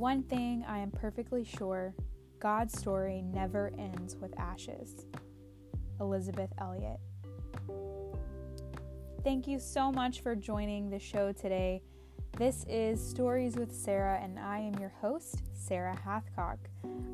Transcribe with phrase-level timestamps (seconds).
[0.00, 1.94] one thing I am perfectly sure
[2.38, 5.04] God's story never ends with ashes.
[6.00, 6.98] Elisabeth Elliot.
[9.22, 11.82] Thank you so much for joining the show today.
[12.38, 16.56] This is Stories with Sarah, and I am your host, Sarah Hathcock.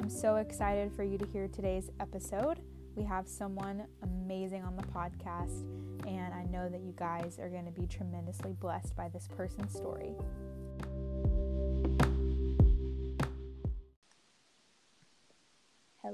[0.00, 2.60] I'm so excited for you to hear today's episode.
[2.94, 5.64] We have someone amazing on the podcast,
[6.06, 9.72] and I know that you guys are going to be tremendously blessed by this person's
[9.72, 10.14] story.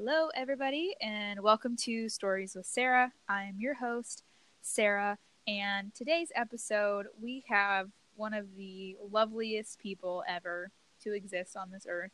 [0.04, 3.12] Hello, everybody, and welcome to Stories with Sarah.
[3.28, 4.24] I'm your host,
[4.60, 5.16] Sarah,
[5.46, 10.72] and today's episode we have one of the loveliest people ever
[11.04, 12.10] to exist on this earth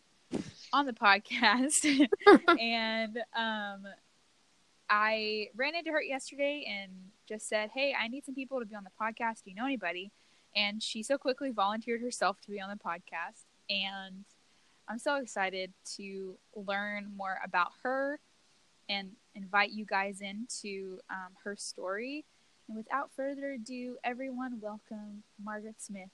[0.70, 2.06] on the podcast.
[2.60, 3.87] and um,
[4.91, 6.93] I ran into her yesterday and
[7.27, 9.45] just said, Hey, I need some people to be on the podcast.
[9.45, 10.12] Do you know anybody?
[10.55, 13.46] And she so quickly volunteered herself to be on the podcast.
[13.71, 14.27] And
[14.90, 18.18] I'm so excited to learn more about her
[18.88, 22.24] and invite you guys into um, her story.
[22.66, 26.09] And without further ado, everyone, welcome Margaret Smith.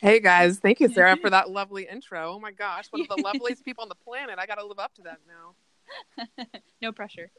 [0.00, 2.32] Hey guys, thank you, Sarah, for that lovely intro.
[2.32, 4.38] Oh my gosh, one of the loveliest people on the planet.
[4.38, 6.46] I got to live up to that now.
[6.80, 7.30] no pressure.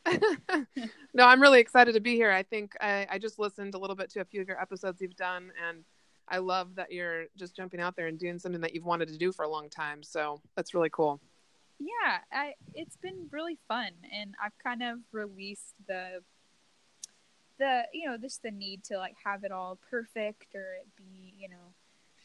[1.15, 2.31] no, I'm really excited to be here.
[2.31, 5.01] I think I, I just listened a little bit to a few of your episodes
[5.01, 5.83] you've done, and
[6.33, 9.17] I love that you're just jumping out there and doing something that you've wanted to
[9.19, 10.01] do for a long time.
[10.01, 11.21] So that's really cool.
[11.77, 16.23] Yeah, I, it's been really fun, and I've kind of released the
[17.59, 21.35] the you know just the need to like have it all perfect or it be
[21.37, 21.75] you know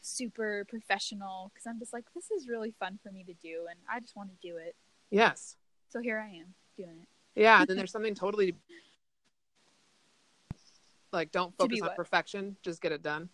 [0.01, 3.77] super professional because I'm just like this is really fun for me to do, and
[3.91, 4.75] I just want to do it.
[5.11, 5.55] Yes.
[5.89, 7.07] So here I am doing it.
[7.39, 8.55] Yeah, and then there's something totally
[11.13, 11.95] like don't focus on what?
[11.95, 13.29] perfection, just get it done.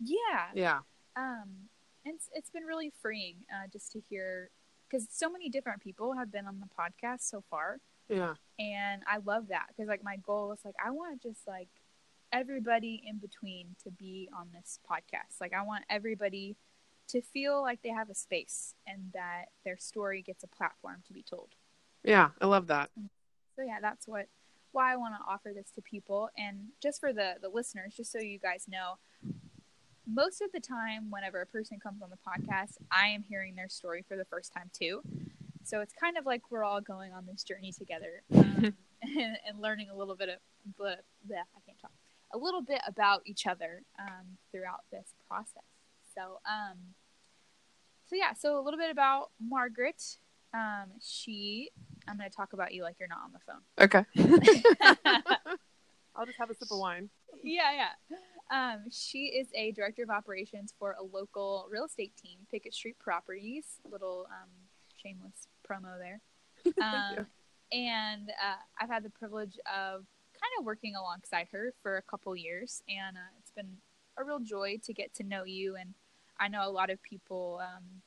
[0.00, 0.46] Yeah.
[0.54, 0.78] Yeah.
[1.16, 1.68] Um,
[2.04, 4.50] and it's, it's been really freeing uh, just to hear
[4.90, 7.78] because so many different people have been on the podcast so far,
[8.08, 8.34] Yeah.
[8.58, 11.68] and I love that because like my goal is like I want just like
[12.32, 15.40] everybody in between to be on this podcast.
[15.40, 16.56] Like I want everybody
[17.08, 21.12] to feel like they have a space and that their story gets a platform to
[21.12, 21.50] be told.
[22.02, 22.90] Yeah, I love that.
[23.56, 24.26] So yeah, that's what
[24.72, 28.12] why I want to offer this to people and just for the the listeners, just
[28.12, 28.98] so you guys know,
[30.06, 33.68] most of the time whenever a person comes on the podcast, I am hearing their
[33.68, 35.02] story for the first time too.
[35.64, 39.60] So it's kind of like we're all going on this journey together um, and, and
[39.60, 40.36] learning a little bit of
[40.78, 41.92] but I can't talk
[42.32, 45.62] a little bit about each other um, throughout this process.
[46.14, 46.78] So um,
[48.06, 50.18] so yeah, so a little bit about Margaret.
[50.52, 51.70] Um, she
[52.06, 53.62] I'm going to talk about you like you're not on the phone.
[53.80, 54.04] Okay.
[56.16, 57.08] I'll just have a sip of wine.
[57.42, 58.16] yeah, yeah.
[58.50, 62.98] Um, she is a director of operations for a local real estate team, Pickett Street
[62.98, 63.64] Properties.
[63.90, 64.50] Little um,
[64.96, 66.20] shameless promo there.
[66.82, 67.26] Um,
[67.72, 72.36] And uh, I've had the privilege of kind of working alongside her for a couple
[72.36, 73.78] years, and uh, it's been
[74.16, 75.74] a real joy to get to know you.
[75.76, 75.94] And
[76.38, 78.02] I know a lot of people um,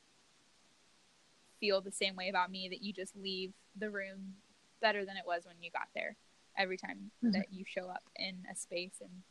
[1.60, 4.36] feel the same way about me that you just leave the room
[4.82, 6.16] better than it was when you got there
[6.58, 7.34] every time Mhm.
[7.34, 9.24] that you show up in a space and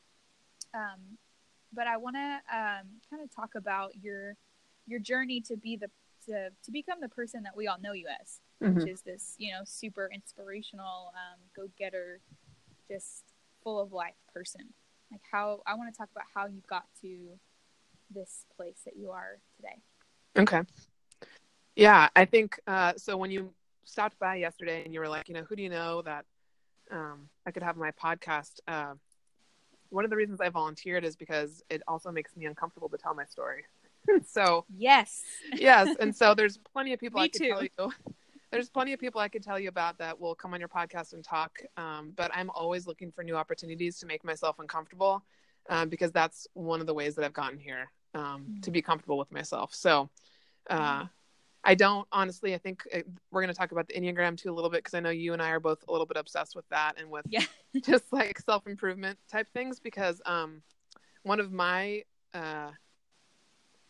[0.75, 1.19] um
[1.73, 4.37] but i want to um kind of talk about your
[4.87, 5.91] your journey to be the
[6.27, 8.75] to, to become the person that we all know you as Mhm.
[8.81, 12.21] which is this you know super inspirational um go-getter
[12.89, 13.25] just
[13.63, 14.73] full of life person
[15.11, 17.39] like how i want to talk about how you got to
[18.11, 19.83] this place that you are today
[20.39, 20.63] Okay.
[21.75, 23.17] Yeah, I think uh, so.
[23.17, 23.53] When you
[23.85, 26.25] stopped by yesterday and you were like, you know, who do you know that
[26.91, 28.61] um, I could have my podcast?
[28.67, 28.95] Uh,
[29.97, 33.15] one of the reasons I volunteered is because it also makes me uncomfortable to tell
[33.15, 33.65] my story.
[34.27, 35.23] so yes
[35.55, 37.49] yes, and so there's plenty of people Me I could too.
[37.49, 37.93] tell you.
[38.53, 41.15] There's plenty of people I could tell you about that will come on your podcast
[41.15, 41.59] and talk.
[41.77, 45.25] Um, but I'm always looking for new opportunities to make myself uncomfortable
[45.69, 49.19] um, because that's one of the ways that I've gotten here um, to be comfortable
[49.19, 49.75] with myself.
[49.75, 50.11] So
[50.71, 51.07] uh,
[51.67, 52.55] I don't honestly.
[52.55, 54.95] I think uh we're going to talk about the Enneagram too a little bit because
[54.95, 57.27] I know you and I are both a little bit obsessed with that and with
[57.29, 57.45] Yeah.
[57.83, 59.81] just like self improvement type things.
[59.81, 60.63] Because um,
[61.25, 62.03] one of my
[62.33, 62.71] uh,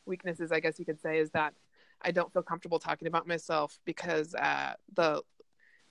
[0.06, 1.54] weaknesses, I guess you could say, is that
[2.00, 5.22] I don't feel comfortable talking about myself because uh, the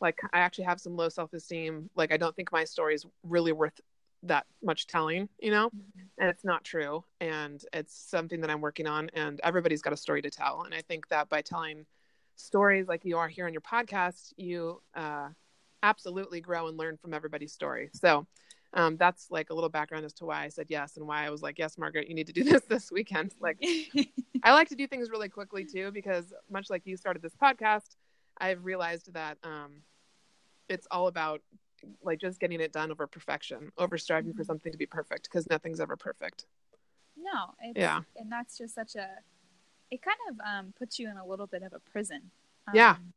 [0.02, 1.90] like I actually have some low self esteem.
[1.96, 3.80] Like I don't think my story is really worth
[4.24, 5.70] that much telling, you know,
[6.18, 7.04] and it's not true.
[7.20, 9.10] And it's something that I'm working on.
[9.14, 10.64] And everybody's got a story to tell.
[10.64, 11.86] And I think that by telling
[12.36, 15.30] stories like you are here on your podcast, you uh,
[15.84, 17.90] absolutely grow and learn from everybody's story.
[17.94, 18.26] So
[18.74, 21.30] um, that's like a little background as to why I said yes and why I
[21.30, 23.34] was like, yes, Margaret, you need to do this this weekend.
[23.40, 23.64] Like,
[24.44, 27.96] I like to do things really quickly too, because much like you started this podcast,
[28.38, 29.82] I've realized that um,
[30.68, 31.42] it's all about
[32.04, 34.48] like just getting it done over perfection, over striving for Mhm.
[34.48, 36.46] something to be perfect, because nothing's ever perfect.
[37.18, 38.02] no, Yeah.
[38.18, 39.24] and that's just such a.
[39.92, 42.32] It kind of um, puts you in a little bit of a prison.
[42.74, 42.92] Yeah.
[42.98, 43.14] Um,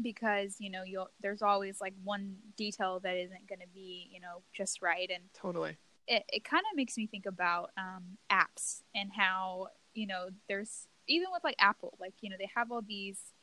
[0.00, 4.20] Because you know you'll there's always like one detail that isn't going to be you
[4.20, 5.76] know just right, and Totally.
[6.06, 10.88] it, it kind of makes me think about um, apps and how you know there's
[11.08, 13.34] even with like apple like you know they have all these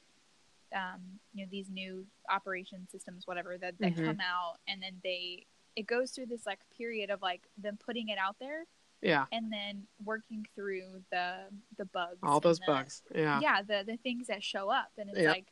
[0.75, 1.01] um,
[1.33, 4.05] you know these new operation systems whatever that, that Mhm.
[4.05, 5.45] come out and then they
[5.75, 8.65] it goes through this like period of like them putting it out there
[9.01, 9.25] Yeah.
[9.31, 13.01] and then working through the the bugs All those the- bugs.
[13.13, 13.39] Yeah.
[13.41, 15.29] yeah the the things that show up and it's Yep.
[15.33, 15.45] like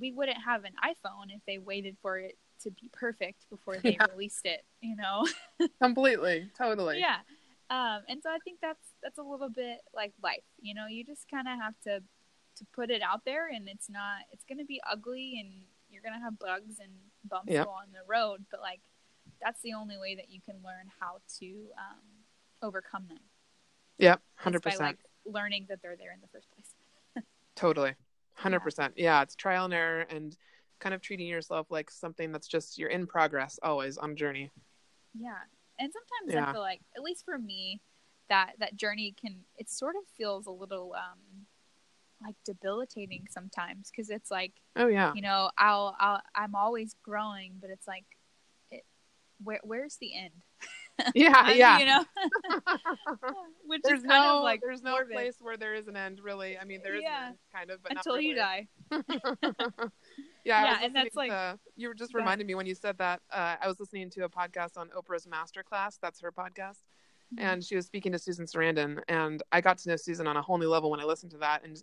[0.00, 3.94] we wouldn't have an iphone if they waited for it to be perfect before they
[3.94, 4.06] Yeah.
[4.10, 5.26] released it you know
[5.82, 6.50] Completely.
[6.56, 6.98] Totally.
[7.00, 7.18] yeah
[7.70, 11.04] um and so i think that's that's a little bit like life you know you
[11.04, 12.02] just kind of have to
[12.56, 16.20] to put it out there and it's not it's gonna be ugly and you're gonna
[16.20, 16.92] have bugs and
[17.24, 17.66] bumps Yep.
[17.66, 18.80] along the road but like
[19.40, 22.00] that's the only way that you can learn how to um
[22.62, 23.18] overcome them
[23.98, 24.18] Yep.
[24.18, 24.98] is Hundred by percent.
[24.98, 26.74] like learning that they're there in the first place
[27.56, 27.94] Totally.
[28.40, 28.92] 100%.
[28.96, 30.34] Yeah, it's trial and error and
[30.80, 34.50] kind of treating yourself like something that's just you're in progress always on a journey.
[35.14, 35.34] yeah
[35.78, 36.48] and sometimes Yeah.
[36.50, 37.80] i feel like at least for me
[38.28, 41.46] that that journey can it sort of feels a little um
[42.24, 45.12] like debilitating sometimes because it's like Oh yeah.
[45.14, 48.04] you know I'll, I'll i'm always growing but it's like
[48.70, 48.84] it
[49.42, 50.32] where where's the end
[51.14, 51.78] Yeah, yeah.
[51.78, 52.04] you know
[53.66, 55.96] which there's is kind no of like there's no morbid place where there is an
[55.96, 56.58] end really.
[56.58, 57.32] I mean there is Yeah.
[57.54, 62.46] kind of but until you die yeah, Yeah, and that's like- to- you just reminded
[62.46, 63.20] me when you said that.
[63.30, 65.98] Uh, I was listening to a podcast on Oprah's Masterclass.
[66.02, 66.78] That's her podcast,
[67.38, 70.42] and she was speaking to Susan Sarandon, and I got to know Susan on a
[70.42, 71.64] whole new level when I listened to that.
[71.64, 71.80] And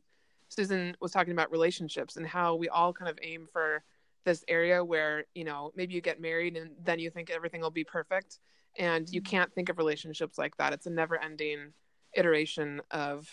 [0.49, 3.83] Susan was talking about relationships and how we all kind of aim for
[4.25, 7.71] this area where you know maybe you get married and then you think everything will
[7.71, 8.39] be perfect,
[8.77, 9.25] and you Mhm.
[9.25, 10.73] can't think of relationships like that.
[10.73, 11.73] It's a never-ending
[12.15, 13.29] iteration of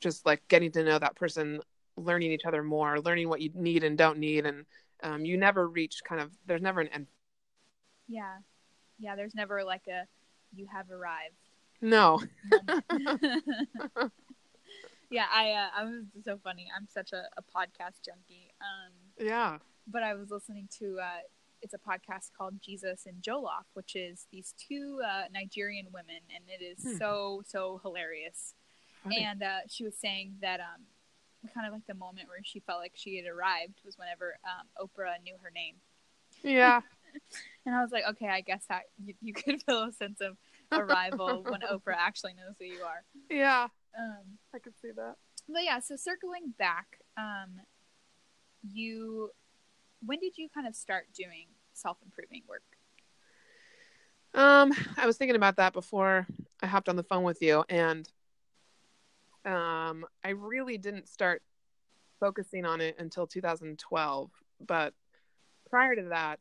[0.00, 1.60] just like getting to know that person
[1.96, 4.64] learning each other more, learning what you need and don't need, and
[5.02, 6.32] um, you never reach kind of.
[6.46, 7.06] There's never an end.
[8.08, 8.38] yeah
[8.98, 10.04] yeah there's never like a
[10.54, 11.36] you have arrived
[11.80, 12.20] No.
[15.10, 19.58] yeah i uh, i was so funny i'm such a, a podcast junkie um yeah.
[19.86, 21.20] but I was listening to uh,
[21.62, 26.44] it's a podcast called Jesus and Jollof, which is these two uh, Nigerian women, and
[26.48, 26.96] it is Hmm.
[26.96, 28.54] so so hilarious.
[29.02, 29.18] Funny.
[29.18, 30.86] And uh, she was saying that um,
[31.54, 34.66] kind of like the moment where she felt like she had arrived was whenever um,
[34.80, 35.76] Oprah knew her name,
[36.42, 36.80] yeah.
[37.66, 40.38] and I was like, okay, I guess that you, you could feel a sense of
[40.72, 43.02] arrival when Oprah actually knows who you are.
[43.28, 43.68] Yeah.
[43.98, 45.16] Um, I could see that.
[45.48, 47.60] but yeah, so circling back, um,
[48.62, 49.30] you
[50.04, 52.62] when did you kind of start doing self improving work?
[54.32, 56.26] Um, I was thinking about that before
[56.62, 58.08] I hopped on the phone with you, and
[59.44, 61.42] um, I really didn't start
[62.20, 64.30] focusing on it until 2012.
[64.66, 64.94] But
[65.68, 66.40] prior to that,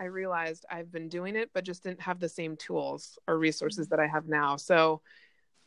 [0.00, 3.88] I realized I've been doing it, but just didn't have the same tools or resources
[3.88, 4.56] that I have now.
[4.56, 5.00] So,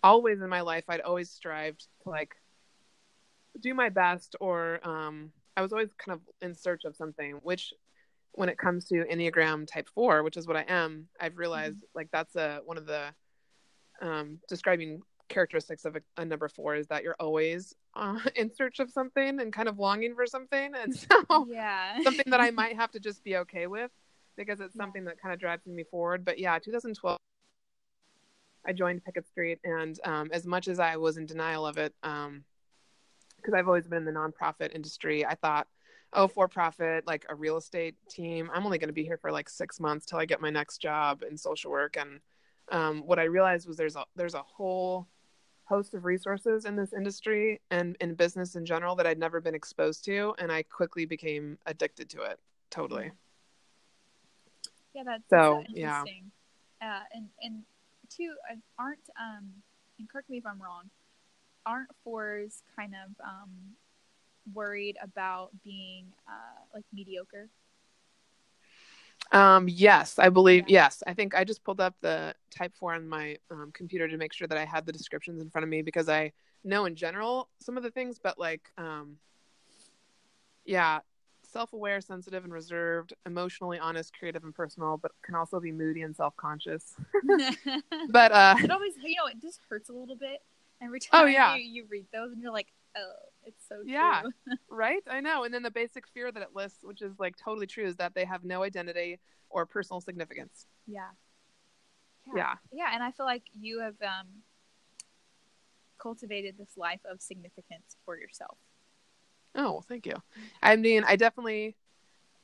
[0.05, 2.35] always in my life, I'd always strived to like
[3.59, 7.73] do my best, or um, I was always kind of in search of something, which
[8.33, 12.09] when it comes to Enneagram type four, which is what I am, I've realized like
[12.11, 13.13] that's a one of the
[14.01, 18.79] um, describing characteristics of a, a number four is that you're always uh, in search
[18.79, 22.01] of something and kind of longing for something, and so yeah.
[22.03, 23.91] something that I might have to just be okay with
[24.37, 24.83] because it's Yeah.
[24.83, 26.25] something that kind of drives me forward.
[26.25, 27.17] But yeah, 2012,
[28.65, 31.93] I joined Pickett Street, and um, as much as I was in denial of it,
[32.01, 35.67] because I've always been in the nonprofit industry, I thought,
[36.13, 39.31] oh, for profit, like a real estate team, I'm only going to be here for
[39.31, 41.97] like six months till I get my next job in social work.
[41.97, 42.19] And
[42.71, 45.07] um, what I realized was there's a there's a whole
[45.65, 49.55] host of resources in this industry and in business in general that I'd never been
[49.55, 52.39] exposed to, and I quickly became addicted to it.
[52.69, 53.11] Totally.
[54.93, 56.03] Yeah, that's, So, that's yeah.
[56.81, 57.63] Uh, and and
[58.09, 59.49] two uh, aren't um,
[59.99, 60.89] and correct me if I'm wrong.
[61.65, 63.49] Aren't fours kind of um,
[64.53, 67.49] worried about being uh, like mediocre?
[69.31, 70.65] Um, yes, I believe.
[70.67, 70.83] Yeah.
[70.83, 74.17] Yes, I think I just pulled up the Type Four on my um, computer to
[74.17, 76.31] make sure that I had the descriptions in front of me because I
[76.63, 79.17] know in general some of the things, but like, um,
[80.65, 80.99] yeah,
[81.55, 86.13] self-aware, sensitive, and reserved, emotionally honest, creative, and personal, but can also be moody and
[86.13, 86.95] self-conscious.
[88.09, 90.41] but uh, it always, you know, it just hurts a little bit
[90.81, 91.55] every Oh, time yeah.
[91.55, 93.13] you, you read those, and you're like, oh,
[93.45, 94.23] it's so Yeah.
[94.69, 95.01] right?
[95.09, 95.45] I know.
[95.45, 98.13] And then the basic fear that it lists, which is like totally true, is that
[98.13, 100.65] they have no identity or personal significance.
[100.85, 101.07] yeah.
[102.35, 102.55] Yeah.
[102.73, 104.27] Yeah, and I feel like you have um,
[106.01, 108.57] cultivated this life of significance for yourself.
[109.55, 110.15] Oh, well, thank you.
[110.61, 111.75] I mean, I definitely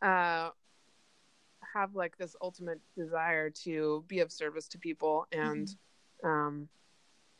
[0.01, 0.49] uh,
[1.73, 5.73] have like this ultimate desire to be of service to people and
[6.23, 6.69] um,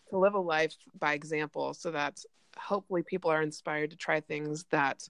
[0.10, 2.20] to live a life by example so that
[2.58, 5.08] hopefully people are inspired to try things that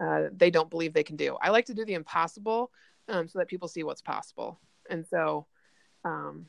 [0.00, 1.36] uh, they don't believe they can do.
[1.40, 2.70] I like to do the impossible
[3.08, 4.58] um, so that people see what's possible.
[4.90, 5.46] And so
[6.04, 6.46] um,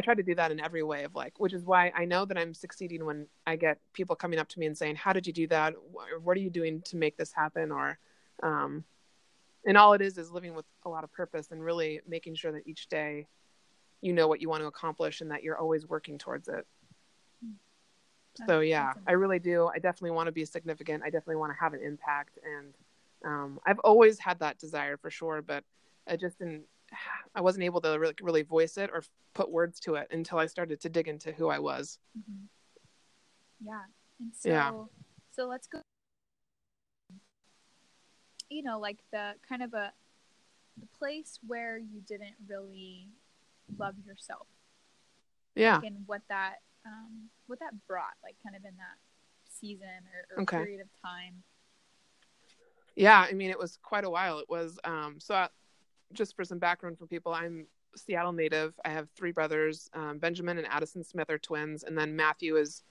[0.00, 2.24] I try to do that in every way of like, which is why I know
[2.24, 5.26] that I'm succeeding when I get people coming up to me and saying, "How did
[5.26, 5.74] you do that?
[6.22, 7.98] What are you doing to make this happen?" Or,
[8.42, 8.84] um,
[9.66, 12.50] and all it is is living with a lot of purpose and really making sure
[12.52, 13.26] that each day
[14.00, 16.66] you know what you want to accomplish and that you're always working towards it.
[18.46, 19.66] So yeah, that's I really do.
[19.66, 21.02] I definitely want to be significant.
[21.02, 22.72] I definitely want to have an impact, and
[23.22, 25.42] um, I've always had that desire for sure.
[25.42, 25.62] But
[26.08, 26.64] I just didn't.
[27.34, 29.02] I wasn't able to really, really voice it or
[29.34, 31.98] put words to it until I started to dig into who I was.
[32.18, 32.48] Mhm.
[33.60, 33.84] Yeah.
[34.18, 34.72] And so Yeah.
[35.30, 35.80] so let's go
[38.48, 39.92] you know, like the kind of a
[40.80, 43.08] the place where you didn't really
[43.78, 44.46] love yourself
[45.54, 45.80] Yeah.
[45.84, 48.98] and what that um what that brought, like kind of in that
[49.48, 50.56] season or, or Okay.
[50.56, 51.42] period of time.
[52.96, 54.38] Yeah, I mean, it was quite a while.
[54.40, 55.34] It was um, so.
[55.34, 55.48] I,
[56.12, 58.74] just for some background for people, I'm Seattle native.
[58.84, 59.88] I have three brothers.
[59.94, 62.82] Um, Benjamin and Addison Smith are twins, and then Matthew is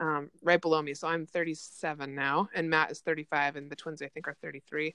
[0.00, 0.94] um, right below me.
[0.94, 4.94] So I'm 37 now, and Matt is 35, and the twins I think are 33.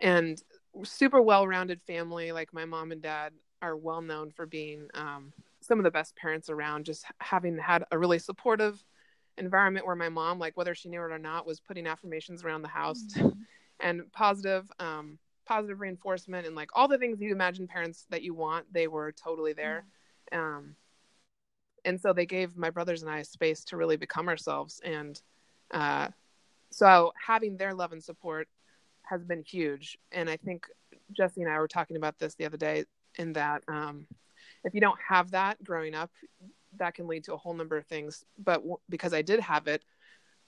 [0.00, 0.42] And
[0.82, 2.32] super well-rounded family.
[2.32, 6.16] Like my mom and dad are well known for being um, some of the best
[6.16, 6.84] parents around.
[6.84, 8.82] Just having had a really supportive
[9.38, 12.62] environment where my mom, like whether she knew it or not, was putting affirmations around
[12.62, 13.36] the house Mhm.
[13.80, 18.34] and positive um positive reinforcement and like all the things you imagine parents that you
[18.34, 19.84] want they were totally there.
[20.32, 20.76] Um
[21.84, 24.80] and so they gave my brothers and i space to really become ourselves.
[24.84, 25.20] And
[25.72, 26.08] uh
[26.70, 28.48] so having their love and support
[29.02, 29.98] has been huge.
[30.12, 30.66] And i think
[31.12, 32.84] jesse and i were talking about this the other day
[33.16, 34.06] in that um
[34.64, 36.10] if you don't have that growing up
[36.78, 38.24] that can lead to a whole number of things.
[38.38, 39.84] But w- because i did have it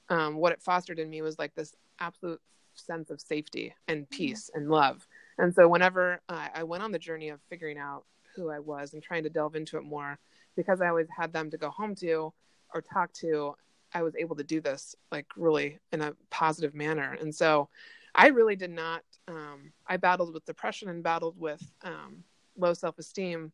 [0.09, 2.41] um, what it fostered in me was like this absolute
[2.79, 5.07] sense of safety and peace and love.
[5.39, 8.05] And so whenever uh, I went on the journey of figuring out
[8.35, 10.19] who I was and trying to delve into it more,
[10.57, 12.33] because I always had them to go home to
[12.75, 13.55] or talk to,
[13.95, 17.17] I was able to do this like really in a positive manner.
[17.21, 17.69] And so
[18.15, 22.25] I really did not, um, I battled with depression and battled with um,
[22.57, 23.53] low self esteem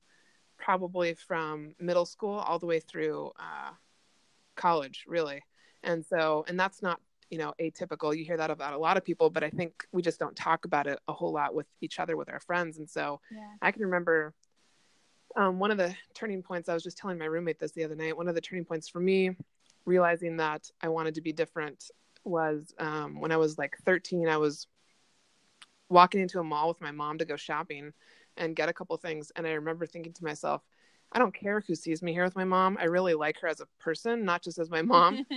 [0.57, 3.73] probably from middle school all the way through uh,
[4.55, 5.43] college, really.
[5.83, 7.00] And so, and that's not
[7.33, 8.17] you know atypical.
[8.17, 10.67] You hear that about a lot of people but i think we just don't talk
[10.67, 12.79] about it a whole lot with each other with our friends.
[12.79, 13.49] And so Yeah.
[13.62, 14.35] i can remember
[15.35, 17.97] um, one of the turning points i was just telling my roommate this the other
[17.97, 19.31] night one of the turning points for me
[19.87, 21.91] realizing that i wanted to be different
[22.25, 24.69] was um, when i was like 13 i was
[25.89, 27.93] walking into a mall with my mom to go shopping
[28.37, 29.33] and get a couple things.
[29.37, 30.62] And i remember thinking to myself
[31.12, 32.77] i don't care who sees me here with my mom.
[32.79, 35.25] I really like her as a person not just as my mom.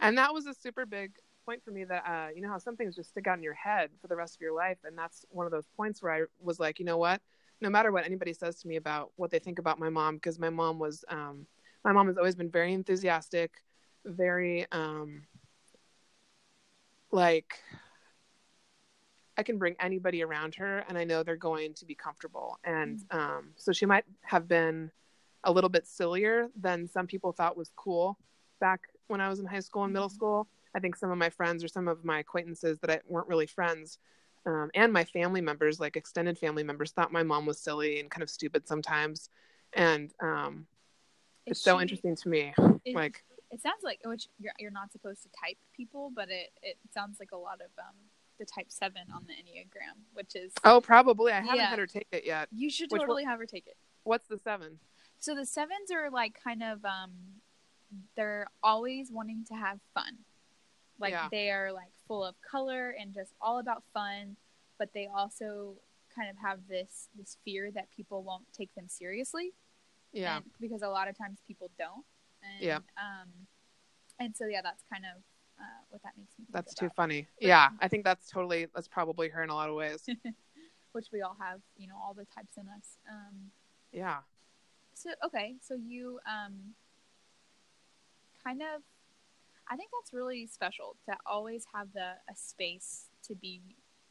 [0.00, 1.12] And that was a super big
[1.46, 3.54] point for me that uh, you know how some things just stick out in your
[3.54, 6.22] head for the rest of your life and that's one of those points where i
[6.40, 7.22] was like you know what
[7.62, 10.38] no matter what anybody says to me about what they think about my mom because
[10.38, 11.46] my mom was um,
[11.84, 13.62] my mom has always been very enthusiastic
[14.04, 15.22] very um,
[17.12, 17.60] like
[19.38, 23.04] i can bring anybody around her and i know they're going to be comfortable and
[23.12, 24.90] um, so she might have been
[25.44, 28.18] a little bit sillier than some people thought was cool
[28.60, 30.12] back when I was in high school and middle Mhm.
[30.14, 30.48] school.
[30.76, 33.46] I think some of my friends or some of my acquaintances that I weren't really
[33.46, 33.98] friends,
[34.44, 38.10] um, and my family members, like extended family members, thought my mom was silly and
[38.10, 39.30] kind of stupid sometimes.
[39.72, 40.66] And um,
[41.46, 42.52] it's so interesting to me.
[42.84, 46.50] is- Like, it sounds like which you're you're not supposed to type people, but it
[46.62, 47.94] it sounds like a lot of um
[48.38, 51.70] the type seven on the enneagram, which is oh, probably I haven't Yeah.
[51.70, 52.48] had her take it yet.
[52.52, 53.76] you should totally have her take it.
[54.04, 54.78] What's the seven?
[55.20, 57.12] So the sevens are like kind of um
[58.16, 60.18] they're always wanting to have fun.
[60.98, 61.28] Like Yeah.
[61.30, 64.36] they are like full of color and just all about fun,
[64.78, 65.76] but they also
[66.14, 69.52] kind of have this this fear that people won't take them seriously.
[70.12, 72.04] Yeah, and- because a lot of times people don't.
[72.42, 72.76] And, Yeah.
[72.96, 73.46] Um,
[74.18, 75.22] and so yeah, that's kind of
[75.58, 76.44] uh, what that makes me.
[76.44, 76.96] think That's too about.
[76.96, 77.28] funny.
[77.40, 80.06] Yeah, I think that's totally that's probably her in a lot of ways.
[80.92, 82.96] Which we all have, you know, all the types in us.
[83.10, 83.50] Um,
[83.92, 84.20] Yeah.
[84.94, 86.74] so okay, so you um,
[88.42, 88.82] kind of,
[89.68, 93.62] I think that's really special to always have the a space to be,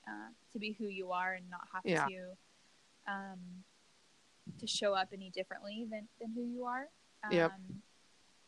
[0.08, 2.06] uh, to be who you are and not have Yeah.
[2.08, 2.38] to,
[3.08, 3.64] um,
[4.60, 6.90] to show up any differently than than who you are.
[7.24, 7.52] Um, Yep.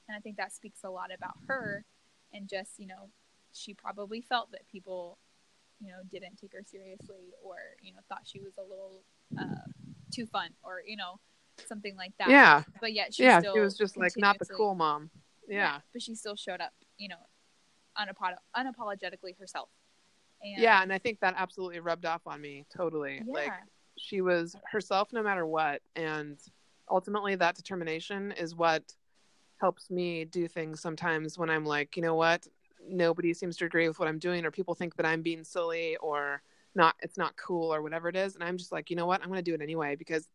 [0.09, 1.85] And I think that speaks a lot about her,
[2.31, 3.09] and just you know,
[3.53, 5.17] she probably felt that people,
[5.79, 9.03] you know, didn't take her seriously or you know thought she was a little
[9.37, 9.65] uh,
[10.11, 11.19] too fun or you know
[11.65, 12.29] something like that.
[12.29, 12.63] Yeah.
[12.79, 15.09] But yet she yeah, still she was just like not the cool mom.
[15.47, 15.79] Yeah.
[15.93, 17.15] But she still showed up, you know,
[17.97, 19.69] unapo- unapologetically herself.
[20.41, 23.23] And Yeah, and I think that absolutely rubbed off on me totally.
[23.25, 23.53] yeah, Like
[23.97, 26.37] she was herself no matter what and
[26.89, 28.93] ultimately that determination is what
[29.59, 32.47] helps me do things sometimes when I'm like, you know what?
[32.87, 35.97] Nobody seems to agree with what I'm doing or people think that I'm being silly
[35.97, 36.41] or
[36.75, 39.21] not it's not cool or whatever it is and I'm just like, you know what?
[39.21, 40.29] I'm going to do it anyway because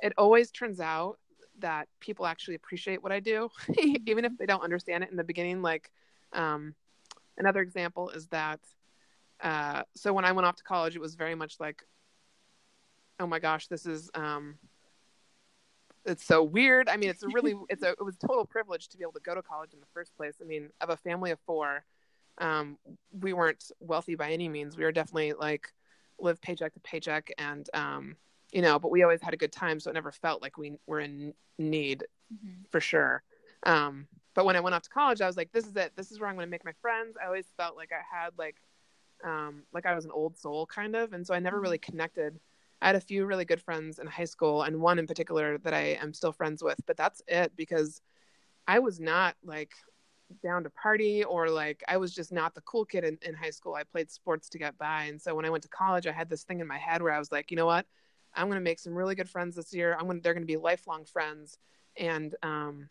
[0.00, 1.18] it always turns out
[1.60, 3.48] that people actually appreciate what I do
[4.06, 5.90] even if they don't understand it in the beginning like
[6.32, 6.74] um
[7.38, 8.60] another example is that
[9.40, 11.82] uh, so when I went off to college, it was very much like,
[13.20, 14.56] oh my gosh, this is um,
[16.04, 16.88] it's so weird.
[16.88, 19.12] I mean, it's a really it's a it was a total privilege to be able
[19.12, 20.36] to go to college in the first place.
[20.40, 21.84] I mean, of a family of four,
[22.38, 22.78] um,
[23.20, 24.76] we weren't wealthy by any means.
[24.76, 25.72] We were definitely like
[26.18, 28.16] live paycheck to paycheck, and um,
[28.56, 30.78] you know, but we always had a good time, so it never felt like we
[30.86, 32.66] were in need Mhm.
[32.70, 33.22] for sure.
[33.64, 35.94] Um, but when I went off to college, I was like, this is it.
[35.94, 37.18] This is where I'm going to make my friends.
[37.22, 38.56] I always felt like I had like,
[39.22, 41.12] um, like I was an old soul kind of.
[41.12, 42.40] And so I never really connected.
[42.80, 45.74] I had a few really good friends in high school and one in particular that
[45.74, 48.00] I am still friends with, but that's it because
[48.66, 49.74] I was not like
[50.42, 53.50] down to party or like I was just not the cool kid in, in high
[53.50, 53.74] school.
[53.74, 55.04] I played sports to get by.
[55.04, 57.12] And so when I went to college, I had this thing in my head where
[57.12, 57.84] I was like, you know what?
[58.36, 59.96] I'm going to make some really good friends this year.
[59.98, 61.58] I'm going they're going to be lifelong friends.
[61.96, 62.88] And, um,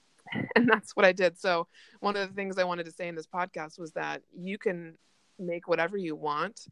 [0.56, 1.38] and that's what I did.
[1.38, 1.66] So
[2.00, 4.96] one of the things I wanted to say in this podcast was that you can
[5.38, 6.66] make whatever you want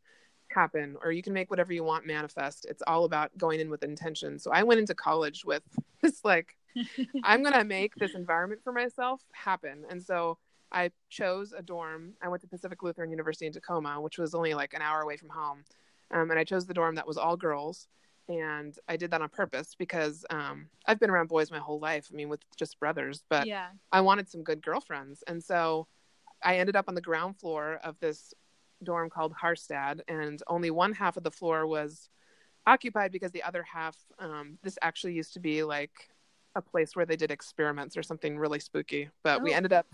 [0.49, 2.67] happen or you can make whatever you want manifest.
[2.69, 4.39] It's all about going in with intention.
[4.39, 5.63] So I went into college with
[6.03, 6.57] this like
[7.25, 9.85] I'm going to make this environment for myself happen.
[9.89, 10.39] And so
[10.71, 12.15] I chose a dorm.
[12.21, 15.17] I went to Pacific Lutheran University in Tacoma, which was only like an hour away
[15.17, 15.65] from home.
[16.11, 17.89] Um, and I chose the dorm that was all girls.
[18.29, 22.09] And I did that on purpose because um, I've been around boys my whole life.
[22.13, 25.23] I mean, with just brothers, but yeah, I wanted some good girlfriends.
[25.29, 25.87] And so
[26.43, 28.35] I ended up on the ground floor of this
[28.83, 32.09] dorm called Harstad, and only one half of the floor was
[32.67, 36.11] occupied because the other half, um, this actually used to be like
[36.57, 39.09] a place where they did experiments or something really spooky.
[39.23, 39.57] But we Oh.
[39.57, 39.87] ended up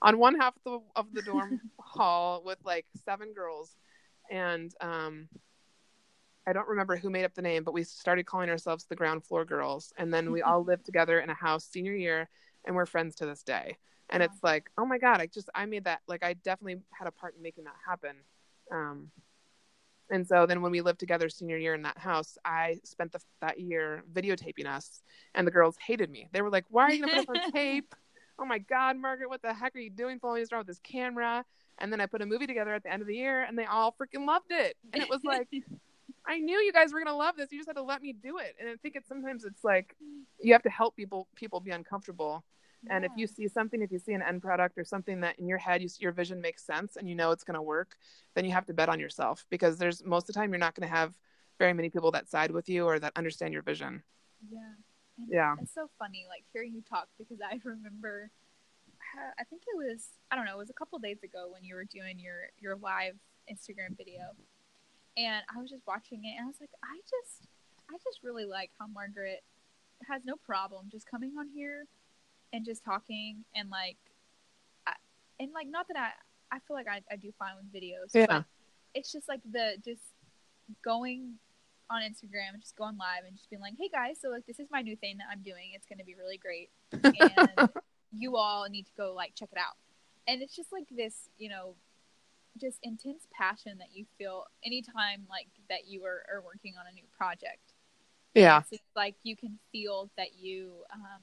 [0.00, 3.76] on one half of the, of the dorm hall with like seven girls.
[4.30, 5.28] And um,
[6.46, 9.24] I don't remember who made up the name, but we started calling ourselves the ground
[9.24, 9.92] floor girls.
[9.96, 12.28] And then we all lived together in a house senior year
[12.64, 13.76] and we're friends to this day.
[14.10, 14.26] And Wow.
[14.26, 17.10] it's like, oh my God, I just, I made that, like, I definitely had a
[17.10, 18.16] part in making that happen.
[18.70, 19.10] Um,
[20.10, 23.20] and so then when we lived together senior year in that house, I spent the,
[23.40, 25.02] that year videotaping us
[25.34, 26.28] and the girls hated me.
[26.32, 27.94] They were like, why are you going to put us on tape?
[28.36, 30.80] Oh my God, Margaret, what the heck are you doing following us around with this
[30.80, 31.44] camera?
[31.78, 33.64] And then I put a movie together at the end of the year and they
[33.64, 34.76] all freaking loved it.
[34.92, 35.46] And it was like,
[36.26, 37.52] I knew you guys were gonna love this.
[37.52, 38.56] You just had to let me do it.
[38.58, 39.94] And I think it's sometimes it's like
[40.40, 42.44] you have to help people people be uncomfortable.
[42.90, 45.46] And if you see something, if you see an end product or something that in
[45.48, 47.96] your head you see your vision makes sense and you know it's gonna work,
[48.34, 50.74] then you have to bet on yourself because there's most of the time you're not
[50.74, 51.14] gonna have
[51.58, 54.02] very many people that side with you or that understand your vision.
[54.50, 54.74] yeah,
[55.18, 55.54] And Yeah.
[55.60, 58.30] It's so funny, like hearing you talk because I remember,
[59.16, 61.64] uh, I think it was I don't know, it was a couple days ago when
[61.64, 63.16] you were doing your your live
[63.50, 64.34] Instagram video,
[65.16, 67.48] and I was just watching it and I was like, I just
[67.90, 69.42] I just really like how Margaret
[70.08, 71.86] has no problem just coming on here
[72.52, 73.96] and just talking and like,
[74.86, 74.92] I,
[75.40, 76.10] and like not that I
[76.54, 78.26] I feel like I, I do fine with videos, Yeah.
[78.28, 78.44] but
[78.94, 80.02] it's just like the just
[80.84, 81.34] going
[81.90, 84.58] on Instagram and just going live and just being like, hey guys, so like this
[84.58, 85.72] is my new thing that I'm doing.
[85.74, 86.70] It's gonna be really great.
[87.04, 87.68] And
[88.16, 89.74] you all need to go like check it out.
[90.28, 91.74] And it's just like this, you know,
[92.60, 96.94] just intense passion that you feel anytime like that you are, are working on a
[96.94, 97.72] new project.
[98.34, 98.62] Yeah.
[98.70, 101.20] It's like you can feel that you um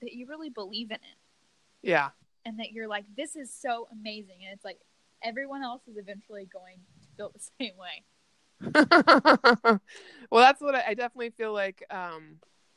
[0.00, 1.18] that you really believe in it
[1.82, 2.10] Yeah.
[2.44, 4.78] and that you're like, this is so amazing and it's like
[5.22, 8.04] everyone else is eventually going to feel the same way.
[10.30, 11.84] well, that's what I, I definitely feel like.
[11.90, 12.36] Um,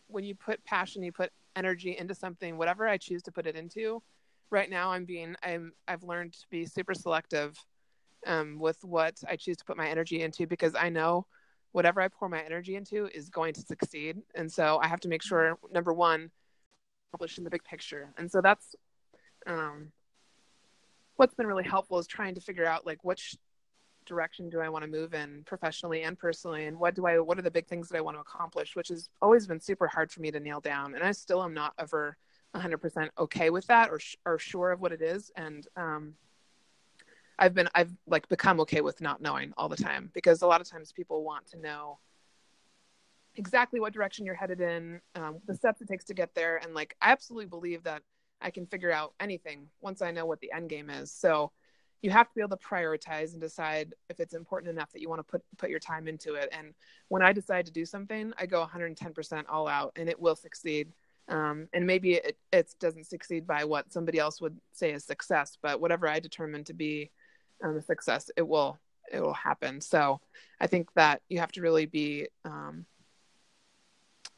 [0.09, 3.55] when you put passion, you put energy into something, whatever I choose to put it
[3.57, 4.01] into,
[4.51, 7.57] right now I'm being I'm I've learned to be super selective
[8.27, 11.25] um, with what I choose to put my energy into because I know
[11.71, 15.07] whatever I pour my energy into is going to succeed, and so I have to
[15.07, 16.31] make sure number one,
[17.11, 18.75] publish in the big picture, and so that's
[19.45, 19.91] um,
[21.15, 23.35] what's been really helpful is trying to figure out like which
[24.05, 27.37] direction do I want to move in professionally and personally, and what do I what
[27.37, 30.11] are the big things that I want to accomplish, which has always been super hard
[30.11, 32.17] for me to nail down, and I still am not ever
[32.55, 36.13] 100% okay with that or or sure of what it is, and um,
[37.39, 40.61] I've been I've like become okay with not knowing all the time because a lot
[40.61, 41.99] of times people want to know
[43.35, 46.73] exactly what direction you're headed in, um, the steps it takes to get there, and
[46.73, 48.01] like I absolutely believe that
[48.41, 51.11] I can figure out anything once I know what the end game is.
[51.11, 51.51] So
[52.01, 55.09] you have to be able to prioritize and decide if it's important enough that you
[55.09, 56.49] want to put put your time into it.
[56.51, 56.73] And
[57.07, 60.93] when I decide to do something, I go 110% all out, and it will succeed.
[61.29, 65.57] Um, and maybe it, it doesn't succeed by what somebody else would say is success,
[65.61, 67.11] but whatever I determine to be
[67.63, 68.77] um, a success, it will
[69.11, 69.79] it will happen.
[69.81, 70.19] So
[70.59, 72.85] I think that you have to really be um,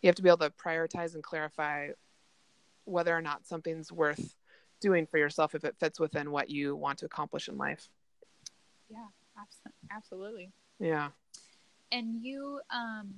[0.02, 1.90] you have to be able to prioritize and clarify
[2.86, 4.36] whether or not something's worth
[4.80, 7.90] doing for yourself if it fits within what you want to accomplish in life.
[8.90, 9.06] Yeah,
[9.92, 10.52] absolutely.
[10.80, 11.10] Yeah.
[11.92, 13.14] And you, um,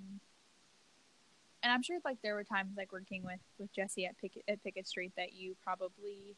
[1.64, 4.64] and I'm sure like there were times like working with with Jesse at Pickett at
[4.64, 6.36] Pickett Street that you probably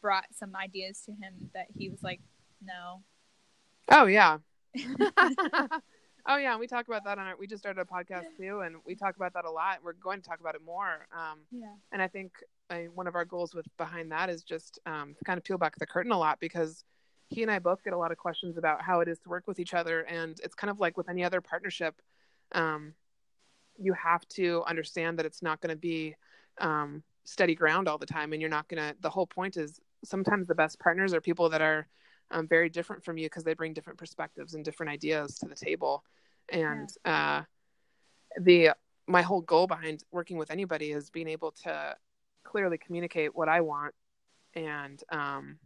[0.00, 2.20] brought some ideas to him that he was like,
[2.62, 3.02] no.
[3.90, 4.38] Oh yeah.
[6.26, 7.36] oh yeah, we talk about that on our.
[7.36, 9.78] We just started a podcast too, and we talk about that a lot.
[9.82, 11.06] We're going to talk about it more.
[11.12, 11.74] Um, yeah.
[11.92, 12.32] And I think
[12.70, 15.58] I, one of our goals with behind that is just um, to kind of peel
[15.58, 16.84] back the curtain a lot because
[17.28, 19.46] he and I both get a lot of questions about how it is to work
[19.46, 22.00] with each other, and it's kind of like with any other partnership.
[22.52, 22.94] Um,
[23.78, 26.14] you have to understand that it's not going to be
[26.58, 28.96] um, steady ground all the time, and you're not going to.
[29.00, 31.88] The whole point is sometimes the best partners are people that are
[32.30, 35.54] um, very different from you because they bring different perspectives and different ideas to the
[35.54, 36.04] table.
[36.48, 37.38] And yeah.
[37.38, 37.42] uh,
[38.40, 38.70] the
[39.06, 41.96] my whole goal behind working with anybody is being able to
[42.44, 43.94] clearly communicate what I want
[44.54, 45.58] and um,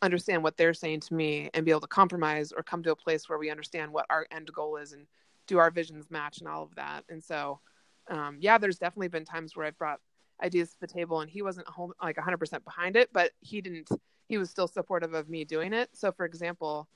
[0.00, 2.96] understand what they're saying to me and be able to compromise or come to a
[2.96, 5.06] place where we understand what our end goal is and
[5.46, 7.04] do our visions match and all of that.
[7.08, 7.60] And so,
[8.08, 10.00] um, yeah, there's definitely been times where I've brought
[10.42, 11.66] ideas to the table and he wasn't
[12.02, 13.88] like 100% behind it, but he didn't
[14.28, 15.90] he was still supportive of me doing it.
[15.94, 16.88] So, for example,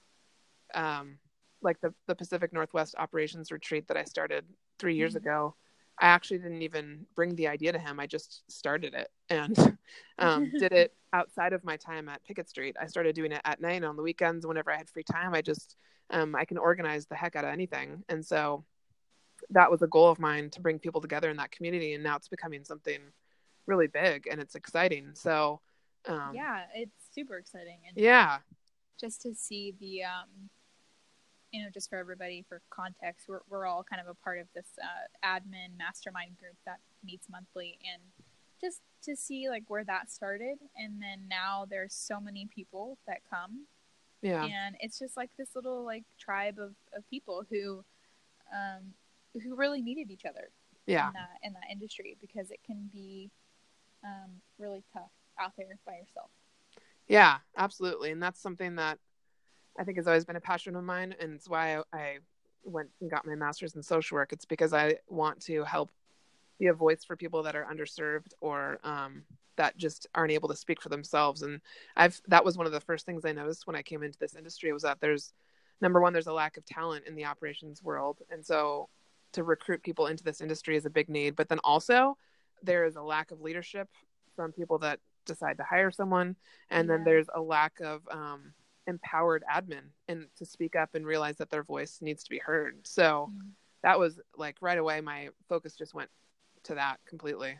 [0.75, 1.18] um,
[1.62, 4.45] like the the Pacific Northwest operations retreat that I started
[4.79, 5.29] three years mm-hmm.
[5.29, 5.55] ago,
[6.01, 7.99] I actually didn't even bring the idea to him.
[7.99, 9.79] I just started it and
[10.18, 12.77] um, did it outside of my time at Pickett Street.
[12.81, 15.35] I started doing it at night on the weekends whenever I had free time.
[15.35, 15.77] I just
[16.11, 18.64] um, I can organize the heck out of anything, and so
[19.51, 21.95] that was a goal of mine to bring people together in that community.
[21.95, 23.01] And now it's becoming something
[23.66, 25.11] really big and it's exciting.
[25.14, 25.61] So
[26.09, 27.79] um, yeah, it's super exciting.
[27.88, 28.38] And yeah,
[29.01, 30.51] just to see the, um,
[31.53, 34.47] you know, just for everybody for context, we're we're all kind of a part of
[34.55, 38.03] this uh, admin mastermind group that meets monthly, and
[38.61, 43.19] just to see like where that started, and then now there's so many people that
[43.29, 43.67] come.
[44.23, 47.85] Yeah, and it's just like this little like tribe of, of people who,
[48.53, 48.95] um,
[49.43, 50.51] who really needed each other.
[50.87, 53.31] Yeah, in that in that industry because it can be,
[54.05, 56.31] um, really tough out there by yourself.
[57.09, 58.11] Yeah, absolutely.
[58.11, 58.99] And that's something that
[59.79, 61.14] I think has always been a passion of mine.
[61.21, 62.18] And it's why I, I
[62.64, 64.33] went and got my master's in social work.
[64.33, 65.90] It's because I want to help
[66.59, 69.25] be a voice for people that are underserved or um,
[69.57, 71.42] that just aren't able to speak for themselves.
[71.42, 71.61] And
[71.97, 74.37] I've that was one of the first things I noticed when I came into this
[74.37, 75.33] industry was that there's
[75.81, 78.18] number one, there's a lack of talent in the operations world.
[78.31, 78.88] And so
[79.33, 81.37] to recruit people into this industry is a big need.
[81.37, 82.16] But then also
[82.62, 83.88] there is a lack of leadership
[84.37, 86.37] from people that decide to hire someone
[86.71, 86.97] and yeah.
[86.97, 88.53] then there's a lack of um,
[88.87, 92.79] empowered admin and to speak up and realize that their voice needs to be heard.
[92.83, 93.49] So mm-hmm.
[93.83, 96.11] that was like right away my focus just went
[96.65, 97.59] to that completely.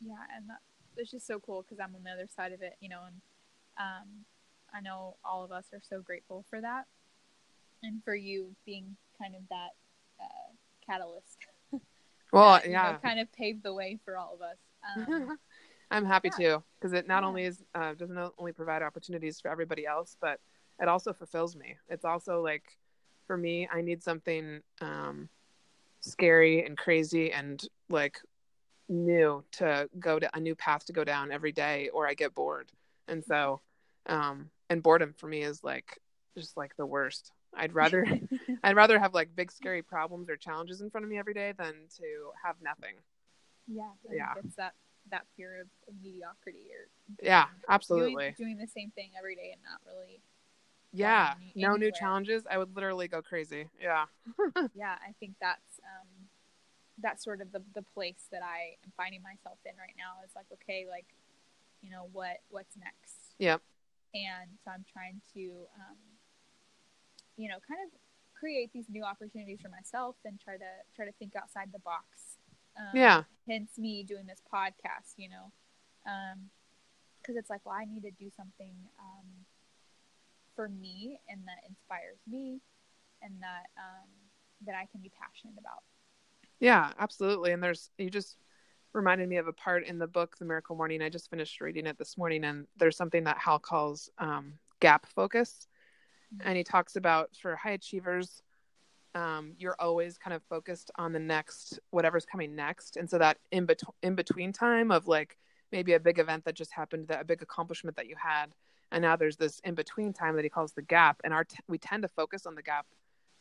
[0.00, 0.58] Yeah and that,
[0.96, 3.16] it's just so cool because i'm on the other side of it you know and
[3.78, 4.08] um,
[4.74, 6.84] i know all of us are so grateful for that
[7.82, 9.70] and for you being kind of that
[10.20, 10.52] uh,
[10.86, 11.38] catalyst.
[12.32, 12.92] Well that, yeah.
[12.92, 14.56] know, kind of paved the way for all of us.
[14.96, 15.38] Um,
[15.90, 16.48] I'm happy yeah.
[16.48, 17.28] too because it not yeah.
[17.28, 20.40] only is uh, doesn't only provide opportunities for everybody else, but
[20.80, 21.76] it also fulfills me.
[21.88, 22.78] It's also like
[23.26, 25.28] for me, I need something um,
[26.00, 28.20] scary and crazy and like
[28.88, 32.34] new to go to a new path to go down every day, or I get
[32.34, 32.70] bored.
[33.08, 33.60] And so,
[34.06, 36.00] um, and boredom for me is like
[36.36, 37.32] just like the worst.
[37.54, 38.06] I'd rather
[38.64, 41.52] I'd rather have like big scary problems or challenges in front of me every day
[41.56, 42.96] than to have nothing.
[43.68, 44.34] Yeah, yeah.
[44.44, 44.74] It's that
[45.10, 46.88] that fear of, of mediocrity or
[47.22, 48.34] Yeah, absolutely.
[48.36, 50.20] doing the same thing every day and not really
[50.92, 52.44] Yeah, no new challenges.
[52.50, 53.68] I would literally go crazy.
[53.80, 54.06] Yeah.
[54.74, 56.08] yeah i think that's um
[56.98, 60.32] that's sort of the, the place that i am finding myself in right now is
[60.34, 61.06] like okay like
[61.82, 63.62] you know what what's next Yep.
[64.14, 65.96] and so i'm trying to um
[67.36, 67.92] you know kind of
[68.38, 72.35] create these new opportunities for myself and try to try to think outside the box
[72.78, 73.24] um, Yeah.
[73.48, 75.52] hence me doing this podcast you know
[76.06, 76.50] um
[77.20, 79.26] because it's like well i need to do something um
[80.54, 82.60] for me and that inspires me
[83.22, 84.08] and that um
[84.66, 85.82] that i can be passionate about
[86.60, 87.52] Yeah, absolutely.
[87.52, 88.36] And there's you just
[88.92, 91.02] reminded me of a part in the book, The Miracle Morning.
[91.02, 95.06] I just finished reading it this morning, and there's something that Hal calls um, gap
[95.06, 95.66] focus,
[96.40, 98.42] and he talks about for high achievers,
[99.16, 103.38] um, you're always kind of focused on the next whatever's coming next, and so that
[103.50, 105.38] in between in between time of like
[105.72, 108.52] maybe a big event that just happened, that a big accomplishment that you had,
[108.92, 111.56] and now there's this in between time that he calls the gap, and our t-
[111.66, 112.86] we tend to focus on the gap.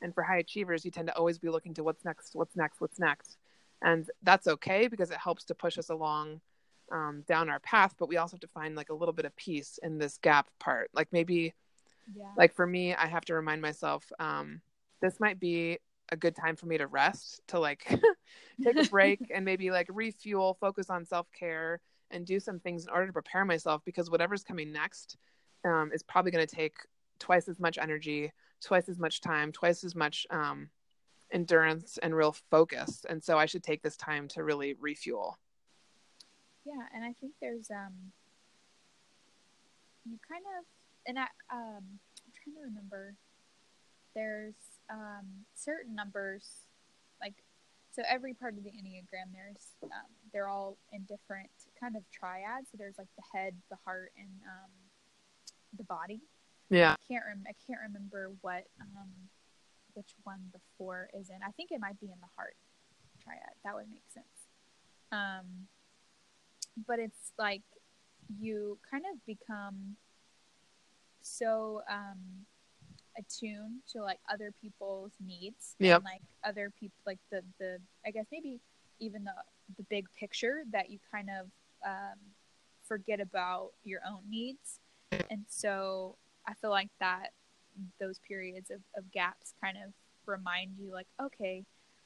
[0.01, 2.79] And for high achievers you tend to always be looking to what's next what's next
[2.79, 3.38] what's next.
[3.81, 6.41] And that's okay because it helps to push us along
[6.91, 9.35] um, down our path but we also have to find like a little bit of
[9.35, 10.89] peace in this gap part.
[10.93, 11.53] Like maybe
[12.15, 12.25] yeah.
[12.38, 14.61] like for me i have to remind myself um,
[15.01, 15.77] this might be
[16.10, 17.86] a good time for me to rest to like
[18.63, 21.79] take a break and maybe like refuel focus on self-care
[22.12, 25.17] and do some things in order to prepare myself because whatever's coming next
[25.65, 26.75] um, is probably going to take
[27.19, 28.31] twice as much energy
[28.62, 30.69] twice as much time twice as much um,
[31.31, 33.05] endurance and real focus.
[33.10, 35.39] And so i should take this time to really refuel.
[36.65, 37.93] Yeah and i think there's um
[40.05, 40.65] you kind of
[41.08, 43.15] and i um i'm trying to remember
[44.15, 44.55] there's
[44.89, 46.67] um certain numbers
[47.21, 47.34] like
[47.91, 52.67] so every part of the enneagram there's um, they're all in different kind of triads
[52.71, 54.71] so there's like the head the heart and um
[55.78, 56.21] the body
[56.69, 59.10] yeah I can't rem- I can't remember what um
[59.93, 61.38] which one the four is in.
[61.41, 62.58] I think it might be in the heart
[63.24, 63.56] triad.
[63.63, 64.26] That would make sense.
[65.12, 65.67] Um
[66.86, 67.62] but it's like
[68.39, 69.95] you kind of become
[71.21, 72.45] so um
[73.17, 75.97] attuned to like other people's needs Yep.
[75.97, 78.60] and like other people like the the I guess maybe
[78.99, 79.34] even the
[79.78, 81.47] the big picture that you kind of
[81.86, 82.19] um
[82.88, 84.80] forget about your own needs.
[85.30, 87.32] And so I feel like that
[87.99, 89.93] those periods of, of gaps kind of
[90.25, 91.65] remind you like, okay,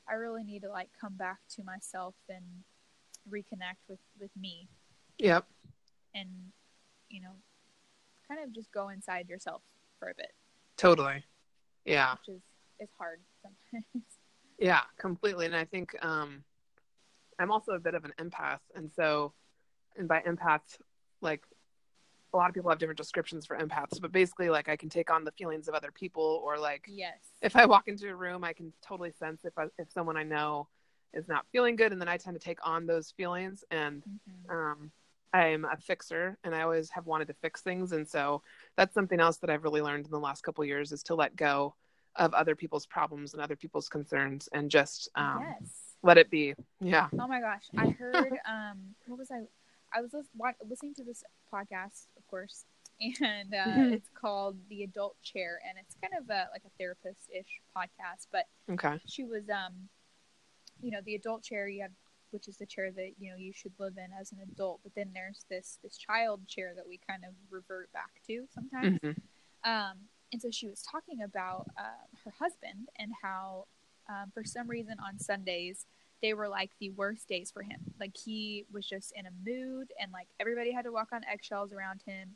[0.09, 2.43] I really need to like come back to myself and
[3.29, 4.67] reconnect with, with me.
[5.19, 5.45] Yep.
[6.15, 6.29] And,
[7.09, 7.33] you know,
[8.27, 9.61] kind of just go inside yourself
[9.99, 10.31] for a bit,
[10.79, 11.23] totally
[11.85, 12.41] yeah which is,
[12.79, 14.03] is hard sometimes.
[14.59, 15.45] Yeah, completely.
[15.45, 16.43] And I think um,
[17.39, 18.59] I'm also a bit of an empath.
[18.75, 19.33] And so,
[19.97, 20.59] and by empath,
[21.21, 21.43] like
[22.33, 25.09] a lot of people have different descriptions for empaths, but basically, like I can take
[25.09, 27.17] on the feelings of other people, or like yes.
[27.41, 30.23] if I walk into a room, I can totally sense if I, if someone I
[30.23, 30.67] know
[31.13, 33.63] is not feeling good, and then I tend to take on those feelings.
[33.71, 34.53] And Mhm.
[34.53, 34.91] um,
[35.33, 38.41] I'm a fixer, and I always have wanted to fix things, and so
[38.77, 41.15] that's something else that I've really learned in the last couple of years is to
[41.15, 41.75] let go
[42.15, 45.69] of other people's problems and other people's concerns, and just um, yes.
[46.01, 46.55] let it be.
[46.81, 47.09] Yeah.
[47.19, 49.41] Oh my gosh, I heard um what was I
[49.95, 50.27] I was lis-
[50.67, 52.65] listening to this podcast, of course,
[53.21, 53.93] and uh, Mhm.
[53.93, 58.45] it's called The Adult Chair and it's kind of a like a therapist-ish podcast, but
[58.71, 58.99] Okay.
[59.07, 59.89] she was um
[60.81, 61.91] you know, the adult chair you have
[62.31, 64.93] which is the chair that, you know, you should live in as an adult, but
[64.95, 68.99] then there's this this child chair that we kind of revert back to sometimes.
[69.03, 69.11] hmm
[69.63, 69.93] Um,
[70.31, 73.65] and so she was talking about uh, her husband and how,
[74.07, 75.85] um, for some reason, on Sundays,
[76.21, 77.79] they were like the worst days for him.
[77.99, 81.73] Like he was just in a mood, and like everybody had to walk on eggshells
[81.73, 82.35] around him.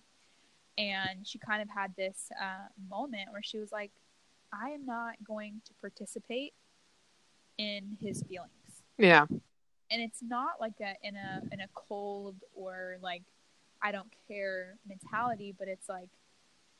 [0.77, 3.91] And she kind of had this uh, moment where she was like,
[4.51, 6.53] I am not going to participate
[7.58, 9.25] in his feelings Yeah.
[9.91, 13.23] And it's not like a in a in a cold or like
[13.81, 16.09] I don't care mentality, but it's like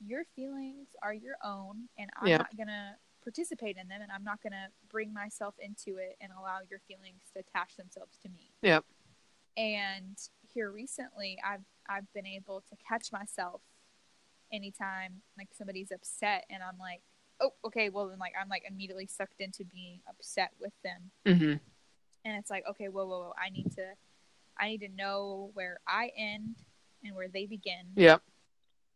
[0.06, 2.38] your feelings are your own, and I'm Yeah.
[2.38, 6.60] not gonna participate in them, and I'm not gonna bring myself into it and allow
[6.70, 8.52] your feelings to attach themselves to me.
[8.62, 8.86] Yep.
[9.56, 10.18] And
[10.54, 13.62] here recently, I've I've been able to catch myself
[14.52, 17.02] anytime like somebody's upset, and I'm like,
[17.42, 21.54] oh, okay, well then like I'm like immediately sucked into being upset with them hmm
[22.26, 23.84] and it's like okay whoa whoa whoa i need to
[24.60, 26.56] i need to know where i end
[27.04, 28.22] and where they begin Yep.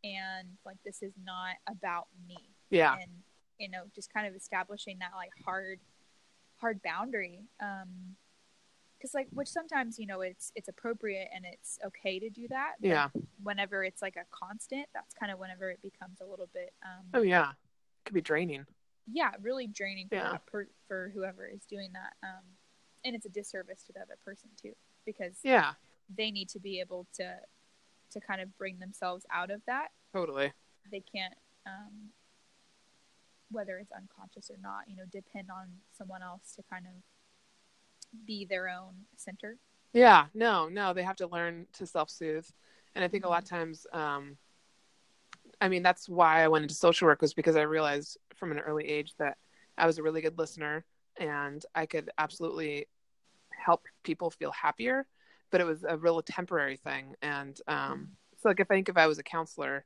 [0.04, 2.38] and like this is not about me
[2.70, 2.96] Yeah.
[3.02, 3.12] and
[3.58, 5.80] you know just kind of establishing that like hard
[6.58, 8.16] hard boundary um
[8.98, 12.74] because like which sometimes you know it's it's appropriate and it's okay to do that.
[12.82, 13.10] Yeah.
[13.44, 17.06] Whenever it's like a constant, that's kind of whenever it becomes a little bit um
[17.14, 17.52] Oh yeah.
[17.52, 18.66] It could be draining.
[19.12, 20.38] yeah really draining for Yeah.
[20.48, 22.14] per, for whoever is doing that.
[22.28, 22.44] Um,
[23.08, 24.74] and it's a disservice to the other person too
[25.06, 25.74] because Yeah.
[26.14, 27.40] they need to be able to
[28.12, 29.90] to kind of bring themselves out of that.
[30.14, 30.54] Totally.
[30.92, 31.34] They can't
[31.66, 32.12] um
[33.50, 35.68] whether it's unconscious or not, you know, depend on
[35.98, 36.94] someone else to kind of
[38.26, 39.58] be their own center.
[39.94, 42.46] Yeah, no, no, they have to learn to self soothe.
[42.94, 44.38] And I think a lot of times, um,
[45.62, 48.60] I mean, that's why I went into social work was because I realized from an
[48.60, 49.38] early age that
[49.78, 50.84] I was a really good listener
[51.20, 52.88] and I could absolutely
[54.08, 55.06] people feel happier,
[55.52, 57.14] but it was a real temporary thing.
[57.22, 59.86] And um, so, like, if I think if I was a counselor,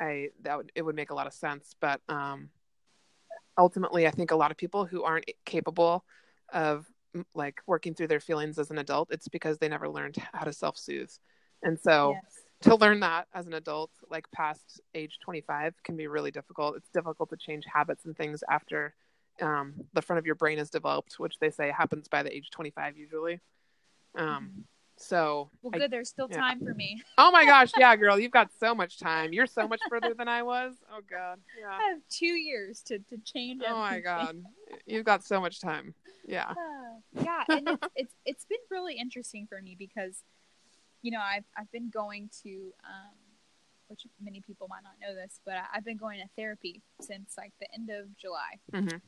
[0.00, 1.76] I that would it would make a lot of sense.
[1.78, 2.48] But um,
[3.58, 6.04] ultimately, I think a lot of people who aren't capable
[6.52, 6.86] of
[7.34, 10.52] like working through their feelings as an adult, it's because they never learned how to
[10.52, 11.10] self soothe.
[11.62, 12.42] And so yes.
[12.62, 16.76] to learn that as an adult, like past age 25, can be really difficult.
[16.76, 18.94] It's difficult to change habits and things after
[19.42, 22.50] um, the front of your brain is developed, which they say happens by the age
[22.50, 23.40] 25 usually.
[24.18, 24.64] Um,
[24.96, 25.90] so, Well, I- good.
[25.92, 26.38] There's still yeah.
[26.38, 27.00] time for me.
[27.18, 29.32] oh my gosh, yeah, girl, you've got so much time.
[29.32, 30.74] You're so much further than I was.
[30.92, 31.70] Oh God, yeah.
[31.70, 33.62] I have two years to, to change.
[33.66, 34.00] Oh my.
[34.00, 34.42] God,
[34.86, 35.94] you've got so much time.
[36.26, 36.50] Yeah.
[36.50, 40.22] Uh, yeah, and it's, it's it's been really interesting for me because,
[41.02, 43.14] you know, I've I've been going to, um,
[43.86, 47.34] which many people might not know this, but I- I've been going to therapy since
[47.38, 49.00] like the end of July, Mhm.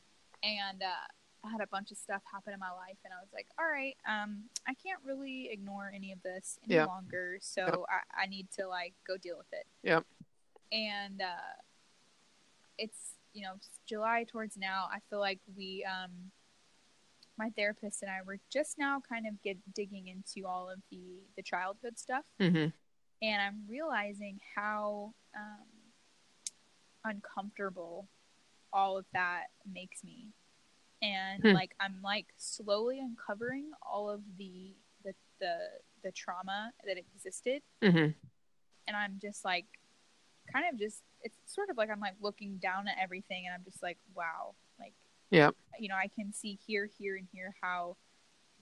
[0.45, 1.07] and uh,
[1.45, 3.67] I had a bunch of stuff happen in my life, and I was like, all
[3.67, 6.85] right, um, I can't really ignore any of this any Yeah.
[6.87, 7.75] longer, so Yep.
[7.89, 9.67] I, I need to like go deal with it.
[9.83, 10.05] Yep.
[10.73, 11.57] And uh,
[12.79, 13.55] it's you know
[13.87, 14.89] July towards now.
[14.93, 16.31] I feel like we um
[17.39, 21.21] my therapist and I were just now kind of get digging into all of the
[21.37, 22.67] the childhood stuff, hmm
[23.23, 25.67] and I'm realizing how um,
[27.05, 28.09] uncomfortable
[28.73, 30.29] all of that makes me,
[31.03, 31.53] and Hmm.
[31.53, 35.57] like I'm like slowly uncovering all of the the the
[36.03, 38.09] the trauma that existed, hmm
[38.87, 39.67] and I'm just like
[40.53, 43.65] kind of just it's sort of like I'm like looking down at everything, and I'm
[43.65, 44.95] just like wow, like
[45.31, 45.51] yeah.
[45.79, 47.97] you know, I can see here, here, and here how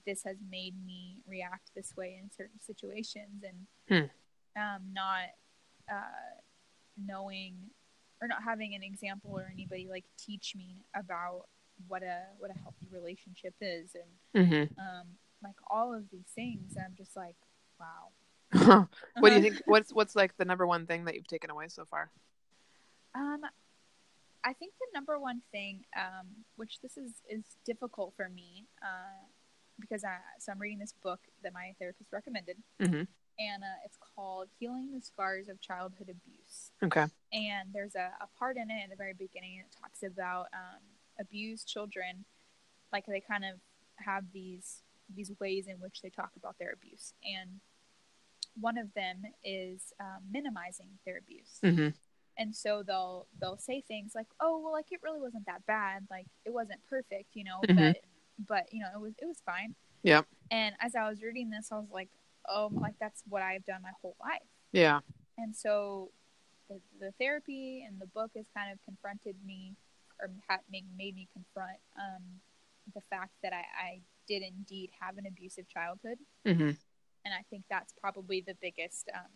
[0.05, 3.67] this has made me react this way in certain situations, and
[4.55, 5.29] um, not
[5.91, 6.39] uh,
[6.97, 7.55] knowing
[8.21, 11.45] or not having an example or anybody like teach me about
[11.87, 13.95] what a what a healthy relationship is,
[14.33, 15.07] and hmm um,
[15.43, 16.75] like all of these things.
[16.77, 17.35] I'm just like,
[17.79, 18.09] wow.
[19.19, 19.61] what do you think?
[19.65, 22.11] What's what's like the number one thing that you've taken away so far?
[23.15, 23.41] Um,
[24.43, 29.25] I think the number one thing, um, which this is is difficult for me, uh,
[29.79, 33.07] because I so I'm reading this book that my therapist recommended, Mhm.
[33.39, 37.05] and uh, it's called "Healing the Scars of Childhood Abuse." Okay.
[37.31, 40.81] And there's a, a part in it at the very beginning it talks about um,
[41.19, 42.25] abused children,
[42.93, 43.59] like they kind of
[43.97, 44.83] have these
[45.15, 47.59] these ways in which they talk about their abuse, and
[48.59, 51.89] one of them is um, minimizing their abuse hmm
[52.37, 56.05] and so they'll they'll say things like oh well like it really wasn't that bad
[56.09, 57.75] like it wasn't perfect you know Mhm.
[57.75, 57.97] but
[58.47, 60.21] but you know it was it was fine Yeah.
[60.51, 62.09] and as i was reading this i was like
[62.47, 64.99] oh like that's what i've done my whole life Yeah.
[65.37, 66.11] and so
[66.69, 69.75] the, the therapy and the book has kind of confronted me
[70.21, 70.29] or
[70.71, 72.23] made, made me confront um,
[72.93, 76.17] the fact that I, I did indeed have an abusive childhood.
[76.45, 76.71] Hmm
[77.25, 79.29] and i think that's probably the biggest um,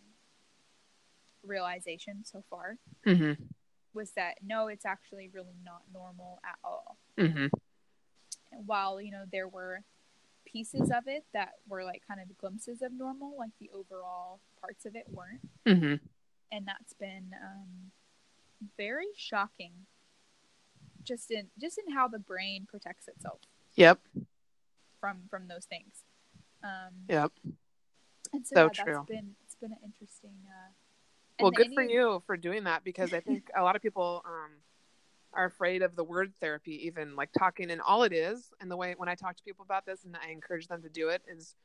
[1.44, 3.34] realization so far hmm
[3.94, 6.98] was that no, it's actually really not normal at all.
[7.16, 7.46] hmm
[8.52, 9.84] And while you know there were
[10.46, 14.86] pieces of it that were like kind of glimpses of normal, like the overall parts
[14.86, 15.96] of it weren't, hmm
[16.52, 17.92] and that's been um,
[18.78, 19.74] very shocking.
[21.04, 23.40] Just in just in how the brain protects itself
[23.76, 24.00] Yep.
[25.00, 26.04] from from those things.
[26.64, 27.32] Um, Yep.
[28.32, 28.94] and so, So yeah, true.
[28.94, 30.36] that's been it's been an interesting.
[30.48, 30.72] Uh,
[31.40, 34.52] Well, good for you for doing that because I think a lot of people um,
[35.34, 37.72] are afraid of the word therapy, even like talking.
[37.72, 40.16] And all it is, and the way when I talk to people about this and
[40.16, 41.56] I encourage them to do it, is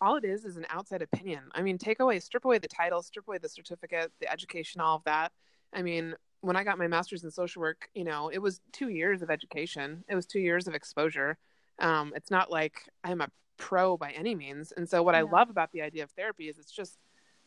[0.00, 1.44] all it is is an outside opinion.
[1.52, 4.96] I mean, take away, strip away the title, strip away the certificate, the education, all
[4.96, 5.32] of that.
[5.72, 8.88] I mean, when I got my master's in social work, you know, it was two
[8.88, 11.38] years of education, it was two years of exposure.
[11.78, 14.72] Um, it's not like I'm a pro by any means.
[14.76, 16.98] And so, what I love about the idea of therapy is it's just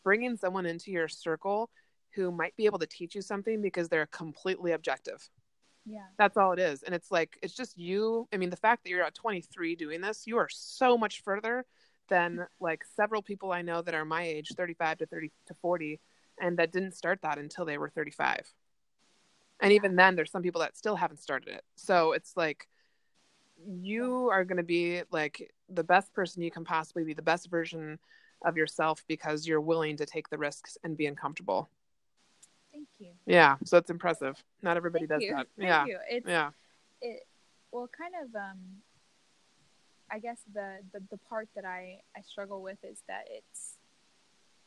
[0.02, 1.70] bringing someone into your circle
[2.14, 5.28] who might be able to teach you something because they're completely objective.
[5.86, 6.82] yeah, That's all it is.
[6.82, 8.28] And it's like, it's just you.
[8.32, 11.64] I mean, the fact that you're at 23 doing this, you are so much further
[12.08, 16.00] than like several people I know that are my age, 35 to 30 to 40,
[16.40, 18.52] and that didn't start that until they were 35.
[19.62, 21.64] And even then, there's some people that still haven't started it.
[21.76, 22.66] So it's like
[23.66, 27.50] you are going to be like the best person you can possibly be, the best
[27.50, 27.98] version
[28.44, 31.68] of yourself because you're willing to take the risks and be uncomfortable.
[32.72, 33.10] Thank you.
[33.26, 34.42] Yeah, so it's impressive.
[34.62, 35.34] Not everybody Thank does you.
[35.34, 35.46] that.
[35.58, 35.84] Thank yeah.
[35.86, 35.98] you.
[36.08, 36.50] It's, Yeah.
[37.02, 37.26] it
[37.72, 38.58] well kind of um
[40.10, 43.76] i guess the, the the part that i i struggle with is that it's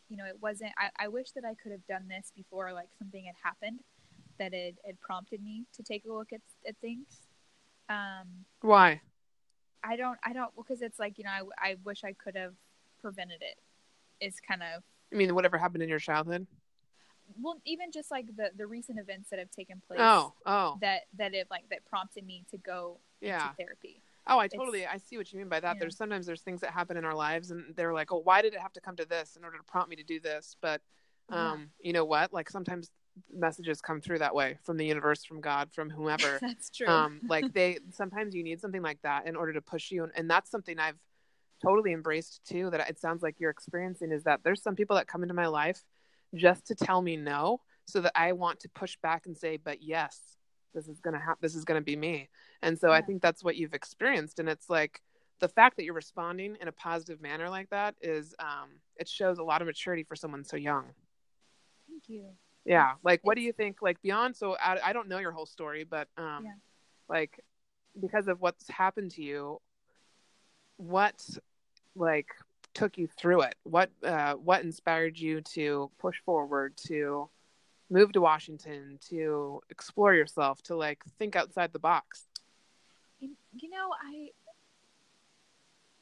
[0.10, 2.90] you know it wasn't i, I wish that i could have done this before like
[2.98, 3.80] something had happened
[4.40, 7.06] that it had prompted me to take a look at, at things
[7.90, 8.28] um
[8.62, 9.02] Why?
[9.84, 12.54] i don't i don't because it's like you know I, I wish i could have
[13.02, 13.58] prevented it.
[14.20, 16.48] it is kind of I mean, whatever happened in your childhood?
[17.42, 21.02] well even just like the the recent events that have taken place Oh, oh, that
[21.18, 23.44] that it like that prompted me to go yeah.
[23.44, 25.76] into therapy Oh, I totally, I see what you mean by that.
[25.76, 25.80] Yeah.
[25.82, 28.54] There's sometimes there's things that happen in our lives, and they're like, oh, why did
[28.54, 30.56] it have to come to this in order to prompt me to do this?
[30.62, 30.82] But,
[31.30, 31.52] Yeah.
[31.52, 32.32] um, you know what?
[32.32, 32.90] Like sometimes
[33.32, 36.40] messages come through that way from the universe, from God, from whomever.
[36.42, 36.88] that's true.
[36.88, 40.12] Um like they sometimes you need something like that in order to push you and,
[40.16, 40.98] and that's something i've
[41.62, 45.08] totally embraced too that it sounds like you're experiencing is that there's some people that
[45.08, 45.84] come into my life
[46.36, 49.82] just to tell me no so that i want to push back and say but
[49.82, 50.38] yes
[50.74, 52.30] this is gonna happen this is gonna be me.
[52.62, 55.02] And so i think that's what you've experienced and it's like
[55.40, 59.38] the fact that you're responding in a positive manner like that is um it shows
[59.38, 60.86] a lot of maturity for someone so young.
[61.88, 62.30] Thank you
[62.66, 65.46] yeah like what do you think like beyond so I, I don't know your whole
[65.46, 66.54] story but um Yeah.
[67.10, 67.40] like
[68.00, 69.60] because of what's happened to you
[70.78, 71.28] what
[71.96, 72.28] like
[72.74, 77.30] took you through it what uh what inspired you to push forward to
[77.90, 82.28] move to washington to explore yourself to like think outside the box
[83.20, 84.32] You, you know, I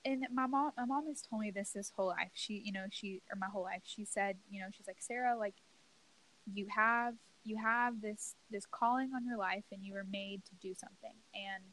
[0.04, 2.32] and my mom my mom has told me this this whole life.
[2.34, 3.82] She, you know, she or my whole life.
[3.84, 5.56] She said, you know, she's like, "Sarah, like
[6.54, 10.56] you have you have this this calling on your life and you were made to
[10.56, 11.64] do something." And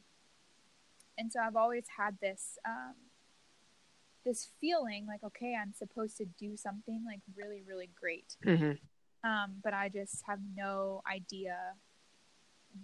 [1.17, 2.95] and so I've always had this um
[4.25, 8.35] this feeling like, okay, I'm supposed to do something like really really great.
[8.45, 9.29] mm-hmm.
[9.29, 11.57] Um but I just have no idea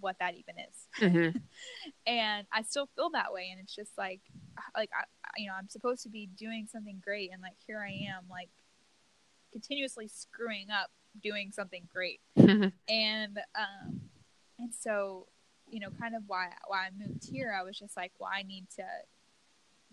[0.00, 1.38] what that even is Mm-hmm.
[2.06, 3.48] and I still feel that way.
[3.50, 4.20] And it's just like,
[4.76, 5.04] like I,
[5.36, 8.48] you know, I'm supposed to be doing something great, and like here I am, like
[9.52, 10.90] continuously screwing up
[11.22, 12.20] doing something great.
[12.88, 14.00] And um,
[14.58, 15.26] and so,
[15.68, 18.42] you know, kind of why why I moved here, I was just like, well, I
[18.42, 18.84] need to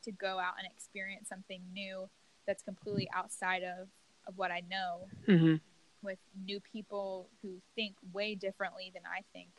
[0.03, 2.09] to go out and experience something new
[2.45, 3.87] that's completely outside of
[4.27, 5.55] of what I know mm-hmm.
[6.01, 9.49] with new people who think way differently than I think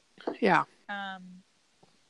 [0.40, 1.42] yeah Um,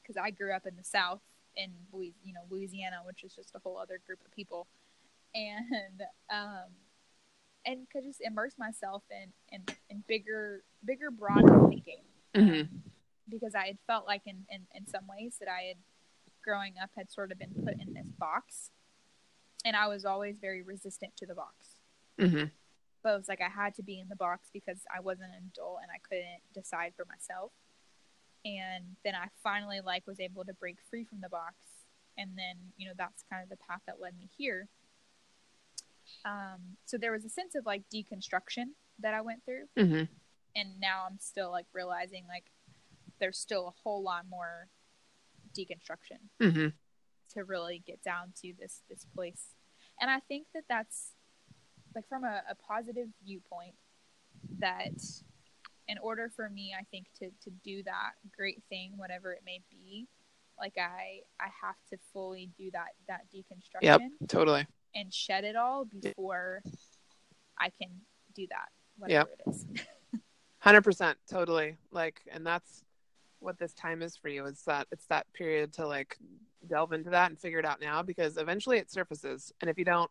[0.02, 1.22] because I grew up in the South
[1.56, 4.66] in you know Louisiana, which is just a whole other group of people,
[5.34, 6.70] and um,
[7.66, 12.02] and could just immerse myself in in, in bigger bigger broader thinking
[12.34, 12.76] mm-hmm.
[13.28, 15.76] because I had felt like in, in in some ways that I had
[16.44, 18.70] growing up had sort of been put in this box,
[19.64, 21.80] and I was always very resistant to the box.
[22.20, 22.46] Mm-hmm.
[23.02, 25.50] But it was like I had to be in the box because I wasn't an
[25.52, 27.52] adult and I couldn't decide for myself.
[28.44, 31.54] And then I finally like was able to break free from the box.
[32.16, 34.68] And then, you know, that's kind of the path that led me here.
[36.24, 38.66] Um, so there was a sense of like deconstruction
[39.00, 39.64] that I went through.
[39.78, 40.04] Mm-hmm.
[40.56, 42.44] And now I'm still like realizing like
[43.20, 44.68] there's still a whole lot more
[45.56, 46.68] deconstruction Mm-hmm.
[47.34, 49.54] to really get down to this this place
[50.00, 51.12] and i think that that's
[51.94, 53.74] like from a, a positive viewpoint
[54.58, 54.98] that
[55.86, 59.60] in order for me i think to to do that great thing whatever it may
[59.70, 60.08] be
[60.58, 64.00] like i i have to fully do that that deconstruction Yep.
[64.28, 64.66] Totally.
[64.94, 66.62] And shed it all before
[67.58, 67.90] i can
[68.34, 69.66] do that whatever it is
[70.64, 71.76] Hundred percent, totally.
[71.92, 72.84] Like, and that's
[73.38, 74.46] what this time is for you.
[74.46, 76.16] Is that it's that period to like
[76.66, 79.84] delve into that and figure it out now because eventually it surfaces, and if you
[79.84, 80.10] don't,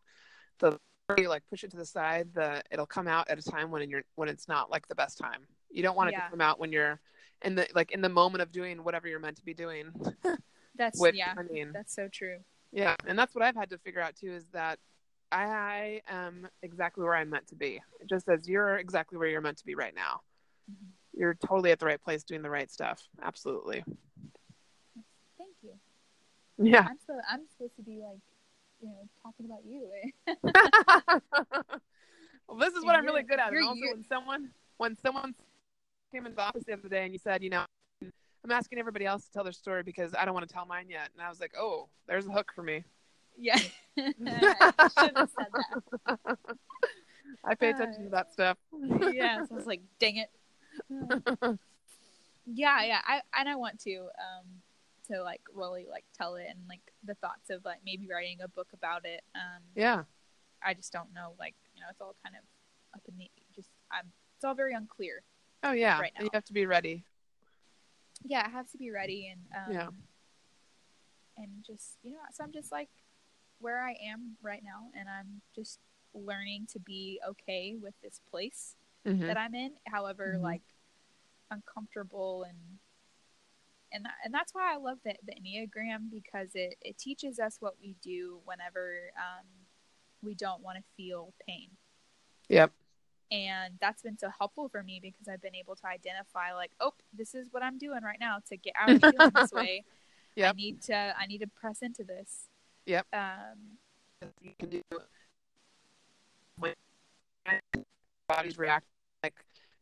[0.59, 0.77] the
[1.17, 3.89] you like push it to the side, the it'll come out at a time when
[3.89, 5.47] you're when it's not like the best time.
[5.71, 6.25] You don't want it Yeah.
[6.25, 6.99] to come out when you're
[7.41, 9.91] in the like in the moment of doing whatever you're meant to be doing.
[10.75, 12.37] that's Which yeah I mean, that's so true
[12.73, 14.79] yeah, and that's what I've had to figure out too is that
[15.31, 19.57] I am exactly where I'm meant to be, just as you're exactly where you're meant
[19.59, 20.21] to be right now.
[20.69, 20.91] Mhm.
[21.13, 23.07] You're totally at the right place doing the right stuff.
[23.21, 23.83] Absolutely.
[25.37, 25.73] thank you
[26.57, 26.87] Yeah.
[26.89, 28.19] i'm so i'm supposed to be like
[28.79, 29.89] you know talking about you
[32.47, 33.51] well, this is what I'm really good at.
[33.51, 35.35] And also, when someone when someone
[36.11, 37.65] came into the office the other day and you said, you know,
[38.43, 40.87] I'm asking everybody else to tell their story because I don't want to tell mine
[40.89, 42.83] yet, and I was like, oh, there's a hook for me.
[43.37, 43.59] Yeah.
[43.97, 45.47] I should have said
[46.05, 46.37] that.
[47.45, 48.57] I pay attention to that stuff.
[49.11, 50.29] yeah, so I was like, dang it.
[52.45, 53.01] yeah, yeah.
[53.05, 54.45] I and I want to um
[55.11, 58.47] to like really like tell it and like the thoughts of like maybe writing a
[58.47, 59.21] book about it.
[59.35, 60.03] Um yeah.
[60.65, 62.43] I just don't know like, you know, it's all kind of
[62.95, 65.21] up in the just I'm it's all very unclear.
[65.63, 65.99] Oh yeah.
[65.99, 66.23] Right now.
[66.23, 67.03] You have to be ready.
[68.23, 69.89] Yeah, it has to be ready and um Yeah.
[71.37, 72.89] and just you know, so I'm just like
[73.59, 75.79] where I am right now and I'm just
[76.13, 79.27] learning to be okay with this place Mhm.
[79.27, 80.41] that I'm in, however Mhm.
[80.41, 80.61] like
[81.51, 82.79] uncomfortable and
[83.91, 87.57] and that, and that's why I love the the Enneagram because it it teaches us
[87.61, 89.45] what we do whenever um,
[90.23, 91.77] we don't want to feel pain.
[92.49, 92.71] Yep.
[93.33, 96.93] And that's been so helpful for me because I've been able to identify like, oh,
[97.17, 99.83] this is what I'm doing right now to get out of feeling this way.
[100.37, 102.47] I need to I need to press into this.
[102.85, 103.07] Yep.
[103.11, 104.81] Um, you can do
[106.59, 106.73] when
[108.27, 108.85] bodies react
[109.23, 109.33] like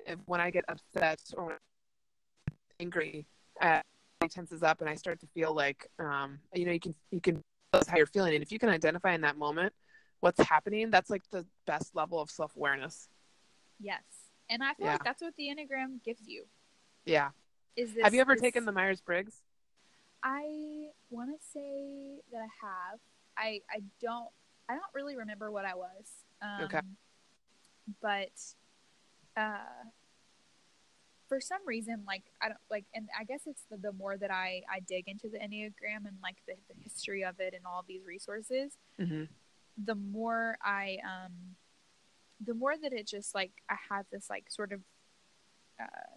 [0.05, 3.25] if, when I get upset or when I'm angry,
[3.61, 3.81] uh,
[4.23, 7.19] it tenses up and I start to feel like um, you know you can you
[7.19, 7.41] can
[7.73, 9.73] that's how you're feeling and if you can identify in that moment
[10.21, 13.09] what's happening, that's like the best level of self awareness.
[13.81, 14.03] Yes.
[14.49, 14.93] And I feel Yeah.
[14.93, 16.45] like that's what the Enneagram gives you.
[17.05, 17.31] Yeah.
[17.75, 19.41] Is this Have you ever taken the Myers Briggs?
[20.23, 22.99] I want to say that I have.
[23.37, 24.29] I I don't
[24.69, 26.05] I don't really remember what I was.
[26.41, 26.81] Um, Okay.
[28.01, 28.31] But
[29.35, 29.57] uh,
[31.27, 34.31] for some reason, like I don't like, and I guess it's the, the more that
[34.31, 37.83] I I dig into the enneagram and like the, the history of it and all
[37.87, 39.23] these resources, Mm-hmm.
[39.83, 41.31] the more I um,
[42.43, 44.81] the more that it just like I have this like sort of
[45.79, 46.15] uh,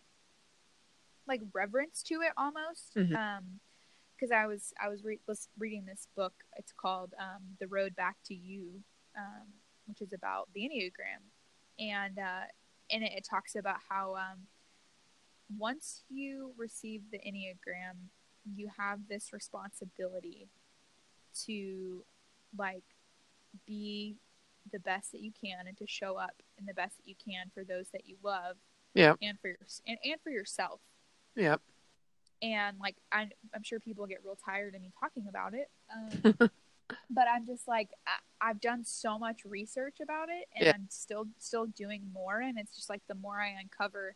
[1.26, 2.94] like reverence to it almost.
[2.96, 3.14] Mhm.
[3.16, 3.60] Um,
[4.16, 6.32] because I was I was re- was reading this book.
[6.56, 8.82] It's called um, "The Road Back to You,"
[9.18, 9.48] um,
[9.86, 11.22] which is about the Enneagram,
[11.80, 12.44] and uh,
[12.90, 14.46] in it it talks about how um,
[15.58, 17.96] once you receive the Enneagram,
[18.54, 20.48] you have this responsibility
[21.46, 22.04] to
[22.56, 22.84] like
[23.66, 24.16] be
[24.72, 27.50] the best that you can and to show up in the best that you can
[27.52, 28.56] for those that you love
[28.94, 29.18] Yep.
[29.22, 30.80] and for your and, and for yourself
[31.36, 31.60] Yep.
[32.42, 36.34] and like I'm, i'm sure people get real tired of me talking about it um,
[37.10, 40.72] but i'm just like I, i've done so much research about it and Yeah.
[40.74, 44.14] i'm still still doing more and it's just like the more i uncover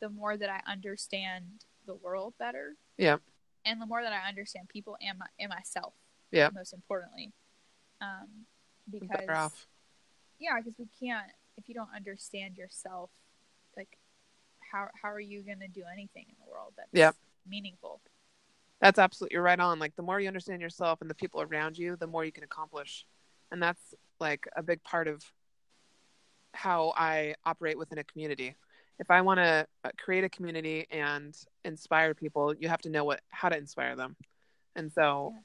[0.00, 1.44] the more that i understand
[1.86, 3.16] the world better Yeah.
[3.64, 5.94] and the more that i understand people and, my, and myself
[6.30, 6.50] Yeah.
[6.54, 7.32] most importantly
[8.00, 8.46] um,
[8.90, 9.66] because.
[10.42, 11.26] Yeah because we can't
[11.56, 13.10] if you don't understand yourself
[13.76, 13.98] like
[14.72, 17.14] how how are you going to do anything in the world that's Yep.
[17.48, 18.00] meaningful
[18.80, 19.78] That's absolutely you're right on.
[19.78, 22.44] Like the more you understand yourself and the people around you, the more you can
[22.44, 23.06] accomplish.
[23.52, 25.22] And that's like a big part of
[26.54, 28.56] how I operate within a community.
[28.98, 33.04] If I want to uh, create a community and inspire people, you have to know
[33.04, 34.16] what how to inspire them.
[34.76, 35.44] And so Yes.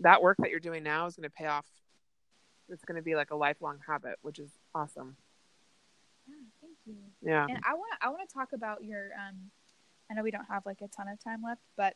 [0.00, 1.66] that work that you're doing now is going to pay off.
[2.68, 5.16] It's going to be like a lifelong habit, which is awesome.
[6.28, 7.46] yeah thank you Yeah.
[7.48, 9.50] and i want to i want to talk about your um
[10.10, 11.94] i know we don't have like a ton of time left but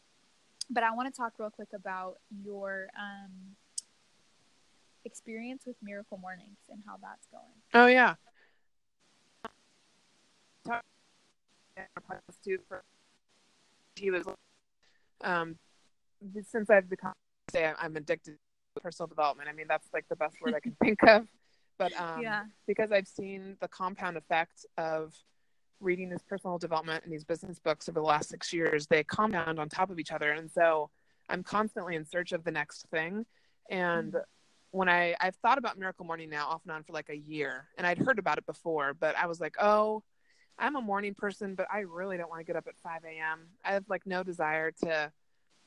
[0.71, 3.57] but i want to talk real quick about your um
[5.05, 8.15] experience with miracle mornings and how that's going Oh yeah.
[13.97, 14.25] He was
[15.23, 15.57] um
[16.47, 17.13] since I've become
[17.51, 18.37] say I'm- addicted
[18.83, 19.49] personal development.
[19.49, 21.27] I mean that's like the best word I can think of.
[21.79, 25.15] But um yeah because I've seen the compound effect of
[25.81, 29.59] reading this personal development and these business books over the last six years, they compound
[29.59, 30.33] on top of each other.
[30.33, 30.91] And so
[31.29, 33.25] I'm constantly in search of the next thing.
[33.71, 34.15] And
[34.73, 37.69] when I, I've thought about Miracle Morning now off and on for like a year,
[37.79, 40.03] and I'd heard about it before, but I was like, oh,
[40.59, 43.49] I'm a morning person, but I really don't want to get up at 5 a.m.
[43.65, 45.11] I have like no desire to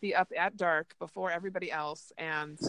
[0.01, 2.59] be up at dark before everybody else and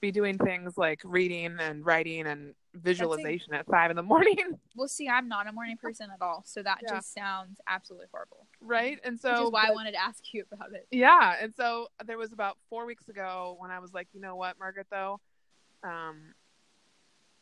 [0.00, 4.36] be doing things like reading and writing and visualization at five in the morning.
[4.74, 6.96] well see i'm not a morning person at all so that Yeah.
[6.96, 8.98] just sounds absolutely horrible right.
[9.04, 11.36] And so which is why i wanted to ask you about it yeah.
[11.40, 14.58] And so there was about four weeks ago when I was like, you know what,
[14.58, 15.20] Margaret, though,
[15.84, 16.32] um,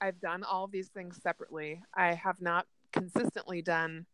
[0.01, 1.81] I've done all of these things separately.
[1.95, 4.07] I have not consistently done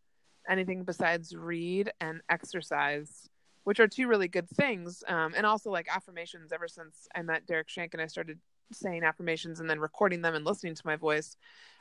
[0.49, 3.29] anything besides read and exercise,
[3.71, 5.05] which are two really good things.
[5.07, 8.41] Um, and also like affirmations ever since I met Derek Shank and I started
[8.73, 11.37] saying affirmations and then recording them and listening to my voice.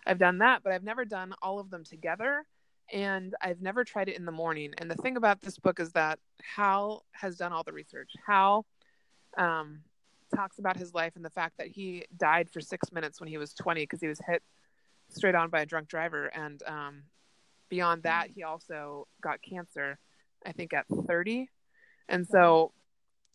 [0.06, 2.46] I've done that, but I've never done all of them together.
[2.94, 4.76] And I've never tried it in the morning.
[4.78, 8.12] And the thing about this book is that Hal has done all the research.
[8.24, 8.68] Hal
[9.36, 9.80] um,
[10.36, 13.40] talks about his life and the fact that he died for six minutes when he
[13.40, 14.44] was 20 because he was hit
[15.08, 16.28] straight on by a drunk driver.
[16.28, 17.02] And um,
[17.68, 19.98] beyond that, he also got cancer,
[20.46, 21.50] I think, at 30.
[22.10, 22.74] And so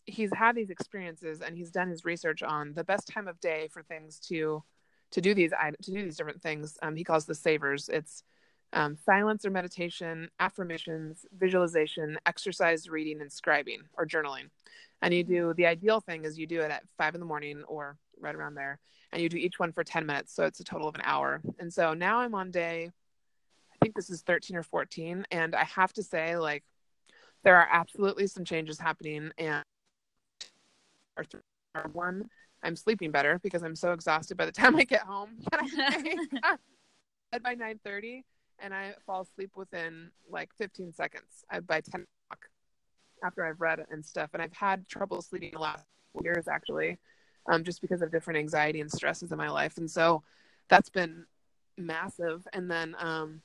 [0.05, 3.69] he's had these experiences and he's done his research on the best time of day
[3.73, 4.63] for things to
[5.13, 5.53] to do these
[5.83, 6.77] to do these different things.
[6.83, 7.89] Um, he calls the savers.
[7.89, 8.25] It's
[8.73, 14.51] um, silence or meditation, affirmations, visualization, exercise, reading, and scribing or journaling.
[15.01, 17.63] And you do the ideal thing is you do it at five in the morning
[17.69, 18.81] or right around there,
[19.13, 20.35] and you do each one for 10 minutes.
[20.35, 21.41] So it's a total of an hour.
[21.59, 22.91] And so now I'm on day,
[23.73, 25.27] I think this is 13 or 14.
[25.31, 26.65] And I have to say, like,
[27.45, 29.31] there are absolutely some changes happening.
[29.39, 29.63] And
[31.93, 32.29] one,
[32.63, 35.39] I'm sleeping better because I'm so exhausted by the time I get home.
[37.43, 38.23] By 9:30
[38.61, 42.49] and I fall asleep within like 15 seconds I, by 10 o'clock
[43.25, 44.31] after I've read and stuff.
[44.33, 45.85] And I've had trouble sleeping the last
[46.23, 46.99] years actually,
[47.51, 49.79] um, just because of different anxiety and stresses in my life.
[49.79, 50.23] And so
[50.69, 51.25] that's been
[51.77, 52.47] massive.
[52.53, 53.43] And then um,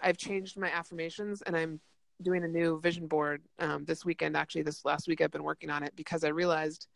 [0.00, 1.80] I've changed my affirmations and I'm
[2.22, 4.36] doing a new vision board um, this weekend.
[4.36, 6.86] Actually, this last week I've been working on it because I realized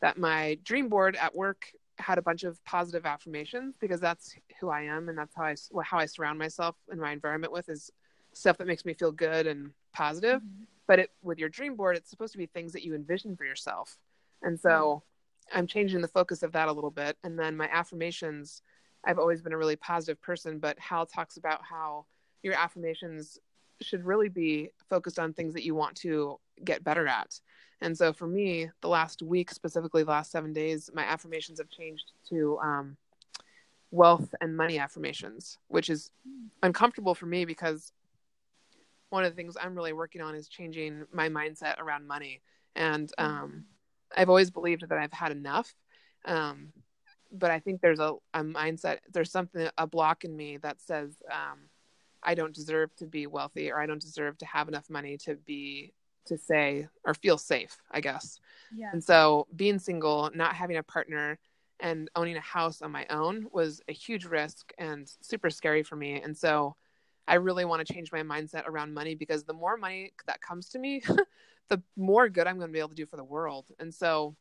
[0.00, 4.70] that my dream board at work had a bunch of positive affirmations because that's who
[4.70, 7.90] I am and that's how I how I surround myself in my environment with is
[8.32, 10.40] stuff that makes me feel good and positive.
[10.40, 10.64] Mm-hmm.
[10.86, 13.44] But it, with your dream board, it's supposed to be things that you envision for
[13.44, 13.98] yourself.
[14.42, 14.68] And so
[15.52, 15.58] mm-hmm.
[15.58, 17.16] I'm changing the focus of that a little bit.
[17.22, 18.62] And then my affirmations,
[19.04, 22.06] I've always been a really positive person, but Hal talks about how
[22.42, 23.38] your affirmations
[23.82, 27.40] should really be focused on things that you want to get better at.
[27.80, 31.70] And so for me, the last week, specifically the last seven days, my affirmations have
[31.70, 32.96] changed to um,
[33.90, 36.10] wealth and money affirmations, which is
[36.62, 37.92] uncomfortable for me because
[39.08, 42.42] one of the things I'm really working on is changing my mindset around money.
[42.76, 43.64] And um,
[44.16, 45.74] I've always believed that I've had enough.
[46.24, 46.72] Um,
[47.32, 51.16] but I think there's a, a, mindset, there's something, a block in me that says
[51.30, 51.60] um,
[52.22, 55.36] I don't deserve to be wealthy or I don't deserve to have enough money to
[55.36, 55.92] be
[56.26, 58.40] to say or feel safe, I guess.
[58.74, 58.90] Yeah.
[58.92, 61.38] And so being single, not having a partner,
[61.82, 65.96] and owning a house on my own was a huge risk and super scary for
[65.96, 66.20] me.
[66.20, 66.76] And so
[67.26, 70.68] I really want to change my mindset around money because the more money that comes
[70.70, 71.02] to me,
[71.68, 73.66] the more good I'm going to be able to do for the world.
[73.78, 74.36] And so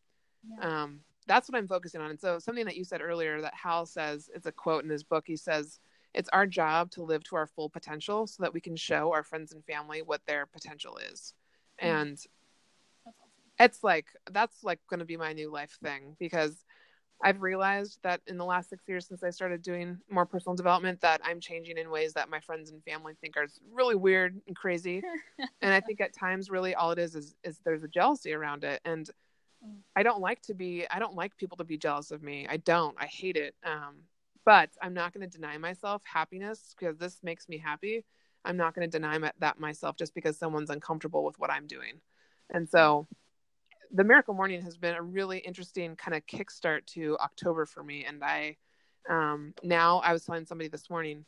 [0.48, 0.84] yeah.
[0.84, 2.10] um, that's what I'm focusing on.
[2.10, 5.04] And so something that you said earlier that Hal says, it's a quote in his
[5.04, 5.26] book.
[5.28, 5.80] He says,
[6.14, 9.24] it's our job to live to our full potential so that we can show our
[9.24, 11.34] friends and family what their potential is.
[11.82, 11.96] Mm-hmm.
[11.96, 12.20] and
[13.58, 16.64] it's like that's like going to be my new life thing because
[17.22, 21.02] I've realized that in the last six years since I started doing more personal development
[21.02, 24.56] that I'm changing in ways that my friends and family think are really weird and
[24.56, 25.02] crazy.
[25.62, 28.64] and I think at times really all it is is is there's a jealousy around
[28.64, 28.80] it.
[28.86, 29.10] And
[29.66, 29.76] mm.
[29.98, 32.48] I don't like to be I don't like people to be jealous of me.
[32.50, 32.96] I don't.
[32.98, 33.54] I hate it.
[33.66, 33.98] Um,
[34.50, 38.04] but I'm not going to deny myself happiness because this makes me happy.
[38.44, 41.68] I'm not going to deny my, that myself just because someone's uncomfortable with what I'm
[41.68, 42.02] doing.
[42.50, 43.06] And so
[43.94, 48.06] the Miracle Morning has been a really interesting kind of kickstart to October for me.
[48.06, 48.58] And I,
[49.08, 51.26] um, now I was telling somebody this morning,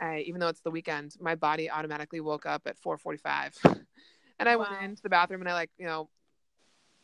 [0.00, 3.54] I, even though it's the weekend, my body automatically woke up at 4:45,
[4.38, 4.66] and I wow.
[4.70, 6.08] went into the bathroom and I like, you know,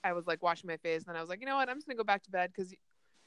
[0.03, 1.77] I was like washing my face, and then I was like, you know what, I'm
[1.77, 2.73] just gonna go back to bed because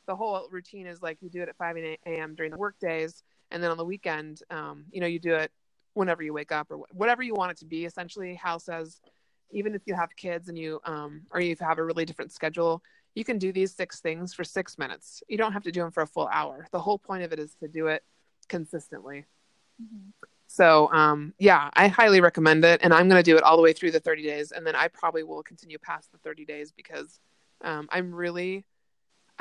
[0.07, 2.35] the whole routine is like you do it at 5 a.m.
[2.35, 5.51] during the work days, and then on the weekend, um, you know, you do it
[5.93, 7.85] whenever you wake up or whatever you want it to be.
[7.85, 9.01] Essentially, Hal says,
[9.51, 12.81] even if you have kids and you um, or you have a really different schedule,
[13.15, 15.21] you can do these six things for six minutes.
[15.27, 16.67] You don't have to do them for a full hour.
[16.71, 18.03] The whole point of it is to do it
[18.47, 19.25] consistently.
[19.81, 20.09] Mm-hmm.
[20.47, 22.81] So, um, yeah, I highly recommend it.
[22.83, 24.51] And I'm going to do it all the way through the 30 days.
[24.51, 27.21] And then I probably will continue past the 30 days because
[27.63, 28.65] um, I'm really,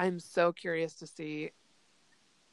[0.01, 1.51] I'm so curious to see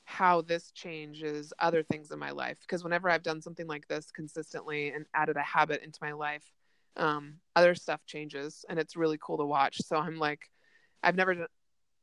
[0.04, 2.58] how this changes other things in my life.
[2.62, 6.43] Because whenever i've done something like this consistently and added a habit into my life
[6.98, 9.82] um, other stuff changes and it's really cool to watch.
[9.82, 10.50] So i'm like
[11.04, 11.48] i've never done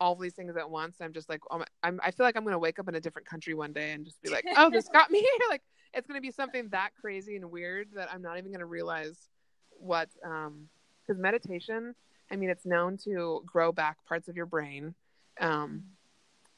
[0.01, 0.97] all these things at once.
[1.01, 3.01] I'm just like oh I'm, i feel like i'm going to wake up in a
[3.01, 5.49] different country one day and just be like oh this got me here.
[5.51, 8.61] Like it's going to be something that crazy and weird that i'm not even going
[8.61, 9.29] to realize
[9.71, 10.69] what um
[11.03, 11.95] because meditation
[12.31, 14.95] i mean it's known to grow back parts of your brain
[15.41, 15.85] um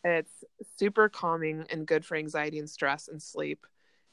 [0.07, 0.45] it's
[0.77, 3.67] super calming and good for anxiety and stress and sleep.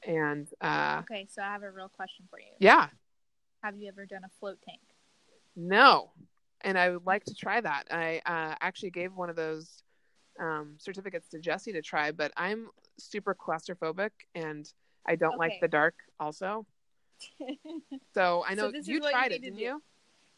[0.06, 2.52] And uh, okay, so I have a real question for you.
[2.58, 2.88] Yeah.
[3.62, 4.80] Have you ever done a float tank?
[5.56, 6.10] No,
[6.62, 7.84] and I would like to try that.
[7.90, 9.82] I uh, actually gave one of those
[10.40, 14.70] um, certificates to Jesse to try, but I'm super claustrophobic and
[15.06, 15.38] I don't okay.
[15.38, 15.94] like the dark.
[16.18, 16.66] Also,
[18.14, 19.80] so I know so you tried you it, didn't you?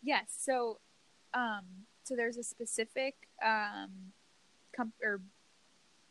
[0.03, 0.37] Yes.
[0.39, 0.81] So,
[1.35, 1.65] um,
[2.05, 3.15] so there's a specific
[3.45, 3.91] um,
[4.75, 5.21] com- or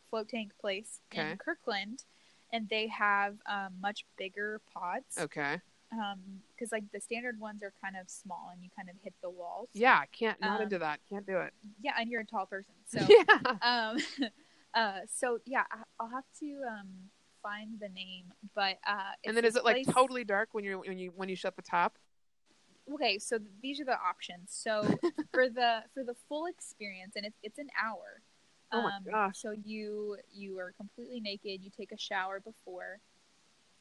[0.09, 1.31] float tank place Okay.
[1.31, 2.03] in Kirkland,
[2.51, 5.17] and they have um, much bigger pods.
[5.19, 5.59] Okay.
[5.91, 6.19] Um,
[6.53, 9.29] because like the standard ones are kind of small and you kind of hit the
[9.29, 9.69] walls.
[9.73, 10.99] Yeah, can't not Um, into that.
[11.09, 11.53] Can't do it.
[11.81, 13.57] Yeah, and you're a tall person, so yeah.
[13.61, 13.97] um,
[14.73, 15.63] uh, so yeah,
[15.99, 16.87] I'll have to um
[17.43, 20.97] find the name, but uh, And then is it like totally dark when you when
[20.97, 21.97] you when you shut the top?
[22.93, 23.17] Okay?
[23.19, 24.51] So these are the options.
[24.51, 24.83] So
[25.33, 28.21] for the for the full experience, and it's it's an hour.
[28.71, 29.37] Oh my gosh.
[29.39, 31.61] So you you are completely naked.
[31.63, 32.99] You take a shower before,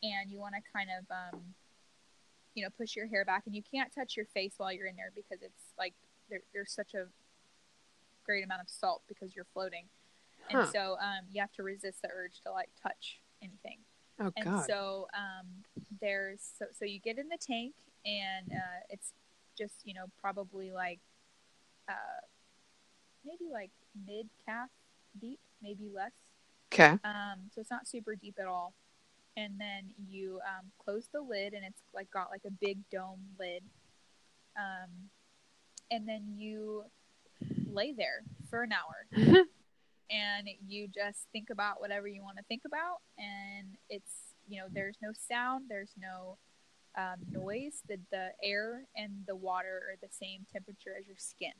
[0.03, 1.41] and you want to kind of um,
[2.55, 4.97] you know, push your hair back, and you can't touch your face while you're in
[4.97, 5.95] there because it's like
[6.31, 7.07] there, there's such a
[8.25, 9.87] great amount of salt because you're floating,
[10.51, 13.79] and so um, you have to resist the urge to like touch anything.
[14.21, 14.67] Oh And god.
[14.67, 15.47] so um,
[16.01, 17.75] there's so so you get in the tank,
[18.05, 19.13] and uh, it's
[19.57, 21.01] just you know probably like
[21.89, 22.23] uh,
[23.25, 23.71] maybe like
[24.07, 24.71] mid calf
[25.21, 26.13] deep, maybe less.
[26.73, 26.99] okay.
[27.05, 28.75] Um, so it's not super deep at all.
[29.37, 33.21] And then you um, close the lid, and it's like got like a big dome
[33.39, 33.63] lid.
[34.57, 35.11] Um,
[35.91, 36.85] and then you
[37.71, 39.07] lay there for an hour,
[40.11, 42.99] and you just think about whatever you want to think about.
[43.19, 46.39] And it's you know there's no sound, there's no
[46.97, 47.83] um, noise.
[47.89, 51.53] The the air and the water are the same temperature as your skin.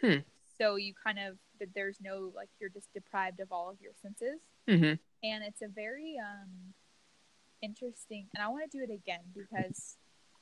[0.00, 0.20] Hmm.
[0.58, 3.92] So you kind of that there's no like you're just deprived of all of your
[4.00, 4.94] senses hmm
[5.24, 6.48] and it's a very um
[7.62, 9.96] interesting and i want to do it again because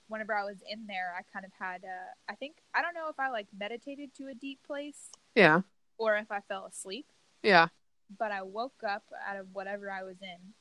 [0.08, 3.08] whenever i was in there i kind of had uh i think i don't know
[3.08, 5.60] if i like meditated to a deep place Yeah.
[5.98, 7.06] or if i fell asleep
[7.42, 7.68] Yeah.
[8.18, 10.52] but i woke up out of whatever i was in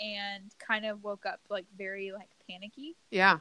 [0.00, 3.38] and kind of woke up like very like panicky Yeah.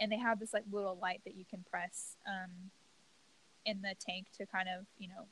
[0.00, 2.70] and they have this like little light that you can press um
[3.66, 5.26] in the tank to kind of you know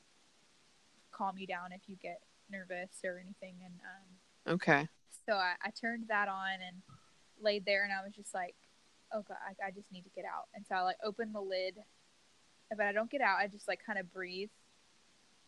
[1.11, 4.87] calm you down if you get nervous or anything and um Okay.
[5.27, 6.77] So I, I turned that on and
[7.39, 8.55] laid there, and I was just like,
[9.13, 11.41] "Oh God, I, I just need to get out." And so I like opened the
[11.41, 11.75] lid,
[12.75, 13.37] but I don't get out.
[13.37, 14.49] I just like kind of breathe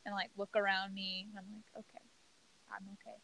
[0.05, 2.05] and like look around me, and I'm like, "Okay,
[2.69, 3.17] I'm okay."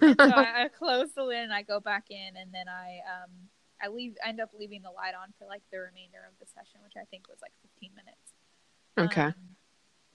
[0.00, 3.30] So I, I close the lid and I go back in, and then I um
[3.82, 4.14] I leave.
[4.24, 7.04] End up leaving the light on for like the remainder of the session, which I
[7.10, 8.34] think was like 15 minutes.
[8.98, 9.28] Okay.
[9.28, 9.56] Um,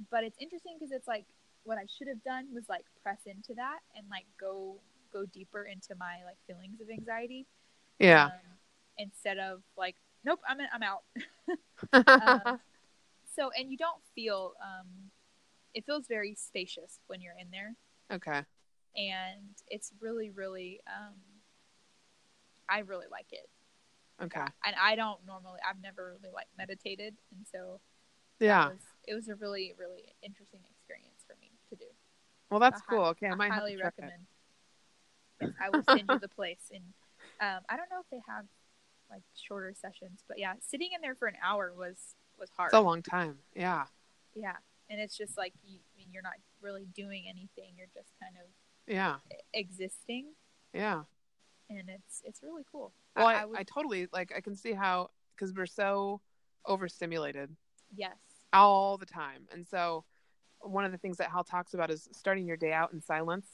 [0.09, 1.25] but it's interesting because it's like
[1.63, 4.79] what I should have done was like press into that and like go
[5.11, 7.45] go deeper into my like feelings of anxiety.
[7.99, 8.25] yeah.
[8.25, 8.31] Um,
[8.97, 11.03] instead of like, nope, I'm in, I'm out.
[12.47, 12.59] um,
[13.35, 14.87] so and you don't feel um,
[15.73, 17.75] it feels very spacious when you're in there,
[18.11, 18.43] okay.
[18.95, 21.15] And it's really really um,
[22.69, 23.49] I really like it.
[24.21, 24.45] Okay.
[24.65, 27.79] And I don't normally I've never really like meditated, and so
[28.39, 28.69] Yeah.
[28.69, 31.85] was, it was a really really interesting experience for me to do.
[32.49, 33.05] Well, that's I hi- cool.
[33.07, 34.01] Okay, I I highly to check it.
[34.01, 34.27] recommend.
[35.41, 36.83] Yes, I will send you the place, and
[37.39, 38.45] um, I don't know if they have
[39.09, 42.69] like shorter sessions, but yeah, sitting in there for an hour was was hard.
[42.69, 43.37] It's a long time.
[43.55, 43.85] Yeah.
[44.35, 44.57] yeah,
[44.89, 48.35] and it's just like you, I mean, you're not really doing anything; you're just kind
[48.37, 48.49] of
[48.89, 49.17] Yeah.
[49.53, 50.33] existing,
[50.73, 51.03] Yeah.
[51.69, 52.91] and it's it's really cool.
[53.15, 54.33] Well, I, I, would, totally like.
[54.35, 56.21] I can see how because we're so
[56.65, 57.55] overstimulated
[57.95, 58.17] yes,
[58.51, 60.05] all the time, and so
[60.61, 63.47] one of the things that Hal talks about is starting your day out in silence,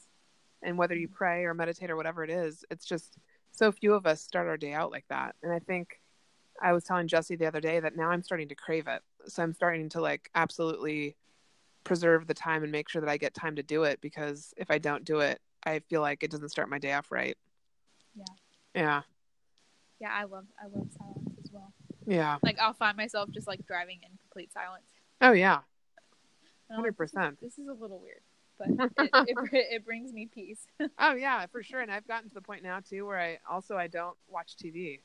[0.63, 1.17] and whether you mm-hmm.
[1.17, 3.17] pray or meditate or whatever it is, it's just
[3.51, 5.35] so few of us start our day out like that.
[5.43, 6.01] And I think
[6.61, 9.43] I was telling Jesse the other day that now I'm starting to crave it, so
[9.43, 11.17] I'm starting to like absolutely
[11.85, 14.69] preserve the time and make sure that I get time to do it because if
[14.69, 17.37] I don't do it, I feel like it doesn't start my day off right.
[18.15, 18.25] Yeah.
[18.75, 19.01] Yeah.
[20.01, 20.09] yeah.
[20.13, 21.71] I love I love silence as well.
[22.05, 22.37] Yeah.
[22.43, 24.91] Like I'll find myself just like driving in complete silence.
[25.21, 25.59] Oh yeah.
[26.69, 27.39] And I'm like, this is- 100%.
[27.41, 28.21] This is a little weird,
[28.57, 28.91] but it,
[29.53, 30.65] it, it brings me peace.
[30.99, 31.81] Oh yeah, for sure.
[31.81, 35.01] And I've gotten to the point now too where I also I don't watch TV.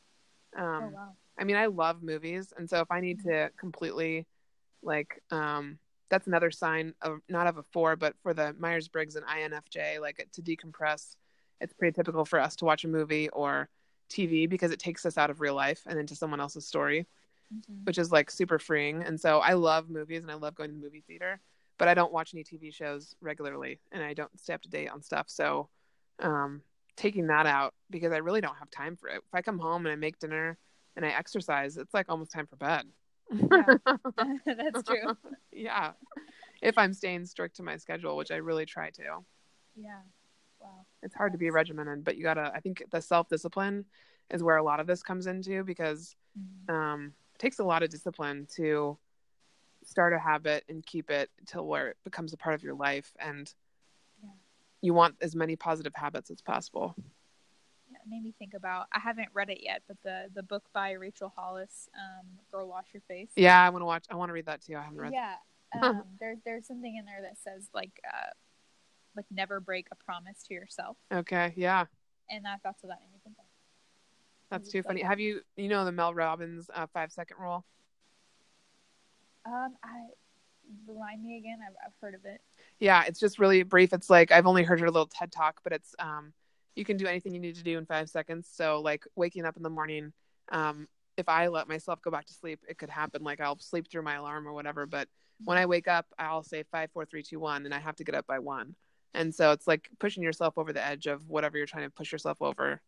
[0.57, 1.09] Um oh wow.
[1.39, 4.27] I mean I love movies and so if I need to completely
[4.83, 5.79] like um
[6.11, 10.01] that's another sign of not of a four, but for the Myers Briggs and INFJ,
[10.01, 11.17] like to decompress,
[11.61, 13.69] it's pretty typical for us to watch a movie or
[14.11, 17.07] TV because it takes us out of real life and into someone else's story.
[17.53, 17.85] Mhm.
[17.85, 19.03] which is like super freeing.
[19.03, 21.41] And so I love movies and I love going to the movie theater,
[21.79, 24.87] but I don't watch any TV shows regularly and I don't stay up to date
[24.89, 25.29] on stuff.
[25.29, 25.69] So
[26.21, 26.63] um,
[26.97, 29.17] taking that out because I really don't have time for it.
[29.17, 30.59] If I come home and I make dinner
[30.95, 32.87] and I exercise, it's like almost time for bed.
[34.47, 35.17] That's true.
[35.53, 35.93] yeah.
[36.63, 39.03] If I'm staying strict to my schedule, which I really try to.
[39.77, 40.01] Yeah.
[40.61, 40.85] Wow.
[41.03, 43.87] It's hard to be regimented, but you gotta, I think the self discipline
[44.31, 46.73] is where a lot of this comes into because Mhm.
[46.75, 48.99] um, it takes a lot of discipline to
[49.85, 53.13] start a habit and keep it till where it becomes a part of your life
[53.19, 53.55] and
[54.23, 54.31] Yeah.
[54.83, 56.95] you want as many positive habits as possible.
[58.09, 58.87] Made me think about.
[58.93, 62.87] I haven't read it yet, but the the book by Rachel Hollis, um, "Girl Wash
[62.93, 64.05] Your Face." Yeah, I want to watch.
[64.11, 64.77] I want to read that too.
[64.77, 65.13] I haven't read.
[65.13, 65.35] Yeah.
[65.81, 68.31] Um, there, there's something in there that says like, uh,
[69.15, 71.55] like never break a promise to yourself, Okay.
[71.57, 71.85] Yeah,
[72.29, 73.45] and that that's what that made me think of.
[74.51, 75.03] that's too funny.
[75.03, 77.65] Have you you know the Mel Robbins uh, five second rule?
[79.47, 80.07] Um, I
[80.89, 81.59] remind me again.
[81.65, 82.41] I've I've heard of it.
[82.79, 83.93] Yeah, it's just really brief.
[83.93, 86.33] It's like I've only heard her little TED talk, but it's um
[86.75, 88.49] you can do anything you need to do in five seconds.
[88.53, 90.13] So like waking up in the morning,
[90.51, 93.23] um, if I let myself go back to sleep, it could happen.
[93.23, 94.87] Like I'll sleep through my alarm or whatever.
[94.87, 95.09] But
[95.45, 98.05] when I wake up, I'll say five, four, three, two, one, and I have to
[98.05, 98.75] get up by one.
[99.15, 102.13] And so it's like pushing yourself over the edge of whatever you're trying to push
[102.13, 102.81] yourself over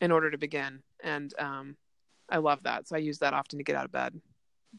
[0.00, 0.82] in order to begin.
[1.02, 1.76] And um
[2.28, 2.88] I love that.
[2.88, 4.20] So I use that often to get out of bed.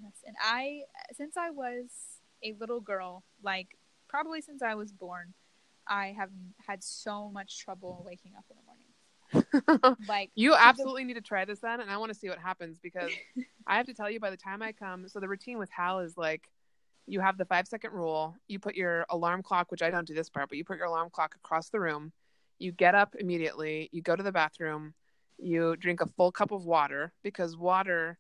[0.02, 0.82] Yes, and I
[1.14, 1.86] since I was
[2.44, 3.78] a little girl, like
[4.10, 5.34] probably since I was born,
[5.88, 6.30] I have
[6.66, 9.98] had so much trouble waking up in the morning.
[10.08, 12.40] Like You the- absolutely need to try this then, and I want to see what
[12.40, 13.12] happens because
[13.68, 16.00] I have to tell you, by the time I come, so the routine with Hal
[16.00, 16.50] is like,
[17.08, 18.36] you have the five second rule.
[18.48, 20.88] You put your alarm clock, which I don't do this part, but you put your
[20.88, 22.12] alarm clock across the room.
[22.58, 23.90] You get up immediately.
[23.92, 24.94] You go to the bathroom.
[25.38, 28.18] You drink a full cup of water because water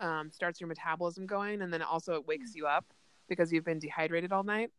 [0.00, 2.84] um, starts your metabolism going, and then also it wakes you up
[3.28, 4.70] because you've been dehydrated all night.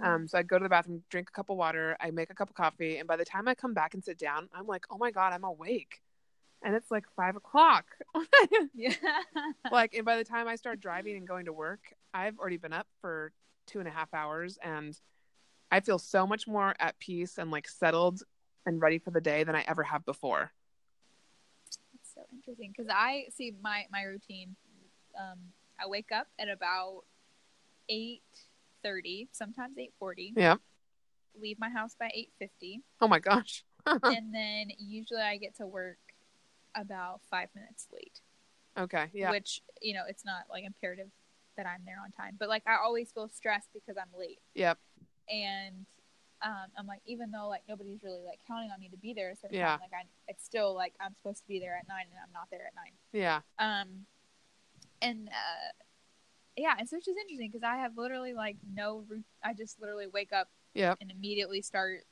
[0.00, 2.34] Um, so I go to the bathroom, drink a cup of water, I make a
[2.34, 4.86] cup of coffee, and by the time I come back and sit down, I'm like,
[4.90, 6.00] oh my god, I'm awake,
[6.62, 7.84] and it's like five o'clock.
[8.74, 8.94] yeah.
[9.72, 11.80] like, and by the time I start driving and going to work,
[12.14, 13.32] I've already been up for
[13.66, 14.98] two and a half hours, and
[15.70, 18.22] I feel so much more at peace and like settled
[18.66, 20.52] and ready for the day than I ever have before.
[21.94, 24.56] It's so interesting because I see my my routine.
[25.18, 25.38] Um,
[25.78, 27.02] I wake up at about
[27.88, 28.22] eight
[28.82, 30.32] thirty, sometimes eight forty.
[30.36, 30.56] Yeah.
[31.40, 32.10] Leave my house by
[32.42, 33.64] 8.50 oh my gosh.
[33.86, 35.96] and then usually I get to work
[36.74, 38.20] about five minutes late.
[38.78, 39.06] okay.
[39.14, 39.30] Yeah.
[39.30, 41.08] Which you know, it's not like imperative
[41.56, 44.40] that I'm there on time, but like I always feel stressed because I'm late.
[44.54, 44.78] Yep.
[45.30, 45.86] And
[46.42, 49.32] um, I'm like, even though like nobody's really like counting on me to be there
[49.40, 49.68] certain Yeah.
[49.70, 52.32] time, like I, it's still like I'm supposed to be there at nine and I'm
[52.34, 52.92] not there at nine.
[53.12, 53.40] Yeah.
[53.58, 54.04] Um,
[55.00, 55.72] and uh,
[56.56, 59.24] yeah, and so it's just interesting because I have literally like no root.
[59.42, 60.98] I just literally wake up Yep.
[61.00, 62.04] and immediately start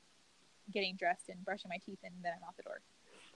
[0.71, 2.81] getting dressed and brushing my teeth, and then I'm out the door.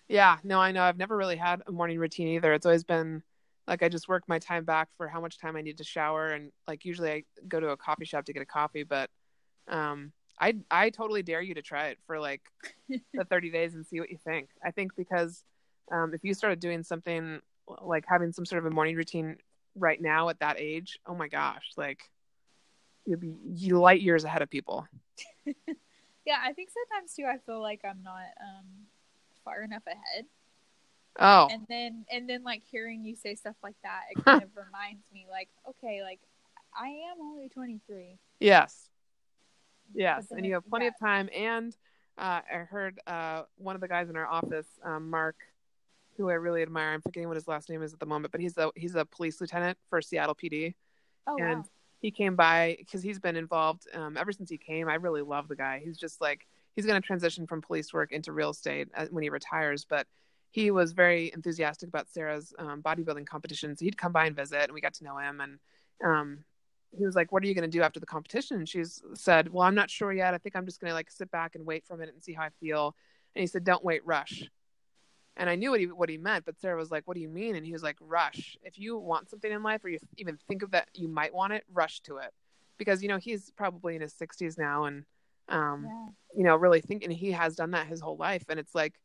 [0.07, 0.83] Yeah, no, I know.
[0.83, 2.53] I've never really had a morning routine either.
[2.53, 3.23] It's always been
[3.67, 6.27] like I just work my time back for how much time I need to shower
[6.27, 9.09] and like usually I go to a coffee shop to get a coffee, but
[9.67, 12.41] um I I totally dare you to try it for like
[13.13, 14.49] the 30 days and see what you think.
[14.63, 15.43] I think because
[15.91, 17.39] um if you started doing something
[17.81, 19.37] like having some sort of a morning routine
[19.75, 21.99] right now at that age, oh my gosh, like
[23.05, 24.87] you'd be you light years ahead of people.
[26.25, 27.25] Yeah, I think sometimes too.
[27.25, 28.65] I feel like I'm not um
[29.43, 30.25] far enough ahead,
[31.17, 34.49] Oh, and then and then like hearing you say stuff like that, it kind of
[34.55, 36.19] reminds me like, okay, like
[36.77, 38.17] I am only 23.
[38.39, 38.89] Yes.
[39.93, 40.91] Yes, and you have plenty yeah.
[40.91, 41.29] of time.
[41.33, 41.73] And
[42.17, 45.37] uh, I heard uh, one of the guys in our office, um, Mark,
[46.17, 46.93] who I really admire.
[46.93, 49.05] I'm forgetting what his last name is at the moment, but he's a he's a
[49.05, 50.75] police lieutenant for Seattle PD,
[51.27, 51.65] Oh and wow.
[51.99, 54.87] he came by because he's been involved um, ever since he came.
[54.87, 55.81] I really love the guy.
[55.83, 59.23] He's just like he's going to transition from police work into real estate uh, when
[59.23, 60.07] he retires, but.
[60.51, 64.61] He was very enthusiastic about Sarah's um, bodybuilding competition, so he'd come by and visit,
[64.61, 65.41] and we got to know him.
[65.41, 65.59] And
[66.01, 66.45] um,
[66.97, 69.51] he was like, "What are you going to do after the competition?" And she's said,
[69.51, 70.33] "Well, I'm not sure yet.
[70.33, 72.23] I think I'm just going to like sit back and wait for a minute and
[72.23, 72.95] see how I feel."
[73.35, 74.43] And he said, "Don't wait, rush."
[75.37, 77.29] And I knew what he what he meant, but Sarah was like, "What do you
[77.29, 78.57] mean?" And he was like, "Rush.
[78.63, 81.53] If you want something in life, or you even think of that you might want
[81.53, 82.33] it, rush to it."
[82.77, 85.05] Because you know he's probably in his 60s now, and
[85.49, 86.07] um, Yeah.
[86.37, 88.45] you know, really thinking he has done that his whole life.
[88.49, 88.99] And it's like,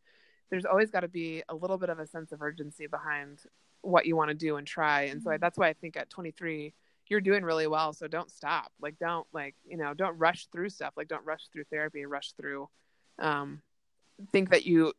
[0.51, 3.43] there's always got to be a little bit of a sense of urgency behind
[3.83, 5.03] what you want to do and try.
[5.03, 5.41] And so I, Mhm.
[5.41, 6.75] that's why I think at 23,
[7.09, 7.93] you're doing really well.
[7.93, 8.73] So don't stop.
[8.81, 10.95] Like, don't like, you know, don't rush through stuff.
[10.97, 12.69] Like, don't rush through therapy, rush through,
[13.19, 13.63] um,
[14.33, 14.93] think that you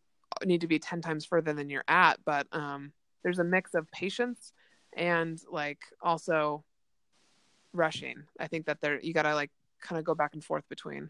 [0.46, 2.20] need to be 10 times further than you're at.
[2.26, 2.92] But, um,
[3.24, 4.52] there's a mix of patience
[4.98, 6.64] and like also
[7.74, 8.24] rushing.
[8.40, 11.10] I think that there, you got to like kind of go back and forth between.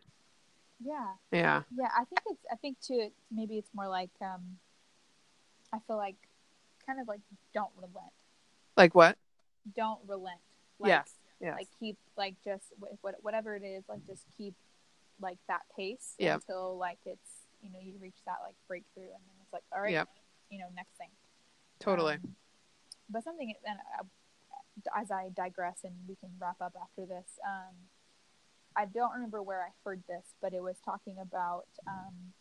[0.83, 1.07] Yeah.
[1.31, 1.61] Yeah.
[1.77, 2.41] Yeah, I think it's.
[2.51, 2.97] I think too.
[2.99, 4.09] It's, maybe it's more like.
[4.21, 4.57] um
[5.73, 6.17] I feel like,
[6.85, 7.21] kind of like,
[7.53, 8.11] don't relent.
[8.75, 9.17] Like what?
[9.73, 10.41] Don't relent.
[10.79, 11.13] Like, yes.
[11.39, 11.55] Yes.
[11.59, 14.53] Like keep like just wh- what whatever it is, like just keep
[15.21, 16.35] like that pace Yeah.
[16.35, 17.30] until like it's
[17.61, 20.09] you know you reach that like breakthrough, and then it's like all right, Yep.
[20.49, 21.09] you know next thing.
[21.79, 22.15] totally.
[22.15, 22.35] Um,
[23.09, 27.75] but something and I, as I digress and we can wrap up after this, um,
[28.75, 32.33] I don't remember where I heard this, but it was talking about um,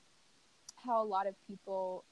[0.85, 2.05] how a lot of people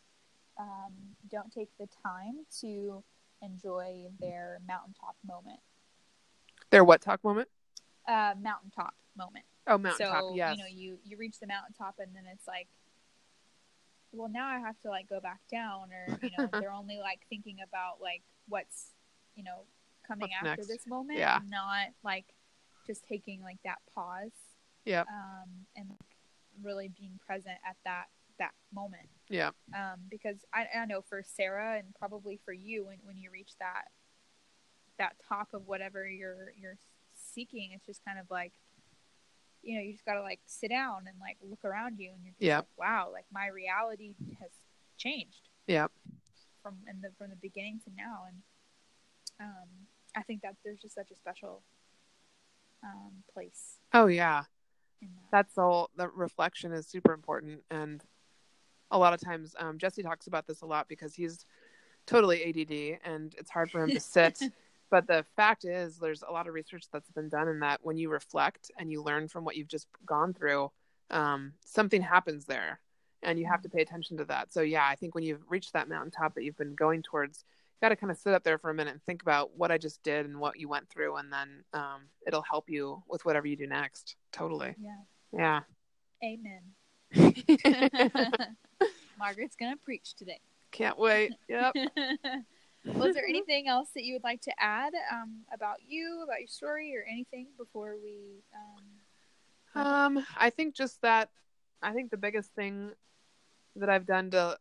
[0.59, 0.93] um,
[1.31, 3.05] don't take the time to
[3.43, 5.61] enjoy their mountaintop moment.
[6.71, 7.49] Their what talk moment?
[8.07, 9.45] Uh, mountaintop moment.
[9.67, 10.21] Oh, mountaintop.
[10.21, 10.57] so yes.
[10.57, 12.67] you know, you you reach the mountaintop, and then it's like,
[14.13, 17.21] well, now I have to like go back down, or you know, they're only like
[17.29, 18.93] thinking about like what's
[19.35, 19.65] you know
[20.07, 20.69] coming What's after next?
[20.69, 21.41] this moment, Yeah.
[21.49, 22.27] not like
[22.87, 24.31] just taking like that pause
[24.87, 25.91] yeah um, and
[26.63, 28.07] really being present at that
[28.39, 29.09] that moment.
[29.29, 29.51] Yeah.
[29.75, 33.53] Um, because I, I know for Sarah and probably for you, when, when you reach
[33.59, 33.89] that
[34.99, 36.79] that top of whatever you're you're
[37.15, 38.53] seeking, it's just kind of like
[39.69, 42.33] you know you just gotta like sit down and like look around you and you're
[42.33, 42.67] just Yep.
[42.79, 44.51] like, wow, like my reality has
[44.97, 45.87] changed yeah
[46.63, 48.37] from in the from the beginning to now, and
[49.41, 49.69] um,
[50.17, 51.63] I think that there's just such a special
[52.83, 54.45] um, place Oh yeah.
[55.03, 55.09] that.
[55.31, 55.91] That's all.
[55.97, 58.03] The reflection is super important, and
[58.91, 61.45] a lot of times, um, Jesse talks about this a lot because he's
[62.07, 64.41] totally ADD, and it's hard for him to sit.
[64.91, 67.97] but the fact is, there's a lot of research that's been done in that when
[67.97, 70.71] you reflect and you learn from what you've just gone through,
[71.11, 72.81] um, something happens there,
[73.23, 74.53] and you have to pay attention to that.
[74.53, 77.87] So yeah, I think when you've reached that mountaintop that you've been going towards, you
[77.87, 79.79] got to kind of sit up there for a minute and think about what I
[79.79, 83.47] just did and what you went through, and then um, it'll help you with whatever
[83.47, 84.17] you do next.
[84.33, 84.75] Totally.
[84.81, 84.97] yeah.
[85.33, 85.61] Yeah.
[86.25, 86.63] Amen.
[89.19, 90.41] Margaret's gonna preach today.
[90.71, 91.33] Can't wait.
[91.49, 91.75] Yep.
[92.85, 96.49] Was there anything else that you would like to add um, about you, about your
[96.49, 98.43] story, or anything before we?
[99.75, 99.85] Um...
[99.85, 101.31] Um, I think just that.
[101.83, 102.91] I think the biggest thing
[103.77, 104.59] that I've done to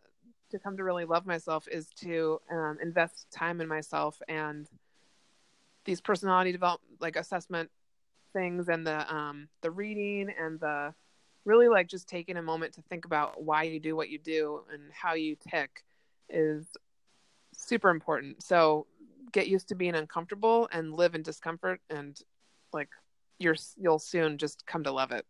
[0.52, 4.68] to come to really love myself is to um, invest time in myself and
[5.86, 7.70] these personality development like assessment
[8.34, 10.94] things and the um the reading and the
[11.46, 14.62] really like just taking a moment to think about why you do what you do
[14.72, 15.84] and how you tick
[16.30, 16.66] is
[17.58, 18.42] super important.
[18.42, 18.88] So
[19.34, 22.18] get used to being uncomfortable and live in discomfort and
[22.72, 22.90] like
[23.40, 25.26] you're you'll soon just come to love it.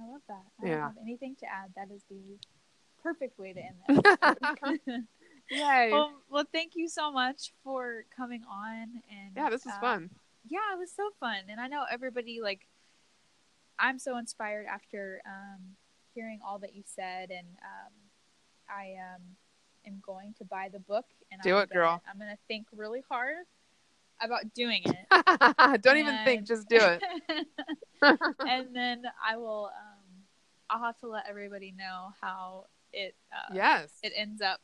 [0.00, 0.44] I love that.
[0.62, 0.74] I Yeah.
[0.76, 1.72] don't have anything to add.
[1.74, 2.38] That is the
[3.02, 4.38] perfect way to end that.
[5.50, 5.90] Yay.
[5.90, 9.02] well, well, thank you so much for coming on.
[9.10, 10.10] And yeah, this is uh, fun.
[10.48, 11.38] yeah, it was so fun.
[11.48, 12.66] And I know everybody like
[13.78, 15.76] I'm so inspired after um,
[16.14, 17.92] hearing all that you said, and um,
[18.68, 19.22] I um,
[19.88, 21.06] am going to buy the book.
[21.32, 22.02] And Do I'm it, gonna- girl.
[22.10, 23.36] I'm gonna think really hard
[24.20, 25.82] about doing it.
[25.82, 27.02] Don't even think, just do it.
[28.46, 29.66] and then I will.
[29.66, 30.04] Um,
[30.70, 33.14] I'll have to let everybody know how it.
[33.32, 33.90] Uh, yes.
[34.02, 34.60] It ends up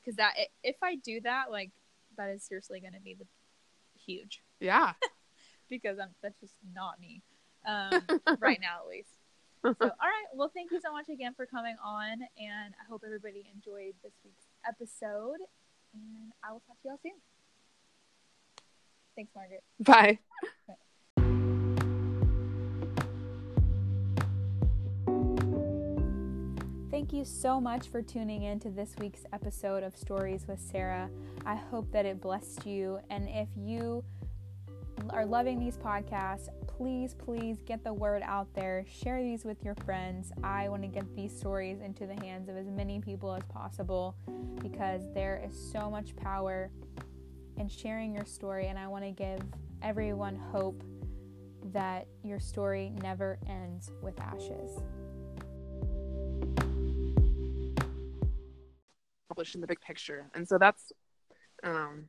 [0.00, 1.70] because that i- if I do that, like
[2.16, 3.26] that is seriously going to be the
[4.04, 4.92] huge yeah.
[5.68, 7.22] because I'm that's just not me
[7.66, 8.02] um,
[8.40, 9.10] right now at least.
[9.80, 13.02] So all right, well thank you so much again for coming on, and I hope
[13.04, 15.38] everybody enjoyed this week's episode,
[15.92, 17.12] and I will talk to y'all soon.
[19.16, 19.64] Thanks, Margaret.
[19.80, 20.18] Bye.
[26.90, 31.10] Thank you so much for tuning in to this week's episode of Stories with Sarah.
[31.44, 33.00] I hope that it blessed you.
[33.10, 34.04] And if you
[35.10, 38.84] are loving these podcasts, please, please get the word out there.
[38.88, 40.32] Share these with your friends.
[40.42, 44.16] I want to get these stories into the hands of as many people as possible
[44.62, 46.70] because there is so much power
[47.58, 48.66] in sharing your story.
[48.68, 49.40] And I want to give
[49.82, 50.82] everyone hope
[51.72, 54.82] that your story never ends with ashes.
[59.28, 60.30] Published in the big picture.
[60.34, 60.92] And so that's
[61.64, 62.08] um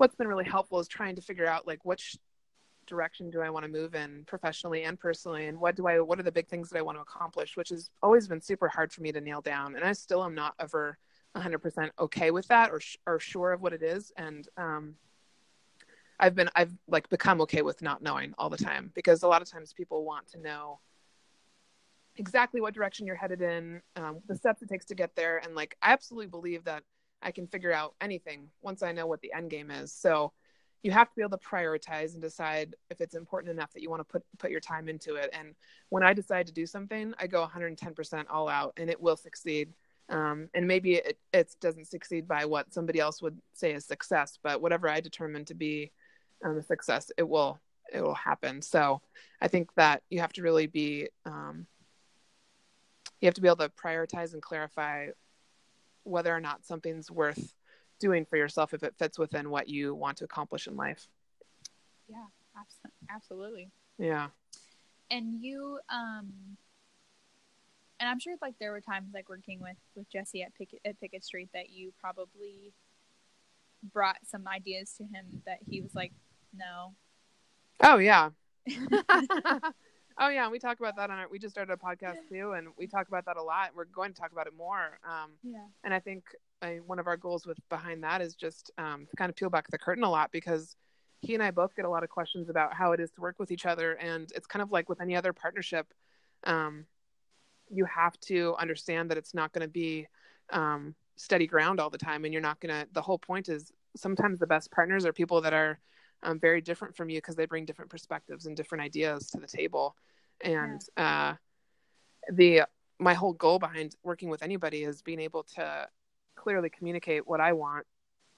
[0.00, 2.16] what's been really helpful is trying to figure out like which
[2.86, 6.18] direction do I want to move in professionally and personally and what do I what
[6.18, 8.92] are the big things that I want to accomplish, which has always been super hard
[8.92, 9.76] for me to nail down.
[9.76, 10.96] And I still am not ever
[11.36, 14.94] 100% okay with that or or sure of what it is and um
[16.18, 19.42] I've been I've like become okay with not knowing all the time because a lot
[19.42, 20.80] of times people want to know
[22.16, 25.54] exactly what direction you're headed in, um, the steps it takes to get there, and
[25.54, 26.82] like I absolutely believe that
[27.22, 29.92] I can figure out anything once I know what the end game is.
[29.92, 30.32] So
[30.82, 33.90] you have to be able to prioritize and decide if it's important enough that you
[33.90, 35.30] want to put put your time into it.
[35.32, 35.54] And
[35.90, 39.74] when I decide to do something, I go 110% all out, and it will succeed.
[40.08, 44.38] Um, and maybe it, it doesn't succeed by what somebody else would say is success,
[44.42, 45.92] but whatever I determine to be
[46.44, 47.60] um, a success, it will
[47.92, 48.62] it will happen.
[48.62, 49.02] So
[49.40, 51.66] I think that you have to really be um,
[53.20, 55.08] you have to be able to prioritize and clarify
[56.04, 57.54] whether or not something's worth
[57.98, 61.06] doing for yourself if it fits within what you want to accomplish in life.
[62.08, 62.24] Yeah,
[63.10, 63.70] absolutely.
[63.98, 64.28] Yeah.
[65.10, 66.32] And you, um,
[67.98, 70.98] and I'm sure like there were times like working with with Jesse at Pickett at
[71.00, 72.72] Pickett Street that you probably
[73.92, 76.12] brought some ideas to him that he was like,
[76.54, 76.94] no.
[77.82, 78.30] Oh yeah.
[80.20, 81.28] oh yeah, we talk about that on our.
[81.28, 83.70] We just started a podcast too, and we talk about that a lot.
[83.74, 84.98] We're going to talk about it more.
[85.04, 85.64] Um, yeah.
[85.82, 86.24] And I think
[86.62, 89.50] I, one of our goals with behind that is just um, to kind of peel
[89.50, 90.76] back the curtain a lot because
[91.20, 93.38] he and I both get a lot of questions about how it is to work
[93.38, 95.92] with each other, and it's kind of like with any other partnership.
[96.44, 96.86] Um,
[97.70, 100.06] you have to understand that it's not going to be
[100.50, 102.86] um, steady ground all the time, and you're not going to.
[102.92, 105.78] The whole point is sometimes the best partners are people that are
[106.22, 109.46] um, very different from you because they bring different perspectives and different ideas to the
[109.46, 109.96] table.
[110.42, 111.30] And yeah.
[111.30, 111.34] uh,
[112.32, 112.62] the
[112.98, 115.88] my whole goal behind working with anybody is being able to
[116.36, 117.86] clearly communicate what I want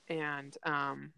[0.09, 1.13] and um,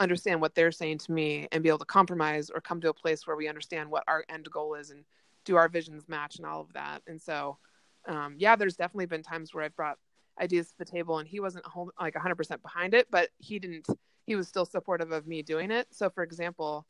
[0.00, 2.94] understand what they're saying to me and be able to compromise or come to a
[2.94, 5.04] place where we understand what our end goal is and
[5.44, 7.02] do our visions match and all of that.
[7.06, 7.58] And so,
[8.06, 9.98] um, yeah, there's definitely been times where I've brought
[10.40, 11.66] ideas to the table and he wasn't
[12.00, 13.86] like 100% behind it, but he didn't
[14.28, 15.88] he was still supportive of me doing it.
[15.90, 16.86] So, for example,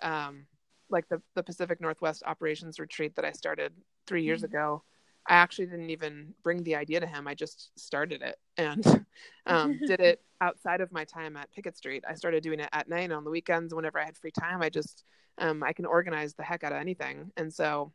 [0.00, 0.46] um,
[0.92, 3.72] like the, the Pacific Northwest operations retreat that I started
[4.06, 4.56] three years mm-hmm.
[4.56, 4.82] ago,
[5.28, 7.26] I actually didn't even bring the idea to him.
[7.28, 8.84] I just started it and
[9.46, 12.04] um, did it outside of my time at Pickett Street.
[12.08, 14.62] I started doing it at night on the weekends whenever I had free time.
[14.62, 15.04] I just
[15.38, 17.92] um, I can organize the heck out of anything, and so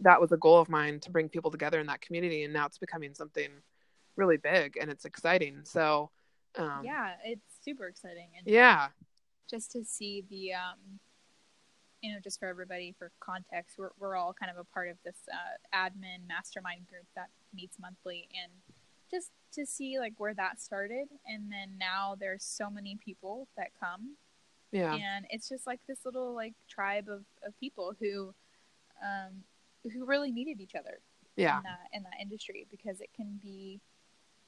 [0.00, 2.44] that was a goal of mine to bring people together in that community.
[2.44, 3.48] And now it's becoming something
[4.16, 5.60] really big and it's exciting.
[5.64, 6.10] So
[6.56, 8.28] um, yeah, it's super exciting.
[8.38, 8.88] And yeah,
[9.48, 11.00] just to see the um,
[12.04, 14.98] you know, just for everybody for context, we're we're all kind of a part of
[15.06, 18.52] this uh, admin mastermind group that meets monthly, and
[19.10, 23.68] just to see like where that started, and then now there's so many people that
[23.80, 24.16] come.
[24.70, 28.34] Yeah, and it's just like this little like tribe of, of people who,
[29.02, 29.42] um,
[29.90, 30.98] who really needed each other.
[31.36, 33.80] Yeah, in that in that industry because it can be,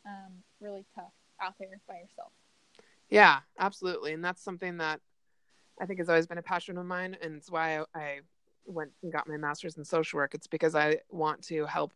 [0.05, 2.33] um, really tough out there by yourself.
[3.09, 4.13] Yeah, absolutely.
[4.13, 5.01] And that's something that
[5.81, 7.17] I think has always been a passion of mine.
[7.21, 8.21] And it's why I, I
[8.67, 10.35] went and got my master's in social work.
[10.35, 11.93] It's because I want to help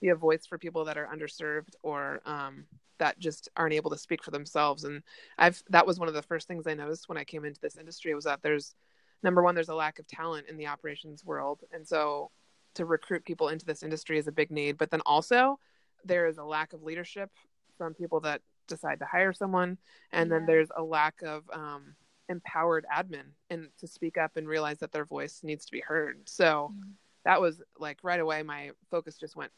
[0.00, 2.64] be a voice for people that are underserved or um,
[2.98, 4.84] that just aren't able to speak for themselves.
[4.84, 5.02] And
[5.38, 7.76] I've that was one of the first things I noticed when I came into this
[7.76, 8.74] industry was that there's
[9.22, 11.60] number one, there's a lack of talent in the operations world.
[11.72, 12.30] And so
[12.74, 14.76] to recruit people into this industry is a big need.
[14.76, 15.58] But then also
[16.04, 17.30] there is a lack of leadership
[17.78, 19.78] from people that decide to hire someone
[20.12, 20.38] and yeah.
[20.38, 21.94] then there's a lack of um,
[22.28, 26.20] empowered admin and to speak up and realize that their voice needs to be heard.
[26.24, 26.90] So mm.
[27.24, 29.52] that was like right away my focus just went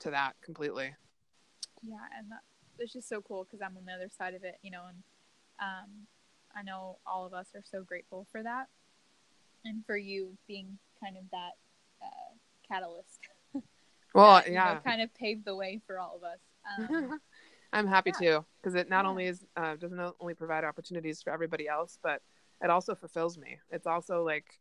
[0.00, 0.94] to that completely.
[1.82, 2.40] Yeah and that,
[2.78, 4.96] it's just so cool because i'm on the other side of it you know and
[5.60, 5.90] um,
[6.56, 8.68] i know all of us are so grateful for that
[9.64, 11.52] and for you being kind of that
[12.02, 12.34] uh,
[12.68, 13.20] catalyst.
[14.12, 16.40] Well that, yeah know, kind of paved the way for all of us.
[16.76, 17.20] Um,
[17.72, 18.38] I'm happy yeah.
[18.38, 19.10] too because it not yeah.
[19.10, 22.22] only is uh, doesn't only provide opportunities for everybody else, but
[22.62, 23.58] it also fulfills me.
[23.70, 24.58] It's also like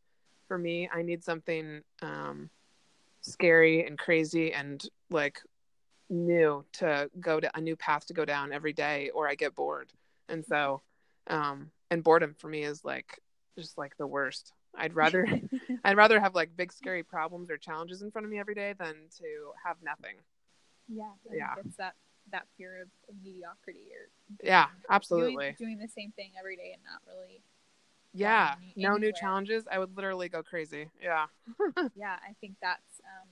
[0.48, 2.50] for me, I need something um,
[3.22, 5.40] scary and crazy and like
[6.10, 9.56] new to go to a new path to go down every day, or I get
[9.56, 9.92] bored.
[10.28, 10.82] And so,
[11.28, 13.20] um, and boredom for me is like
[13.58, 14.54] just like the worst.
[14.76, 15.26] I'd rather
[15.84, 18.74] I'd rather have like big scary problems or challenges in front of me every day
[18.78, 20.16] than to have nothing.
[20.88, 21.54] Yeah, yeah.
[21.64, 21.96] It's that
[22.32, 24.10] that fear of, of mediocrity or
[24.44, 25.56] yeah absolutely.
[25.58, 27.42] doing, doing, the same thing every day and not really
[28.14, 30.90] yeah no new challenges i would literally go crazy.
[31.02, 31.28] Yeah.
[31.96, 33.30] Yeah i think that's um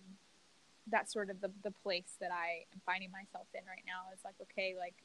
[0.89, 4.19] that's sort of the, the place that i am finding myself in right now is
[4.23, 4.95] like okay like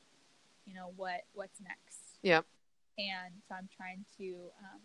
[0.66, 2.18] you know what what's next?
[2.22, 2.46] Yep.
[2.98, 4.80] And so i'm trying to um